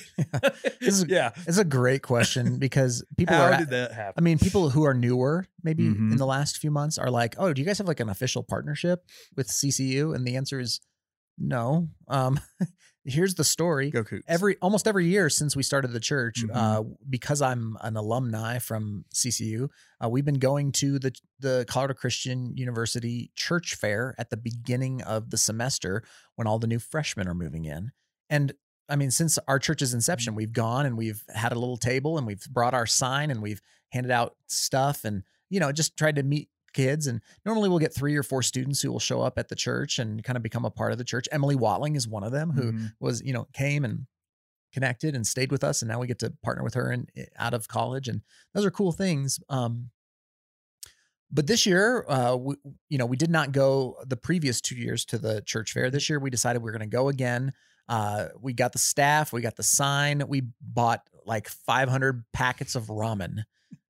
is- 0.80 1.04
yeah 1.08 1.30
it's 1.46 1.58
a 1.58 1.64
great 1.64 2.02
question 2.02 2.58
because 2.58 3.04
people 3.16 3.36
how 3.36 3.44
are 3.44 3.56
did 3.58 3.70
that 3.70 3.92
happen 3.92 4.14
I 4.16 4.20
mean, 4.20 4.38
people 4.38 4.70
who 4.70 4.82
are 4.84 4.94
newer, 4.94 5.46
maybe 5.62 5.84
Mhm. 5.84 6.10
in 6.12 6.16
the 6.16 6.26
last 6.26 6.58
few 6.58 6.70
months, 6.72 6.98
are 6.98 7.10
like, 7.10 7.34
"Oh, 7.38 7.52
do 7.52 7.60
you 7.62 7.66
guys 7.66 7.78
have 7.78 7.86
like 7.86 8.00
an 8.00 8.08
official 8.08 8.42
partnership 8.42 9.04
with 9.36 9.46
CCU?" 9.48 10.12
And 10.14 10.26
the 10.26 10.36
answer 10.36 10.58
is 10.58 10.80
no. 11.42 11.88
Um, 12.08 12.38
here's 13.04 13.34
the 13.34 13.44
story. 13.44 13.90
go 13.90 14.04
Cougs. 14.04 14.22
Every 14.28 14.56
almost 14.62 14.86
every 14.86 15.06
year 15.06 15.28
since 15.28 15.56
we 15.56 15.62
started 15.62 15.88
the 15.92 16.00
church, 16.00 16.44
Mhm. 16.44 16.50
uh, 16.54 16.82
because 17.10 17.42
I'm 17.42 17.76
an 17.80 17.96
alumni 17.96 18.58
from 18.58 19.04
CCU, 19.12 19.68
uh, 20.02 20.08
we've 20.08 20.24
been 20.24 20.38
going 20.38 20.72
to 20.72 20.98
the 20.98 21.12
the 21.40 21.64
Colorado 21.68 21.94
Christian 21.94 22.56
University 22.56 23.32
Church 23.36 23.74
Fair 23.74 24.14
at 24.18 24.30
the 24.30 24.36
beginning 24.36 25.02
of 25.02 25.30
the 25.30 25.38
semester 25.38 26.02
when 26.36 26.46
all 26.46 26.58
the 26.58 26.66
new 26.68 26.78
freshmen 26.78 27.26
are 27.28 27.34
moving 27.34 27.64
in. 27.64 27.90
And 28.30 28.52
I 28.88 28.96
mean, 28.96 29.10
since 29.10 29.38
our 29.48 29.58
church's 29.58 29.94
inception, 29.94 30.34
we've 30.34 30.52
gone 30.52 30.86
and 30.86 30.96
we've 30.96 31.24
had 31.34 31.52
a 31.52 31.58
little 31.58 31.76
table 31.76 32.18
and 32.18 32.26
we've 32.26 32.44
brought 32.50 32.74
our 32.74 32.86
sign 32.86 33.30
and 33.30 33.42
we've 33.42 33.60
handed 33.90 34.10
out 34.12 34.36
stuff 34.46 35.04
and 35.04 35.22
you 35.50 35.60
know 35.60 35.72
just 35.72 35.96
tried 35.96 36.16
to 36.16 36.22
meet 36.22 36.48
kids 36.72 37.06
and 37.06 37.20
normally 37.44 37.68
we'll 37.68 37.78
get 37.78 37.94
three 37.94 38.16
or 38.16 38.22
four 38.22 38.42
students 38.42 38.80
who 38.82 38.90
will 38.90 38.98
show 39.00 39.20
up 39.22 39.38
at 39.38 39.48
the 39.48 39.54
church 39.56 39.98
and 39.98 40.22
kind 40.24 40.36
of 40.36 40.42
become 40.42 40.64
a 40.64 40.70
part 40.70 40.92
of 40.92 40.98
the 40.98 41.04
church. 41.04 41.28
Emily 41.32 41.54
watling 41.56 41.96
is 41.96 42.08
one 42.08 42.24
of 42.24 42.32
them 42.32 42.50
who 42.50 42.72
Mhm. 42.72 42.92
was 43.00 43.22
you 43.22 43.32
know 43.32 43.46
came 43.52 43.84
and 43.84 44.06
connected 44.72 45.14
and 45.14 45.26
stayed 45.26 45.50
with 45.52 45.62
us 45.62 45.82
and 45.82 45.88
now 45.90 45.98
we 46.00 46.06
get 46.06 46.18
to 46.18 46.32
partner 46.42 46.64
with 46.64 46.74
her 46.74 46.90
and 46.90 47.10
out 47.36 47.52
of 47.52 47.68
college 47.68 48.08
and 48.08 48.22
those 48.54 48.64
are 48.64 48.70
cool 48.70 48.90
things 48.90 49.38
um 49.50 49.90
but 51.30 51.46
this 51.46 51.66
year 51.66 52.04
uh 52.08 52.34
we, 52.36 52.54
you 52.88 52.98
know 52.98 53.06
we 53.06 53.16
did 53.16 53.30
not 53.30 53.52
go 53.52 53.96
the 54.06 54.16
previous 54.16 54.60
two 54.60 54.74
years 54.76 55.04
to 55.06 55.18
the 55.18 55.42
church 55.42 55.72
fair. 55.72 55.90
This 55.90 56.08
year 56.08 56.18
we 56.18 56.30
decided 56.30 56.62
we 56.62 56.68
are 56.70 56.72
going 56.72 56.88
to 56.90 56.96
go 56.96 57.08
again. 57.08 57.52
Uh 57.88 58.28
we 58.40 58.52
got 58.52 58.72
the 58.72 58.78
staff 58.78 59.32
we 59.32 59.40
got 59.42 59.56
the 59.56 59.62
sign 59.62 60.22
we 60.28 60.42
bought 60.60 61.00
like 61.26 61.48
500 61.48 62.24
packets 62.32 62.74
of 62.74 62.86
ramen 62.86 63.44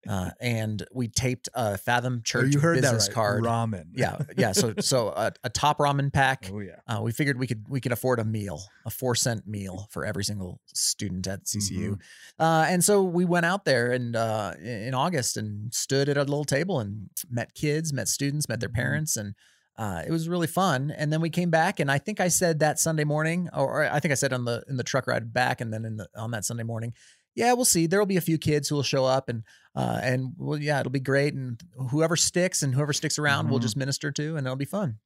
uh 0.09 0.31
and 0.41 0.85
we 0.93 1.07
taped 1.09 1.49
a 1.55 1.79
fathom 1.79 2.17
Oh, 2.19 2.23
church 2.25 2.53
you 2.55 2.61
heard 2.61 2.77
that 2.79 2.83
business 2.83 3.09
right. 3.09 3.15
card 3.15 3.45
ramen 3.45 3.85
yeah 3.93 4.19
yeah 4.37 4.53
so 4.53 4.75
so 4.81 5.09
a, 5.11 5.33
a 5.45 5.51
top 5.51 5.79
ramen 5.79 6.12
pack 6.12 6.51
oh 6.53 6.59
yeah 6.61 6.77
uh, 6.88 7.01
we 7.03 7.12
figured 7.12 7.38
we 7.38 7.47
could 7.47 7.65
we 7.69 7.81
could 7.81 7.93
afford 7.93 8.19
a 8.19 8.25
meal, 8.25 8.61
a 8.85 8.91
four 8.91 9.15
cent 9.15 9.47
meal 9.47 9.87
for 9.91 10.05
every 10.05 10.25
single 10.25 10.61
student 10.75 11.27
at 11.27 11.45
CCU, 11.45 11.99
uh, 12.38 12.67
and 12.69 12.83
so 12.85 13.03
we 13.03 13.25
went 13.25 13.47
out 13.47 13.65
there 13.65 13.93
and 13.93 14.17
uh, 14.17 14.55
in 14.61 14.93
August 14.95 15.37
and 15.37 15.73
stood 15.73 16.09
at 16.09 16.17
a 16.17 16.21
little 16.25 16.45
table 16.45 16.81
and 16.81 17.09
met 17.31 17.55
kids, 17.55 17.93
met 17.93 18.09
students, 18.09 18.49
met 18.49 18.59
their 18.61 18.69
Mhm. 18.69 18.75
parents, 18.75 19.17
and 19.17 19.35
uh, 19.79 20.03
it 20.07 20.11
was 20.11 20.29
really 20.29 20.47
fun. 20.47 20.91
And 20.91 21.12
then 21.12 21.21
we 21.21 21.31
came 21.31 21.51
back, 21.51 21.81
and 21.81 21.91
I 21.91 21.99
think 21.99 22.21
I 22.21 22.29
said 22.29 22.59
that 22.59 22.79
Sunday 22.79 23.05
morning, 23.05 23.49
or 23.55 23.85
I 23.85 24.01
think 24.01 24.12
I 24.12 24.17
said 24.17 24.33
on 24.33 24.45
the 24.45 24.62
in 24.69 24.77
the 24.77 24.85
truck 24.85 25.07
ride 25.07 25.33
back, 25.33 25.61
and 25.61 25.73
then 25.73 25.85
in 25.85 25.97
the 25.97 26.09
on 26.17 26.31
that 26.33 26.45
Sunday 26.45 26.65
morning, 26.65 26.93
yeah, 27.35 27.53
we'll 27.55 27.64
see. 27.64 27.87
There 27.87 27.99
will 27.99 28.07
be 28.07 28.16
a 28.16 28.21
few 28.23 28.38
kids 28.38 28.68
who 28.68 28.75
will 28.77 28.83
show 28.83 29.05
up, 29.05 29.29
and 29.29 29.42
uh, 29.75 30.01
and 30.03 30.33
well, 30.37 30.59
yeah, 30.59 30.81
it'll 30.81 30.90
be 30.92 31.01
great, 31.01 31.35
and 31.35 31.61
whoever 31.90 32.16
sticks 32.16 32.62
and 32.62 32.75
whoever 32.75 32.92
sticks 32.92 33.18
around, 33.18 33.49
we'll 33.49 33.59
Mhm. 33.59 33.62
just 33.62 33.77
minister 33.77 34.11
to, 34.12 34.37
and 34.37 34.47
it'll 34.47 34.57
be 34.57 34.64
fun. 34.64 34.99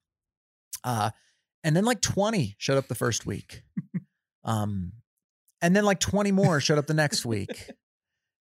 Uh, 0.83 1.11
and 1.63 1.75
then 1.75 1.85
like 1.85 2.01
20 2.01 2.55
showed 2.57 2.77
up 2.77 2.87
the 2.87 2.95
first 2.95 3.25
week. 3.25 3.63
um, 4.43 4.93
and 5.61 5.75
then 5.75 5.83
like 5.85 5.99
20 5.99 6.31
more 6.31 6.59
showed 6.59 6.77
up 6.77 6.87
the 6.87 6.93
next 6.93 7.25
week. 7.25 7.69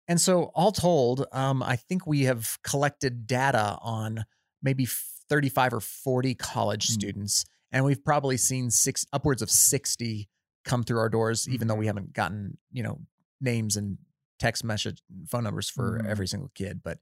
And 0.08 0.20
so 0.20 0.46
all 0.56 0.74
told, 0.74 1.26
um, 1.32 1.64
I 1.64 1.78
think 1.78 2.06
we 2.06 2.24
have 2.24 2.58
collected 2.64 3.28
data 3.28 3.78
on 3.82 4.26
maybe 4.62 4.86
35 5.30 5.74
or 5.76 5.80
40 5.80 6.36
college 6.36 6.88
Hmm. 6.88 6.94
students, 6.94 7.46
and 7.72 7.86
we've 7.86 8.04
probably 8.04 8.36
seen 8.36 8.72
six 8.72 9.06
upwards 9.14 9.42
of 9.42 9.50
60 9.50 10.28
come 10.66 10.84
through 10.84 11.00
our 11.00 11.08
doors, 11.08 11.48
even 11.48 11.68
though 11.70 11.76
we 11.76 11.86
haven't 11.86 12.12
gotten, 12.12 12.58
you 12.72 12.84
know, 12.84 13.00
names 13.42 13.78
and 13.78 13.98
text 14.40 14.64
message 14.64 15.02
phone 15.28 15.44
numbers 15.44 15.70
for 15.70 16.02
Mhm. 16.02 16.06
every 16.06 16.28
single 16.28 16.50
kid. 16.56 16.82
But 16.84 17.00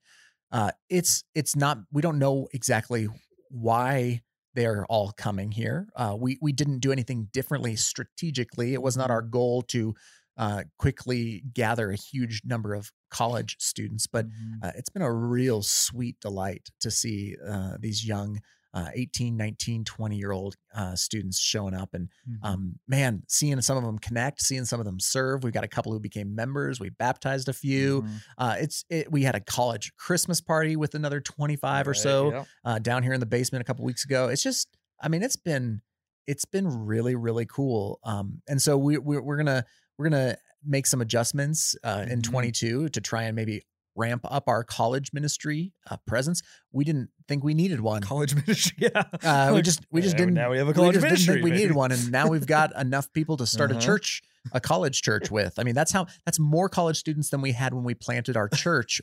uh, 0.52 0.72
it's 0.90 1.24
it's 1.36 1.56
not 1.56 1.80
we 1.92 2.02
don't 2.02 2.20
know 2.20 2.48
exactly 2.54 3.08
why 3.50 4.22
they're 4.56 4.86
all 4.88 5.12
coming 5.12 5.52
here. 5.52 5.88
Uh, 5.96 6.16
we 6.20 6.38
we 6.42 6.52
didn't 6.52 6.80
do 6.80 6.92
anything 6.92 7.30
differently 7.32 7.76
strategically. 7.76 8.74
It 8.74 8.82
was 8.82 8.98
not 8.98 9.12
our 9.12 9.22
goal 9.22 9.62
to 9.64 9.94
uh, 10.38 10.64
quickly 10.78 11.44
gather 11.54 11.92
a 11.92 11.96
huge 11.96 12.42
number 12.46 12.74
of 12.74 12.92
college 13.12 13.58
students, 13.60 14.08
but 14.08 14.28
Mhm. 14.28 14.64
uh, 14.64 14.72
it's 14.76 14.90
been 14.90 15.02
a 15.02 15.14
real 15.14 15.62
sweet 15.62 16.20
delight 16.22 16.70
to 16.80 16.90
see 16.90 17.36
uh, 17.46 17.78
these 17.80 18.06
young 18.08 18.40
uh, 18.74 18.90
18, 18.94 19.36
19, 19.36 19.84
20 19.84 20.16
year 20.18 20.32
old 20.32 20.56
uh, 20.76 20.96
students 20.96 21.40
showing 21.40 21.74
up. 21.74 21.94
And 21.94 22.10
Mhm. 22.30 22.38
um, 22.44 22.80
man, 22.88 23.24
seeing 23.28 23.60
some 23.62 23.78
of 23.78 23.84
them 23.84 23.98
connect, 23.98 24.42
seeing 24.42 24.66
some 24.66 24.80
of 24.80 24.86
them 24.86 25.00
serve. 25.00 25.44
We've 25.44 25.54
got 25.54 25.64
a 25.64 25.68
couple 25.68 25.92
who 25.92 26.00
became 26.00 26.36
members. 26.36 26.80
We 26.80 26.90
baptized 26.90 27.50
a 27.50 27.54
few. 27.54 28.04
Mhm. 28.04 28.22
Uh, 28.38 28.56
it's 28.60 28.86
it, 28.90 29.12
we 29.12 29.24
had 29.24 29.36
a 29.36 29.40
college 29.40 29.92
Christmas 29.96 30.40
party 30.42 30.76
with 30.76 30.94
another 30.96 31.20
25 31.22 31.88
or 31.88 31.94
so 31.94 32.32
uh, 32.64 32.80
down 32.80 33.04
here 33.04 33.14
in 33.14 33.20
the 33.20 33.26
basement 33.26 33.62
a 33.62 33.66
couple 33.66 33.86
weeks 33.86 34.06
ago. 34.06 34.28
It's 34.28 34.44
just, 34.44 34.68
I 35.02 35.08
mean, 35.08 35.24
it's 35.24 35.36
been 35.38 35.82
it's 36.28 36.46
been 36.46 36.68
really 36.86 37.16
really 37.16 37.48
cool. 37.48 38.00
Um, 38.04 38.42
and 38.48 38.62
so 38.62 38.78
we, 38.78 38.98
we 39.00 39.18
we're 39.18 39.38
gonna 39.38 39.66
we're 39.98 40.10
gonna 40.10 40.38
make 40.64 40.86
some 40.86 41.02
adjustments 41.02 41.76
uh, 41.84 42.06
in 42.08 42.20
Mhm. 42.22 42.24
22 42.32 42.90
to 42.90 43.02
try 43.02 43.24
and 43.24 43.36
maybe 43.36 43.64
ramp 43.96 44.22
up 44.30 44.48
our 44.48 44.64
college 44.64 45.12
ministry 45.14 45.74
uh, 45.90 45.98
presence. 46.08 46.42
We 46.72 46.84
didn't 46.86 47.10
think 47.28 47.44
we 47.44 47.54
needed 47.54 47.82
one. 47.82 48.02
college 48.02 48.34
ministry. 48.48 48.78
Yeah. 48.80 49.04
Uh, 49.24 49.52
we 49.56 49.62
just 49.62 49.82
we 49.92 50.02
just 50.02 50.14
yeah, 50.16 50.20
didn't 50.20 50.34
Now 50.36 50.52
we 50.52 50.58
have 50.58 50.68
a 50.68 50.72
we 50.72 50.74
college 50.76 50.94
didn't 50.94 51.04
ministry. 51.04 51.34
think 51.36 51.44
we 51.44 51.50
maybe. 51.52 51.62
needed 51.64 51.76
one, 51.76 51.92
and 51.92 52.12
now 52.12 52.28
we've 52.28 52.48
got 52.48 52.76
enough 52.80 53.12
people 53.14 53.38
to 53.38 53.46
start 53.46 53.72
Uh-huh. 53.72 53.80
a 53.80 53.82
church, 53.82 54.22
a 54.52 54.60
college 54.60 55.02
church 55.02 55.30
with. 55.38 55.58
I 55.60 55.64
mean, 55.64 55.76
that's 55.76 55.92
how 55.92 56.08
that's 56.26 56.40
more 56.40 56.70
college 56.70 56.98
students 56.98 57.30
than 57.30 57.42
we 57.42 57.52
had 57.52 57.74
when 57.74 57.84
we 57.84 57.94
planted 57.94 58.38
our 58.38 58.48
church 58.50 59.02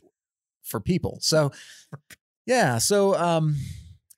for 0.62 0.80
people. 0.80 1.18
So, 1.20 1.52
yeah. 2.46 2.78
So, 2.78 3.16
um, 3.16 3.56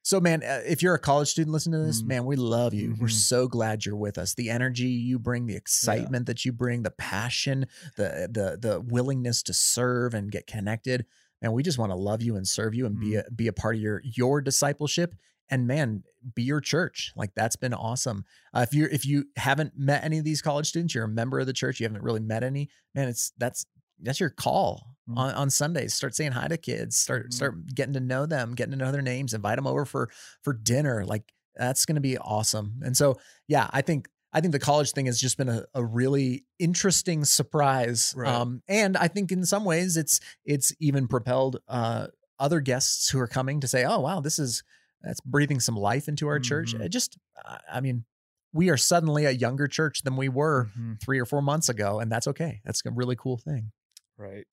so 0.09 0.21
man, 0.21 0.43
uh, 0.43 0.63
if 0.65 0.83
you're 0.83 0.95
a 0.95 0.99
college 0.99 1.29
student 1.29 1.53
listening 1.53 1.79
to 1.81 1.87
this, 1.87 2.01
Mm. 2.03 2.07
man, 2.07 2.25
we 2.25 2.37
love 2.37 2.73
you. 2.73 2.97
We're 2.99 3.09
Mhm. 3.09 3.13
so 3.13 3.47
glad 3.47 3.85
you're 3.85 3.95
with 3.95 4.17
us. 4.17 4.33
The 4.33 4.49
energy 4.49 4.89
you 4.89 5.19
bring, 5.19 5.45
the 5.45 5.55
excitement 5.55 6.25
that 6.29 6.47
you 6.47 6.53
bring, 6.53 6.83
the 6.83 6.91
passion, 6.91 7.67
the 7.99 8.27
the 8.33 8.57
the 8.59 8.81
willingness 8.81 9.43
to 9.43 9.53
serve 9.53 10.15
and 10.15 10.33
get 10.33 10.47
connected. 10.47 11.05
And 11.43 11.53
we 11.53 11.63
just 11.63 11.77
want 11.77 11.93
to 11.93 11.97
love 11.97 12.23
you 12.23 12.37
and 12.37 12.49
serve 12.49 12.75
you 12.75 12.87
and 12.87 12.99
be 12.99 13.11
Mm. 13.17 13.27
a, 13.27 13.31
be 13.31 13.47
a 13.49 13.53
part 13.53 13.75
of 13.77 13.83
your 13.83 14.01
your 14.03 14.41
discipleship 14.41 15.15
and 15.51 15.67
man 15.67 16.05
be 16.35 16.43
your 16.43 16.61
church 16.63 17.13
like 17.15 17.35
that's 17.35 17.57
been 17.57 17.75
awesome 17.75 18.25
uh, 18.55 18.61
if 18.67 18.73
you 18.75 18.89
if 18.91 19.05
you 19.05 19.27
haven't 19.37 19.73
met 19.79 20.03
any 20.05 20.19
of 20.19 20.25
these 20.25 20.41
college 20.43 20.69
students 20.69 20.95
you're 20.95 21.05
a 21.05 21.09
member 21.09 21.39
of 21.39 21.47
the 21.47 21.53
church 21.53 21.81
you 21.81 21.85
haven't 21.87 22.03
really 22.03 22.21
met 22.21 22.43
any 22.43 22.69
man 22.95 23.09
it's 23.09 23.33
that's 23.39 23.65
that's 24.01 24.21
your 24.21 24.31
call 24.31 24.95
Mm. 25.09 25.17
on, 25.17 25.35
on 25.35 25.49
sundays 25.51 25.95
start 25.95 26.15
saying 26.15 26.33
hi 26.33 26.49
to 26.49 26.59
kids 26.59 26.95
start 26.95 27.29
Mhm. 27.31 27.33
start 27.33 27.67
getting 27.75 27.95
to 27.95 28.01
know 28.01 28.27
them 28.27 28.55
getting 28.55 28.73
to 28.73 28.77
know 28.77 28.93
their 28.93 29.01
names 29.01 29.33
invite 29.33 29.57
them 29.57 29.67
over 29.67 29.87
for 29.87 30.11
for 30.43 30.53
dinner 30.53 31.07
like 31.07 31.33
that's 31.57 31.87
going 31.87 31.95
to 31.95 32.03
be 32.03 32.19
awesome 32.19 32.81
and 32.85 32.95
so 32.95 33.19
yeah 33.47 33.71
i 33.73 33.81
think 33.81 34.11
i 34.35 34.41
think 34.43 34.53
the 34.53 34.59
college 34.59 34.93
thing 34.93 35.07
has 35.07 35.19
just 35.19 35.39
been 35.39 35.49
a, 35.49 35.65
a 35.73 35.83
really 35.83 36.45
interesting 36.59 37.25
surprise 37.25 38.13
Right. 38.15 38.29
um 38.29 38.63
and 38.69 38.99
i 38.99 39.09
think 39.09 39.33
in 39.33 39.47
some 39.47 39.65
ways 39.65 39.97
it's 39.97 40.21
it's 40.45 40.75
even 40.79 41.09
propelled 41.09 41.57
uh 41.69 42.09
other 42.39 42.61
guests 42.61 43.09
who 43.09 43.19
are 43.19 43.27
coming 43.27 43.61
to 43.61 43.67
say 43.67 43.87
oh 43.87 44.01
wow 44.01 44.21
this 44.21 44.39
is 44.39 44.63
that's 45.01 45.23
breathing 45.23 45.59
some 45.61 45.75
life 45.77 46.07
into 46.07 46.29
our 46.29 46.39
church 46.39 46.75
Mhm. 46.75 46.83
it 46.83 46.91
just 46.91 47.17
I- 47.43 47.61
i 47.77 47.81
mean 47.81 48.05
we 48.53 48.69
are 48.69 48.77
suddenly 48.77 49.25
a 49.25 49.31
younger 49.31 49.67
church 49.69 50.03
than 50.03 50.17
we 50.17 50.29
were 50.29 50.67
Mhm. 50.79 51.01
three 51.01 51.19
or 51.19 51.25
four 51.25 51.41
months 51.41 51.71
ago 51.71 51.99
and 51.99 52.13
that's 52.13 52.27
okay 52.29 52.61
that's 52.67 52.83
a 52.85 52.91
really 52.91 53.17
cool 53.17 53.39
thing 53.39 53.73
Right. 54.19 54.47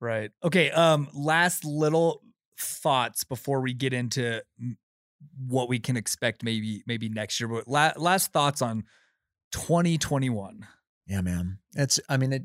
Right. 0.00 0.30
Okay. 0.44 0.70
Um, 0.70 1.08
last 1.14 1.64
little 1.64 2.22
thoughts 2.58 3.24
before 3.24 3.60
we 3.60 3.72
get 3.72 3.92
into 3.92 4.42
what 5.46 5.68
we 5.68 5.78
can 5.78 5.96
expect 5.96 6.42
maybe 6.44 6.82
maybe 6.86 7.08
next 7.08 7.40
year. 7.40 7.48
But 7.48 7.66
la- 7.68 7.92
last 7.96 8.32
thoughts 8.32 8.60
on 8.62 8.84
2021. 9.52 10.66
yeah 11.06 11.20
man 11.22 11.58
it's 11.74 11.98
i 12.08 12.16
mean 12.16 12.32
it 12.32 12.42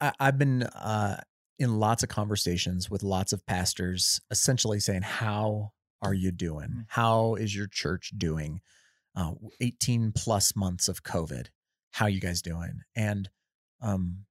I, 0.00 0.12
i've 0.18 0.38
been 0.38 0.64
uh 0.64 1.20
in 1.58 1.78
lots 1.78 2.02
of 2.02 2.08
conversations 2.08 2.90
with 2.90 3.02
lots 3.02 3.32
of 3.32 3.46
pastors 3.46 4.20
essentially 4.30 4.80
saying 4.80 5.02
how 5.02 5.72
are 6.02 6.14
you 6.14 6.32
doing 6.32 6.68
Mm. 6.68 6.84
how 6.88 7.36
is 7.36 7.54
your 7.54 7.68
church 7.68 8.12
doing 8.16 8.60
uh 9.14 9.32
18 9.60 10.12
plus 10.12 10.54
months 10.56 10.88
of 10.88 11.02
covid 11.04 11.46
how 11.92 12.06
you 12.06 12.20
guys 12.20 12.42
doing 12.42 12.80
and 12.96 13.30
um 13.80 14.24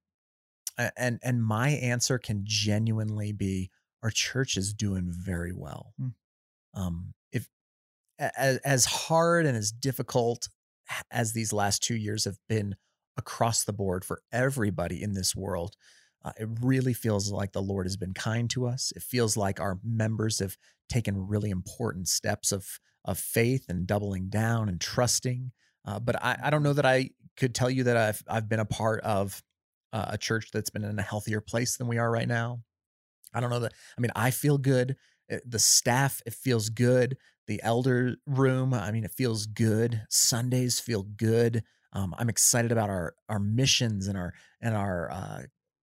and 0.96 1.18
and 1.22 1.42
my 1.42 1.70
answer 1.70 2.18
can 2.18 2.42
genuinely 2.44 3.32
be 3.32 3.70
our 4.02 4.10
church 4.10 4.56
is 4.56 4.72
doing 4.72 5.06
very 5.10 5.52
well. 5.52 5.92
Mm. 6.00 6.12
um 6.74 7.14
if 7.32 7.48
as, 8.18 8.58
as 8.58 8.84
hard 8.84 9.46
and 9.46 9.56
as 9.56 9.72
difficult 9.72 10.48
as 11.10 11.32
these 11.32 11.52
last 11.52 11.82
two 11.82 11.96
years 11.96 12.24
have 12.24 12.38
been 12.48 12.76
across 13.16 13.64
the 13.64 13.72
board 13.72 14.04
for 14.04 14.20
everybody 14.32 15.02
in 15.02 15.14
this 15.14 15.34
world 15.34 15.74
uh, 16.26 16.32
it 16.38 16.48
really 16.60 16.92
feels 16.92 17.30
like 17.30 17.52
the 17.52 17.62
lord 17.62 17.86
has 17.86 17.96
been 17.96 18.12
kind 18.12 18.50
to 18.50 18.66
us. 18.66 18.92
It 18.96 19.02
feels 19.02 19.36
like 19.36 19.60
our 19.60 19.78
members 19.84 20.40
have 20.40 20.56
taken 20.88 21.28
really 21.28 21.50
important 21.50 22.08
steps 22.08 22.50
of 22.52 22.80
of 23.04 23.18
faith 23.18 23.66
and 23.68 23.86
doubling 23.86 24.28
down 24.28 24.68
and 24.68 24.80
trusting. 24.80 25.52
Uh, 25.84 26.00
but 26.00 26.20
I, 26.22 26.36
I 26.42 26.50
don't 26.50 26.64
know 26.64 26.72
that 26.72 26.86
i 26.86 27.10
could 27.36 27.54
tell 27.54 27.70
you 27.70 27.84
that 27.84 27.96
i've 27.96 28.22
i've 28.28 28.48
been 28.48 28.60
a 28.60 28.64
part 28.64 29.00
of 29.02 29.40
uh, 29.96 30.06
a 30.10 30.18
church 30.18 30.50
that's 30.52 30.70
been 30.70 30.84
in 30.84 30.98
a 30.98 31.02
healthier 31.02 31.40
place 31.40 31.76
than 31.76 31.88
we 31.88 31.98
are 31.98 32.10
right 32.10 32.28
now. 32.28 32.60
I 33.34 33.40
don't 33.40 33.50
know 33.50 33.60
that 33.60 33.74
i 33.98 34.00
mean 34.00 34.12
i 34.16 34.30
feel 34.30 34.58
good 34.58 34.96
Uh, 35.30 35.38
the 35.44 35.58
staff 35.58 36.22
it 36.26 36.32
feels 36.32 36.68
good 36.70 37.16
the 37.48 37.60
elder 37.62 38.16
room 38.26 38.72
i 38.72 38.90
mean 38.92 39.04
it 39.04 39.10
feels 39.10 39.46
good 39.46 40.02
sundays 40.08 40.80
feel 40.80 41.02
good 41.02 41.62
um, 41.92 42.14
i'm 42.18 42.28
excited 42.28 42.72
about 42.72 42.90
our 42.90 43.14
our 43.28 43.38
missions 43.40 44.06
and 44.08 44.16
our 44.16 44.32
and 44.60 44.74
our 44.74 45.10
uh, 45.10 45.42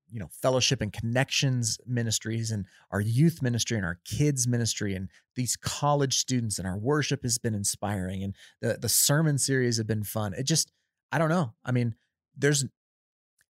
you 0.10 0.20
know 0.20 0.30
fellowship 0.42 0.82
and 0.82 0.94
connections 0.94 1.78
ministries 1.86 2.52
and 2.52 2.66
our 2.92 3.02
youth 3.02 3.42
ministry 3.42 3.78
and 3.78 3.86
our 3.86 4.00
kids 4.06 4.48
ministry 4.48 4.96
and 4.96 5.10
these 5.36 5.56
college 5.58 6.18
students 6.18 6.58
and 6.60 6.68
our 6.68 6.78
worship 6.78 7.24
has 7.24 7.38
been 7.38 7.56
inspiring 7.56 8.24
and 8.24 8.36
the 8.62 8.78
the 8.82 8.90
sermon 8.90 9.38
series 9.38 9.78
have 9.78 9.88
been 9.88 10.04
fun. 10.04 10.34
It 10.34 10.44
just 10.44 10.72
i 11.12 11.18
don't 11.18 11.30
know 11.30 11.54
i 11.66 11.72
mean 11.72 11.96
there's 12.38 12.66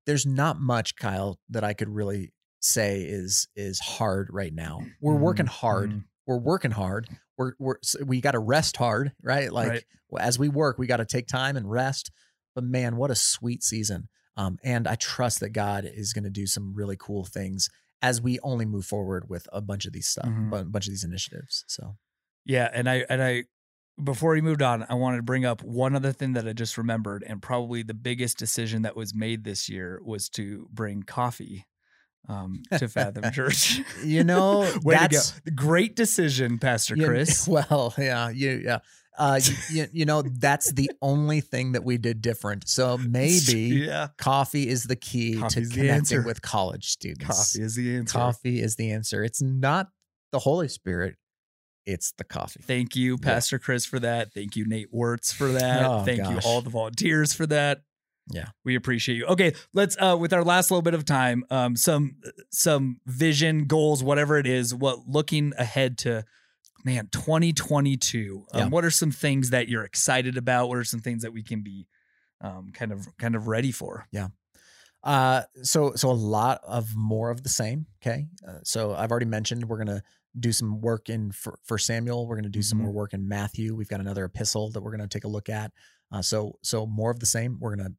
there's 0.05 0.25
not 0.25 0.59
much 0.59 0.95
kyle 0.95 1.39
that 1.49 1.63
i 1.63 1.73
could 1.73 1.89
really 1.89 2.33
say 2.61 3.01
is 3.01 3.47
is 3.55 3.79
hard 3.79 4.29
right 4.31 4.53
now 4.53 4.79
we're 5.01 5.15
working 5.15 5.45
hard 5.45 5.89
Mhm. 5.91 6.03
we're 6.25 6.37
working 6.39 6.71
hard. 6.71 7.09
We're 7.37 7.53
we're 7.59 7.75
so 7.83 8.03
we 8.05 8.21
got 8.21 8.31
to 8.31 8.39
rest 8.39 8.77
hard, 8.77 9.11
right? 9.21 9.51
Like 9.51 9.69
Right. 9.69 9.83
as 10.21 10.37
we 10.39 10.47
work, 10.47 10.77
we 10.77 10.87
got 10.87 10.97
to 10.97 11.05
take 11.05 11.27
time 11.27 11.57
and 11.57 11.69
rest. 11.69 12.11
But 12.55 12.63
man, 12.63 12.95
what 12.95 13.11
a 13.11 13.15
sweet 13.15 13.61
season! 13.63 14.07
Um, 14.37 14.57
and 14.63 14.87
I 14.87 14.95
trust 14.95 15.39
that 15.41 15.49
God 15.49 15.83
is 15.83 16.13
going 16.13 16.23
to 16.23 16.29
do 16.29 16.45
some 16.47 16.73
really 16.75 16.95
cool 16.97 17.25
things 17.25 17.67
as 18.01 18.21
we 18.21 18.39
only 18.41 18.65
move 18.65 18.85
forward 18.85 19.27
with 19.29 19.47
a 19.51 19.61
bunch 19.61 19.85
of 19.85 19.91
these 19.93 20.07
stuff, 20.07 20.27
Mhm. 20.27 20.61
a 20.61 20.63
bunch 20.63 20.85
of 20.87 20.91
these 20.91 21.03
initiatives. 21.03 21.65
So 21.67 21.97
Yeah, 22.45 22.69
and 22.71 22.87
I 22.89 23.05
and 23.09 23.21
I 23.21 23.43
before 24.01 24.31
we 24.31 24.41
moved 24.41 24.61
on, 24.61 24.85
I 24.89 24.95
wanted 24.95 25.17
to 25.17 25.23
bring 25.23 25.45
up 25.45 25.61
one 25.63 25.95
other 25.95 26.11
thing 26.11 26.33
that 26.33 26.47
I 26.47 26.53
just 26.53 26.77
remembered, 26.77 27.23
and 27.27 27.41
probably 27.41 27.83
the 27.83 27.93
biggest 27.93 28.37
decision 28.37 28.83
that 28.83 28.95
was 28.95 29.13
made 29.13 29.43
this 29.43 29.69
year 29.69 29.99
was 30.03 30.29
to 30.29 30.67
bring 30.71 31.03
coffee 31.03 31.65
um, 32.27 32.63
to 32.77 32.87
Fathom 32.87 33.31
Church. 33.31 33.81
you 34.03 34.23
know, 34.23 34.59
Way 34.83 34.95
to 34.95 34.99
go! 35.01 35.17
that's 35.17 35.39
Great 35.55 35.95
decision, 35.95 36.57
Pastor 36.57 36.95
you- 36.95 37.05
Chris. 37.05 37.47
well, 37.47 37.93
yeah, 37.97 38.29
you 38.29 38.61
yeah. 38.63 38.79
Uh, 39.15 39.39
you, 39.69 39.85
you, 39.93 40.05
know, 40.05 40.23
that's 40.23 40.71
the 40.71 40.89
only 40.99 41.39
thing 41.39 41.73
that 41.73 41.83
we 41.83 41.99
did 41.99 42.19
different. 42.19 42.67
So 42.67 42.97
maybe 42.97 43.85
yeah, 43.85 44.07
coffee 44.17 44.67
is 44.67 44.85
the 44.85 44.95
key 44.95 45.35
Coffee's 45.37 45.69
to 45.69 45.75
connecting 45.75 45.93
answer. 45.93 46.21
with 46.23 46.41
college 46.41 46.89
students. 46.89 47.27
coffee 47.27 47.63
is 47.63 47.75
the 47.75 47.95
answer. 47.95 48.17
Coffee 48.17 48.59
is 48.59 48.75
the 48.75 48.91
answer. 48.91 49.23
It's 49.23 49.39
not 49.39 49.89
the 50.31 50.39
Holy 50.39 50.67
Spirit, 50.67 51.15
it's 51.85 52.11
the 52.13 52.23
coffee. 52.23 52.61
Thank 52.63 52.95
you, 52.95 53.13
Yeah. 53.19 53.25
Pastor 53.33 53.59
Chris, 53.59 53.85
for 53.85 53.99
that. 53.99 54.33
Thank 54.33 54.55
you, 54.55 54.65
Nate 54.65 54.93
Wertz, 54.93 55.33
for 55.33 55.47
that. 55.59 55.83
Oh, 55.85 56.03
Thank 56.03 56.21
gosh. 56.23 56.31
you, 56.33 56.39
all 56.49 56.61
the 56.61 56.69
volunteers, 56.69 57.33
for 57.33 57.45
that. 57.47 57.81
Yeah. 58.31 58.45
we 58.63 58.75
appreciate 58.75 59.15
you. 59.17 59.25
Okay, 59.25 59.53
let's 59.73 59.97
uh 59.99 60.15
with 60.17 60.31
our 60.31 60.45
last 60.45 60.71
little 60.71 60.81
bit 60.81 60.93
of 60.93 61.03
time, 61.03 61.43
um, 61.49 61.75
some 61.75 62.15
some 62.51 63.01
vision, 63.05 63.65
goals, 63.65 64.01
whatever 64.01 64.37
it 64.37 64.47
is. 64.47 64.73
What 64.73 64.99
looking 65.07 65.51
ahead 65.57 65.97
to, 65.99 66.23
man, 66.85 67.09
2022. 67.11 68.45
Um, 68.53 68.69
What 68.69 68.85
are 68.85 68.89
some 68.91 69.11
things 69.11 69.49
that 69.49 69.67
you're 69.67 69.83
excited 69.83 70.37
about? 70.37 70.69
What 70.69 70.77
are 70.77 70.83
some 70.85 71.01
things 71.01 71.23
that 71.23 71.33
we 71.33 71.43
can 71.43 71.61
be, 71.63 71.87
um, 72.41 72.71
kind 72.73 72.93
of 72.93 73.07
kind 73.17 73.35
of 73.35 73.47
ready 73.47 73.71
for? 73.73 74.07
Yeah. 74.11 74.29
Uh, 75.03 75.41
so 75.63 75.93
so 75.95 76.09
a 76.09 76.13
lot 76.13 76.61
of 76.65 76.95
more 76.95 77.29
of 77.29 77.43
the 77.43 77.49
same. 77.49 77.87
Okay, 78.01 78.27
uh, 78.47 78.59
so 78.63 78.93
I've 78.95 79.11
already 79.11 79.25
mentioned 79.25 79.67
we're 79.67 79.79
gonna 79.79 80.01
do 80.39 80.51
some 80.51 80.81
work 80.81 81.09
in 81.09 81.31
for, 81.31 81.59
for 81.63 81.77
Samuel. 81.77 82.27
We're 82.27 82.35
gonna 82.37 82.49
do 82.49 82.61
some 82.61 82.79
Mhm. 82.79 82.83
more 82.83 82.91
work 82.91 83.13
in 83.13 83.27
Matthew. 83.27 83.75
We've 83.75 83.87
got 83.87 83.99
another 83.99 84.25
epistle 84.25 84.71
that 84.71 84.81
we're 84.81 84.91
gonna 84.91 85.07
take 85.07 85.23
a 85.25 85.27
look 85.29 85.49
at. 85.49 85.71
Uh, 86.11 86.21
so 86.21 86.57
so 86.63 86.85
more 86.85 87.11
of 87.11 87.19
the 87.19 87.25
same. 87.25 87.57
We're 87.59 87.75
gonna 87.75 87.93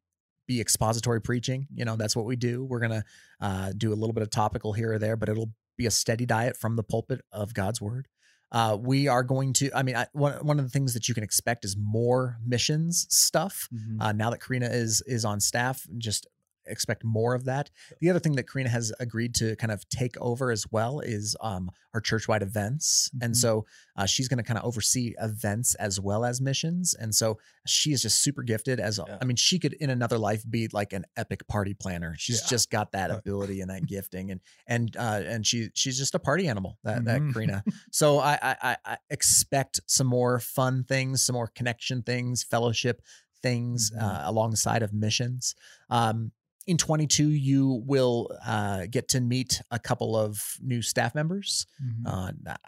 be 0.47 0.61
expository 0.61 1.21
preaching. 1.21 1.67
You 1.73 1.85
know 1.85 1.95
that's 1.95 2.15
what 2.15 2.25
we 2.25 2.35
do. 2.35 2.63
We're 2.63 2.79
gonna 2.79 3.03
uh, 3.39 3.73
do 3.77 3.91
a 3.91 3.95
little 3.95 4.13
bit 4.13 4.23
of 4.23 4.29
topical 4.29 4.73
here 4.73 4.93
or 4.93 4.99
there, 4.99 5.15
but 5.15 5.29
it'll 5.29 5.51
be 5.77 5.85
a 5.85 5.91
steady 5.91 6.25
diet 6.25 6.55
from 6.55 6.75
the 6.75 6.83
pulpit 6.83 7.21
of 7.31 7.53
God's 7.53 7.81
word. 7.81 8.07
Uh, 8.51 8.77
we 8.79 9.07
are 9.07 9.23
going 9.23 9.51
to. 9.53 9.69
I 9.75 9.83
mean, 9.83 9.95
I, 9.95 10.07
one 10.13 10.33
one 10.45 10.59
of 10.59 10.65
the 10.65 10.69
things 10.69 10.93
that 10.93 11.09
you 11.09 11.13
can 11.15 11.23
expect 11.23 11.65
is 11.65 11.75
more 11.77 12.37
missions 12.45 13.07
stuff. 13.09 13.67
Mm-hmm. 13.73 14.01
Uh, 14.01 14.11
now 14.13 14.29
that 14.29 14.41
Karina 14.41 14.67
is 14.67 15.01
is 15.07 15.25
on 15.25 15.39
staff, 15.39 15.85
just 15.97 16.27
expect 16.67 17.03
more 17.03 17.35
of 17.35 17.45
that. 17.45 17.69
The 18.01 18.09
other 18.09 18.19
thing 18.19 18.33
that 18.35 18.49
Karina 18.49 18.69
has 18.69 18.91
agreed 18.99 19.35
to 19.35 19.55
kind 19.55 19.71
of 19.71 19.87
take 19.89 20.15
over 20.19 20.51
as 20.51 20.65
well 20.71 20.99
is 20.99 21.35
um, 21.41 21.69
our 21.93 22.01
churchwide 22.01 22.41
events, 22.41 23.09
and 23.21 23.33
Mhm. 23.33 23.37
so 23.37 23.65
uh, 23.95 24.05
she's 24.05 24.27
going 24.27 24.37
to 24.37 24.43
kind 24.43 24.59
of 24.59 24.65
oversee 24.65 25.13
events 25.21 25.75
as 25.75 25.99
well 25.99 26.25
as 26.25 26.41
missions. 26.41 26.93
And 26.93 27.15
so 27.15 27.37
she 27.65 27.93
is 27.93 28.01
just 28.01 28.19
super 28.21 28.43
gifted. 28.43 28.79
As 28.79 28.99
Yeah. 29.07 29.17
I 29.21 29.25
mean, 29.25 29.37
she 29.37 29.57
could 29.59 29.73
in 29.73 29.89
another 29.89 30.17
life 30.17 30.43
be 30.49 30.67
like 30.73 30.91
an 30.93 31.05
epic 31.15 31.47
party 31.47 31.73
planner. 31.73 32.15
She's 32.17 32.41
Yeah. 32.41 32.47
just 32.49 32.69
got 32.69 32.91
that 32.91 33.11
ability 33.11 33.61
and 33.61 33.69
that 33.69 33.85
gifting, 33.87 34.31
and 34.31 34.41
and 34.67 34.95
uh, 34.97 35.21
and 35.25 35.45
she 35.47 35.69
she's 35.73 35.97
just 35.97 36.15
a 36.15 36.19
party 36.19 36.47
animal. 36.47 36.77
That 36.83 37.05
that 37.05 37.21
Mhm. 37.21 37.33
Karina. 37.33 37.63
So 37.91 38.19
I, 38.19 38.37
I 38.41 38.55
I- 38.61 38.77
I 38.85 38.97
expect 39.09 39.79
some 39.87 40.07
more 40.07 40.39
fun 40.39 40.83
things, 40.83 41.23
some 41.23 41.33
more 41.35 41.47
connection 41.47 42.03
things, 42.03 42.43
fellowship 42.43 43.01
things 43.41 43.91
Mhm. 43.91 44.01
uh, 44.01 44.21
alongside 44.29 44.81
of 44.83 44.91
missions. 44.93 45.55
Um, 45.89 46.31
in 46.67 46.77
22, 46.77 47.29
you 47.29 47.83
will 47.85 48.29
uh, 48.45 48.85
get 48.89 49.07
to 49.09 49.21
meet 49.21 49.61
a 49.71 49.79
couple 49.79 50.15
of 50.17 50.41
new 50.61 50.81
staff 50.81 51.13
members. 51.15 51.65
Mhm. 51.83 52.07
Uh, 52.07 52.31
not, 52.43 52.59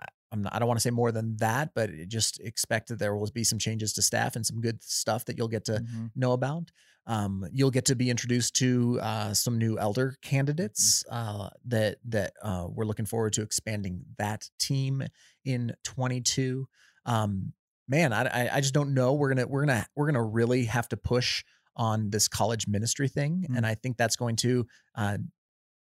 I 0.52 0.60
don't 0.60 0.68
want 0.68 0.78
to 0.78 0.82
say 0.82 0.90
more 0.92 1.12
than 1.12 1.38
that, 1.38 1.72
but 1.74 1.90
just 2.08 2.40
expect 2.42 2.90
that 2.90 3.00
there 3.00 3.16
will 3.16 3.30
be 3.34 3.44
some 3.44 3.58
changes 3.58 3.94
to 3.94 4.02
staff 4.02 4.36
and 4.36 4.46
some 4.46 4.60
good 4.62 4.84
stuff 4.84 5.26
that 5.26 5.38
you'll 5.38 5.48
get 5.48 5.66
to 5.66 5.80
Mhm. 5.80 6.12
know 6.16 6.34
about. 6.34 6.70
Um, 7.08 7.46
you'll 7.54 7.72
get 7.72 7.86
to 7.86 7.96
be 7.96 8.10
introduced 8.10 8.54
to 8.58 9.00
uh, 9.02 9.34
some 9.34 9.58
new 9.58 9.80
elder 9.80 10.18
candidates 10.22 11.06
uh, 11.10 11.50
that 11.66 12.00
that 12.04 12.34
uh, 12.44 12.68
we're 12.70 12.84
looking 12.86 13.06
forward 13.06 13.32
to 13.34 13.42
expanding 13.42 14.04
that 14.18 14.50
team 14.60 15.02
in 15.46 15.74
22. 15.86 16.68
Um, 17.06 17.54
man, 17.88 18.12
I, 18.12 18.24
I 18.26 18.56
I 18.58 18.62
just 18.62 18.74
don't 18.74 18.94
know. 18.94 19.14
We're 19.14 19.30
gonna 19.34 19.48
we're 19.48 19.66
gonna 19.66 19.88
we're 19.96 20.08
gonna 20.08 20.24
really 20.24 20.66
have 20.66 20.90
to 20.90 20.98
push 20.98 21.46
on 21.78 22.10
this 22.10 22.28
college 22.28 22.68
ministry 22.68 23.08
thing, 23.08 23.46
Mm. 23.50 23.58
and 23.58 23.66
I 23.66 23.76
think 23.76 23.96
that's 23.98 24.16
going 24.18 24.36
to 24.38 24.68
uh, 24.96 25.18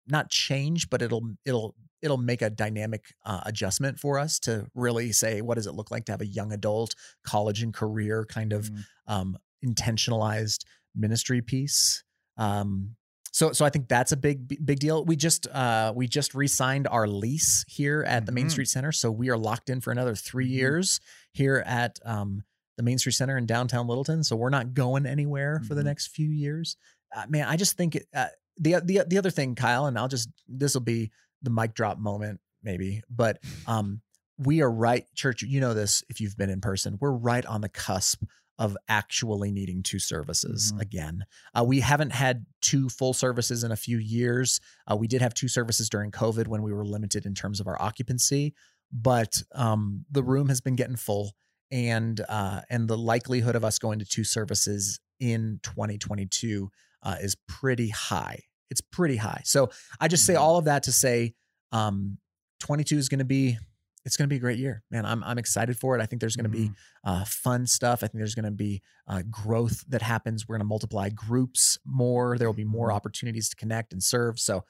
not 0.07 0.30
change, 0.30 0.88
but 0.91 1.03
it'll 1.03 1.22
it'll 1.45 1.74
it'll 2.03 2.16
make 2.16 2.41
a 2.41 2.49
dynamic 2.49 3.12
uh, 3.26 3.43
adjustment 3.45 3.99
for 4.01 4.18
us 4.18 4.38
to 4.41 4.66
really 4.74 5.12
say 5.12 5.43
what 5.43 5.57
does 5.57 5.66
it 5.66 5.74
look 5.74 5.91
like 5.91 6.07
to 6.07 6.12
have 6.12 6.22
a 6.22 6.26
young 6.26 6.51
adult 6.53 6.95
college 7.24 7.62
and 7.62 7.74
career 7.74 8.24
kind 8.24 8.53
of 8.55 8.70
Mhm. 8.70 8.84
um, 9.07 9.36
intentionalized 9.62 10.64
ministry 10.95 11.43
piece. 11.43 12.03
Um, 12.38 12.97
so, 13.32 13.53
so 13.53 13.64
I 13.64 13.70
think 13.70 13.88
that's 13.88 14.12
a 14.12 14.16
big, 14.16 14.64
big 14.66 14.80
deal. 14.80 15.05
We 15.05 15.14
just, 15.14 15.47
uh, 15.49 15.93
we 15.95 16.09
just 16.09 16.34
re-signed 16.34 16.88
our 16.88 17.07
lease 17.07 17.64
here 17.68 18.03
at 18.03 18.26
the 18.26 18.32
Main 18.32 18.47
Mhm. 18.47 18.51
Street 18.51 18.68
Center, 18.68 18.91
so 18.93 19.11
we 19.12 19.28
are 19.30 19.38
locked 19.38 19.70
in 19.70 19.80
for 19.80 19.93
another 19.93 20.16
3 20.16 20.49
Mhm. 20.49 20.53
years 20.53 21.01
here 21.32 21.62
at 21.66 21.99
um, 22.05 22.43
the 22.80 22.84
Main 22.84 22.96
Street 22.98 23.12
Center 23.12 23.36
in 23.36 23.44
downtown 23.44 23.86
Littleton. 23.86 24.24
So 24.24 24.36
we're 24.36 24.48
not 24.48 24.72
going 24.72 25.04
anywhere 25.04 25.60
for 25.68 25.74
the 25.74 25.82
Mhm. 25.82 25.86
next 25.86 26.06
few 26.08 26.30
years. 26.30 26.76
Uh, 27.14 27.26
man, 27.28 27.46
I 27.46 27.56
just 27.56 27.76
think 27.76 27.96
it, 27.96 28.06
uh, 28.14 28.28
the 28.56 28.80
the 28.82 29.04
the 29.06 29.18
other 29.18 29.30
thing, 29.30 29.54
Kyle, 29.54 29.84
and 29.86 29.98
I'll 29.98 30.08
just 30.08 30.30
this 30.48 30.72
will 30.74 30.80
be 30.80 31.10
the 31.42 31.50
mic 31.50 31.74
drop 31.74 31.98
moment, 31.98 32.40
maybe, 32.62 33.02
but 33.10 33.38
um, 33.66 34.00
we 34.38 34.62
are 34.62 34.70
right, 34.70 35.04
church. 35.14 35.42
You 35.42 35.60
know 35.60 35.74
this 35.74 36.02
if 36.08 36.20
you've 36.20 36.36
been 36.36 36.48
in 36.50 36.60
person. 36.62 36.96
We're 37.00 37.12
right 37.12 37.44
on 37.44 37.60
the 37.60 37.68
cusp 37.68 38.22
of 38.58 38.76
actually 38.88 39.50
needing 39.50 39.82
two 39.82 39.98
services 39.98 40.72
Mhm. 40.72 40.80
again. 40.80 41.24
Uh, 41.54 41.64
we 41.66 41.80
haven't 41.80 42.10
had 42.12 42.44
two 42.60 42.88
full 42.90 43.12
services 43.14 43.64
in 43.64 43.72
a 43.72 43.76
few 43.76 43.96
years. 43.98 44.60
Uh, 44.90 44.96
we 44.96 45.06
did 45.08 45.20
have 45.22 45.32
two 45.34 45.48
services 45.48 45.88
during 45.88 46.10
COVID 46.10 46.46
when 46.46 46.62
we 46.62 46.72
were 46.72 46.84
limited 46.84 47.24
in 47.26 47.34
terms 47.34 47.60
of 47.60 47.66
our 47.66 47.80
occupancy, 47.80 48.54
but 48.92 49.42
um, 49.52 50.04
the 50.10 50.22
room 50.22 50.48
has 50.48 50.60
been 50.60 50.76
getting 50.76 50.96
full, 50.96 51.32
and 51.70 52.20
uh, 52.28 52.62
and 52.70 52.88
the 52.88 52.98
likelihood 52.98 53.56
of 53.56 53.64
us 53.64 53.78
going 53.78 53.98
to 54.00 54.04
two 54.04 54.24
services 54.24 55.00
in 55.20 55.60
2022 55.62 56.70
uh, 57.02 57.16
is 57.20 57.36
pretty 57.48 57.88
high. 57.88 58.40
It's 58.70 58.80
pretty 58.80 59.16
high. 59.16 59.42
So 59.44 59.70
I 60.00 60.08
just 60.08 60.24
say 60.24 60.34
Mhm. 60.34 60.40
all 60.40 60.56
of 60.58 60.64
that 60.66 60.82
to 60.84 60.92
say, 60.92 61.34
um, 61.72 62.18
22 62.60 62.98
is 62.98 63.08
going 63.08 63.18
to 63.20 63.24
be. 63.24 63.58
It's 64.06 64.16
going 64.16 64.26
to 64.26 64.32
be 64.32 64.36
a 64.36 64.40
great 64.40 64.58
year, 64.58 64.82
man. 64.90 65.04
I'm 65.04 65.22
I'm 65.24 65.36
excited 65.36 65.76
for 65.78 65.94
it. 65.96 66.00
I 66.00 66.06
think 66.06 66.20
there's 66.20 66.34
going 66.36 66.50
to 66.50 66.56
be 66.58 66.68
Mhm. 66.70 66.74
uh, 67.04 67.24
fun 67.26 67.66
stuff. 67.66 68.02
I 68.02 68.06
think 68.06 68.14
there's 68.20 68.34
going 68.34 68.46
to 68.46 68.50
be 68.50 68.80
uh, 69.06 69.22
growth 69.30 69.84
that 69.88 70.00
happens. 70.00 70.48
We're 70.48 70.54
going 70.54 70.60
to 70.64 70.68
multiply 70.68 71.10
groups 71.10 71.78
more. 71.84 72.38
There 72.38 72.48
will 72.48 72.54
be 72.54 72.64
more 72.64 72.88
Mhm. 72.88 72.94
opportunities 72.94 73.50
to 73.50 73.56
connect 73.56 73.92
and 73.92 74.02
serve. 74.02 74.38
So 74.40 74.64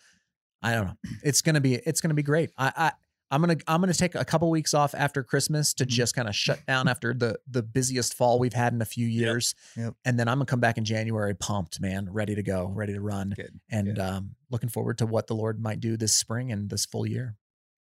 I 0.62 0.74
don't 0.74 0.86
know. 0.88 0.96
It's 1.22 1.42
going 1.42 1.54
to 1.54 1.60
be 1.60 1.74
it's 1.74 2.00
going 2.00 2.08
to 2.10 2.14
be 2.14 2.24
great. 2.24 2.50
I, 2.58 2.72
I 2.76 2.92
I'm 3.30 3.40
gonna 3.40 3.56
I'm 3.68 3.80
gonna 3.80 3.94
take 3.94 4.14
a 4.14 4.24
couple 4.24 4.50
weeks 4.50 4.74
off 4.74 4.94
after 4.94 5.22
Christmas 5.22 5.72
to 5.74 5.84
Mhm. 5.84 5.88
just 5.88 6.14
kind 6.16 6.28
of 6.28 6.34
shut 6.34 6.64
down 6.66 6.88
after 6.88 7.14
the 7.14 7.38
the 7.48 7.62
busiest 7.62 8.14
fall 8.14 8.38
we've 8.38 8.52
had 8.52 8.72
in 8.72 8.82
a 8.82 8.86
few 8.86 9.06
years, 9.06 9.54
Yep. 9.76 9.94
and 10.04 10.18
then 10.18 10.26
I'm 10.28 10.38
gonna 10.38 10.46
come 10.46 10.60
back 10.60 10.78
in 10.78 10.84
January 10.84 11.34
pumped, 11.34 11.80
man, 11.80 12.10
ready 12.12 12.34
to 12.34 12.42
go, 12.42 12.66
ready 12.68 12.92
to 12.92 13.00
run, 13.00 13.30
Good. 13.36 13.60
and 13.70 13.86
Good. 13.86 13.98
um, 14.00 14.34
looking 14.50 14.68
forward 14.68 14.98
to 14.98 15.06
what 15.06 15.26
the 15.28 15.34
Lord 15.34 15.60
might 15.60 15.78
do 15.80 15.96
this 15.96 16.14
spring 16.14 16.50
and 16.50 16.68
this 16.70 16.84
full 16.86 17.06
year. 17.06 17.36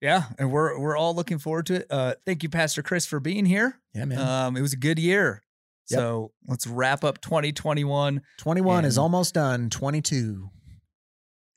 Yeah, 0.01 0.25
and 0.39 0.51
we're 0.51 0.79
we're 0.79 0.97
all 0.97 1.15
looking 1.15 1.39
forward 1.39 1.67
to 1.67 1.75
it. 1.77 1.87
Uh, 1.91 2.15
thank 2.27 2.43
you, 2.43 2.49
Pastor 2.49 2.83
Chris, 2.83 3.05
for 3.07 3.21
being 3.21 3.45
here. 3.47 3.81
Yeah, 3.95 4.05
man. 4.07 4.19
Um, 4.19 4.57
it 4.57 4.61
was 4.63 4.73
a 4.73 4.77
good 4.79 4.99
year. 4.99 5.43
Yep. 5.91 5.99
So 6.01 6.33
let's 6.47 6.67
wrap 6.67 7.05
up 7.05 7.21
2021. 7.21 8.23
21 8.39 8.85
is 8.87 8.97
almost 8.97 9.35
done. 9.35 9.69
22. 9.69 10.51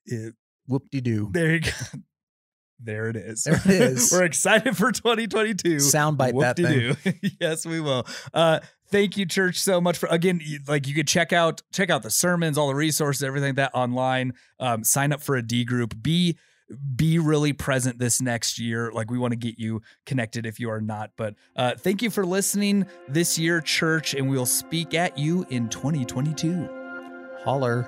It- 0.06 0.36
Whoop 0.68 0.90
de 0.92 1.00
doo. 1.00 1.30
there 1.32 1.54
you 1.56 1.62
go. 1.62 1.72
There 2.80 3.10
it 3.10 3.16
is. 3.16 3.44
There 3.44 3.56
it 3.56 3.66
is. 3.68 4.12
We're 4.12 4.24
excited 4.24 4.78
for 4.78 4.92
2022. 4.92 5.78
Soundbite 5.78 6.40
that 6.42 6.58
thing. 6.58 7.20
Yes, 7.42 7.66
we 7.66 7.80
will. 7.82 8.06
Uh, 8.34 8.60
thank 8.90 9.18
you, 9.18 9.26
church, 9.26 9.60
so 9.60 9.82
much 9.82 9.98
for 9.98 10.08
again. 10.08 10.42
Like 10.68 10.88
you 10.88 10.94
could 10.94 11.08
check 11.08 11.34
out 11.34 11.62
check 11.74 11.90
out 11.90 12.04
the 12.04 12.12
sermons, 12.12 12.58
all 12.58 12.68
the 12.68 12.76
resources, 12.76 13.24
everything 13.24 13.50
like 13.50 13.56
that 13.56 13.72
online. 13.74 14.34
Um, 14.60 14.84
sign 14.84 15.12
up 15.12 15.22
for 15.22 15.36
a 15.36 15.42
D 15.42 15.66
group. 15.66 15.96
Be 16.02 16.38
be 16.96 17.18
really 17.18 17.54
present 17.54 17.98
this 17.98 18.22
next 18.22 18.60
year. 18.60 18.92
Like 18.92 19.10
we 19.10 19.18
want 19.18 19.32
to 19.32 19.38
get 19.38 19.58
you 19.58 19.82
connected 20.06 20.46
if 20.46 20.60
you 20.60 20.70
are 20.70 20.82
not. 20.82 21.12
But 21.18 21.36
uh, 21.56 21.76
thank 21.76 22.02
you 22.02 22.10
for 22.10 22.26
listening 22.26 22.86
this 23.08 23.40
year, 23.40 23.62
church, 23.62 24.14
and 24.14 24.30
we'll 24.30 24.46
speak 24.46 24.94
at 24.94 25.18
you 25.18 25.46
in 25.50 25.70
2022. 25.70 26.70
Holler. 27.44 27.88